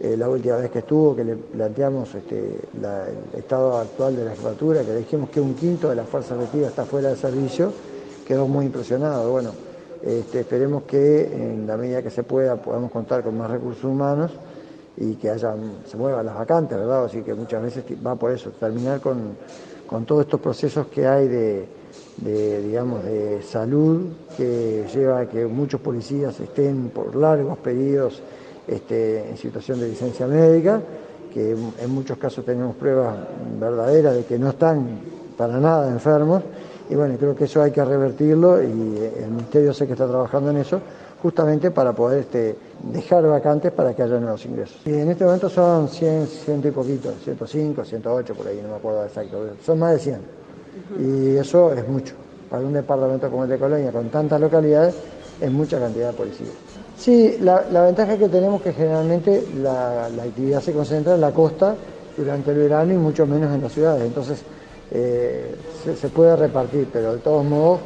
eh, 0.00 0.16
la 0.16 0.30
última 0.30 0.56
vez 0.56 0.70
que 0.70 0.78
estuvo, 0.78 1.14
que 1.14 1.24
le 1.24 1.36
planteamos 1.36 2.14
este, 2.14 2.38
el 2.38 3.38
estado 3.38 3.76
actual 3.76 4.16
de 4.16 4.24
la 4.24 4.30
jefatura, 4.30 4.80
que 4.80 4.94
dijimos 4.94 5.28
que 5.28 5.42
un 5.42 5.52
quinto 5.52 5.90
de 5.90 5.96
la 5.96 6.04
fuerza 6.04 6.36
efectiva 6.36 6.68
está 6.68 6.86
fuera 6.86 7.10
de 7.10 7.16
servicio, 7.16 7.70
quedó 8.26 8.48
muy 8.48 8.64
impresionado. 8.64 9.30
Bueno, 9.30 9.50
este, 10.02 10.40
esperemos 10.40 10.84
que 10.84 11.26
en 11.26 11.66
la 11.66 11.76
medida 11.76 12.00
que 12.02 12.08
se 12.08 12.22
pueda 12.22 12.56
podamos 12.56 12.90
contar 12.90 13.22
con 13.22 13.36
más 13.36 13.50
recursos 13.50 13.84
humanos 13.84 14.30
y 14.96 15.14
que 15.14 15.30
haya, 15.30 15.54
se 15.86 15.96
muevan 15.96 16.26
las 16.26 16.36
vacantes, 16.36 16.78
¿verdad? 16.78 17.04
Así 17.06 17.22
que 17.22 17.34
muchas 17.34 17.62
veces 17.62 17.84
va 18.04 18.14
por 18.14 18.30
eso, 18.30 18.50
terminar 18.50 19.00
con, 19.00 19.36
todos 20.06 20.22
estos 20.22 20.40
procesos 20.40 20.88
que 20.88 21.06
hay 21.06 21.28
de, 21.28 21.68
de, 22.16 22.62
digamos, 22.62 23.04
de 23.04 23.42
salud 23.42 24.08
que 24.36 24.84
lleva 24.92 25.20
a 25.20 25.28
que 25.28 25.46
muchos 25.46 25.80
policías 25.80 26.38
estén 26.40 26.90
por 26.90 27.14
largos 27.14 27.58
periodos 27.58 28.20
este, 28.66 29.28
en 29.28 29.36
situación 29.36 29.78
de 29.78 29.88
licencia 29.88 30.26
médica, 30.26 30.80
que 31.32 31.50
en 31.52 31.90
muchos 31.90 32.18
casos 32.18 32.44
tenemos 32.44 32.74
pruebas 32.76 33.16
verdaderas 33.60 34.14
de 34.16 34.24
que 34.24 34.38
no 34.38 34.50
están 34.50 35.00
para 35.36 35.58
nada 35.58 35.90
enfermos. 35.90 36.42
Y 36.88 36.94
bueno, 36.94 37.16
creo 37.18 37.34
que 37.34 37.44
eso 37.44 37.62
hay 37.62 37.70
que 37.70 37.84
revertirlo 37.84 38.62
y 38.62 38.66
el 38.66 39.30
Ministerio 39.30 39.72
sé 39.72 39.86
que 39.86 39.92
está 39.92 40.06
trabajando 40.06 40.50
en 40.50 40.58
eso, 40.58 40.80
justamente 41.24 41.70
para 41.70 41.94
poder 41.94 42.18
este, 42.18 42.54
dejar 42.82 43.26
vacantes 43.26 43.72
para 43.72 43.96
que 43.96 44.02
haya 44.02 44.18
nuevos 44.20 44.44
ingresos. 44.44 44.76
Y 44.84 44.92
en 44.92 45.08
este 45.08 45.24
momento 45.24 45.48
son 45.48 45.88
100, 45.88 46.26
ciento 46.26 46.68
y 46.68 46.70
poquito, 46.70 47.14
105, 47.24 47.82
108 47.82 48.34
por 48.34 48.46
ahí, 48.46 48.60
no 48.62 48.68
me 48.68 48.74
acuerdo 48.74 49.06
exacto, 49.06 49.42
son 49.64 49.78
más 49.78 49.92
de 49.92 49.98
100. 50.00 50.20
Y 51.00 51.36
eso 51.36 51.72
es 51.72 51.88
mucho. 51.88 52.14
Para 52.50 52.62
un 52.62 52.74
departamento 52.74 53.30
como 53.30 53.44
el 53.44 53.48
de 53.48 53.58
Colonia, 53.58 53.90
con 53.90 54.10
tantas 54.10 54.38
localidades, 54.38 54.96
es 55.40 55.50
mucha 55.50 55.80
cantidad 55.80 56.08
de 56.08 56.12
policías. 56.12 56.50
Sí, 56.98 57.38
la, 57.40 57.62
ventaja 57.84 58.18
que 58.18 58.28
tenemos 58.28 58.60
es 58.60 58.64
que 58.64 58.72
generalmente 58.74 59.46
la, 59.62 60.04
actividad 60.04 60.60
se 60.60 60.74
concentra 60.74 61.14
en 61.14 61.22
la 61.22 61.30
costa 61.30 61.74
durante 62.18 62.50
el 62.50 62.58
verano 62.58 62.92
y 62.92 62.98
mucho 62.98 63.26
menos 63.26 63.50
en 63.54 63.62
las 63.62 63.72
ciudades. 63.72 64.04
Entonces 64.04 64.42
eh, 64.90 65.54
se, 65.98 66.08
puede 66.08 66.36
repartir, 66.36 66.86
pero 66.92 67.14
de 67.14 67.20
todos 67.20 67.46
modos 67.46 67.80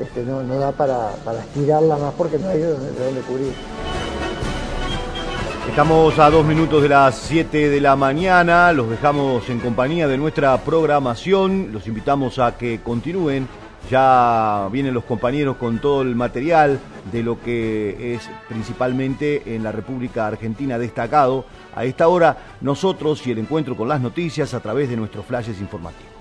este, 0.00 0.22
no, 0.22 0.42
da 0.42 0.72
para, 0.72 1.12
estirarla 1.40 1.96
más 1.96 2.14
porque 2.14 2.38
no 2.38 2.48
hay 2.48 2.58
de 2.58 2.72
dónde, 2.72 3.20
cubrir. 3.22 3.52
Estamos 5.68 6.18
a 6.18 6.28
dos 6.28 6.44
minutos 6.44 6.82
de 6.82 6.88
las 6.88 7.16
7 7.16 7.70
de 7.70 7.80
la 7.80 7.96
mañana, 7.96 8.72
los 8.72 8.90
dejamos 8.90 9.48
en 9.48 9.60
compañía 9.60 10.08
de 10.08 10.18
nuestra 10.18 10.56
programación, 10.58 11.70
los 11.72 11.86
invitamos 11.86 12.38
a 12.38 12.56
que 12.56 12.80
continúen 12.82 13.48
ya 13.90 14.68
vienen 14.70 14.94
los 14.94 15.04
compañeros 15.04 15.56
con 15.56 15.78
todo 15.78 16.02
el 16.02 16.14
material 16.14 16.78
de 17.10 17.22
lo 17.22 17.40
que 17.40 18.14
es 18.14 18.28
principalmente 18.48 19.54
en 19.54 19.62
la 19.62 19.72
República 19.72 20.26
Argentina 20.26 20.78
destacado. 20.78 21.44
A 21.74 21.84
esta 21.84 22.08
hora 22.08 22.36
nosotros 22.60 23.26
y 23.26 23.32
el 23.32 23.38
encuentro 23.38 23.76
con 23.76 23.88
las 23.88 24.00
noticias 24.00 24.54
a 24.54 24.60
través 24.60 24.88
de 24.88 24.96
nuestros 24.96 25.24
flashes 25.24 25.60
informativos. 25.60 26.11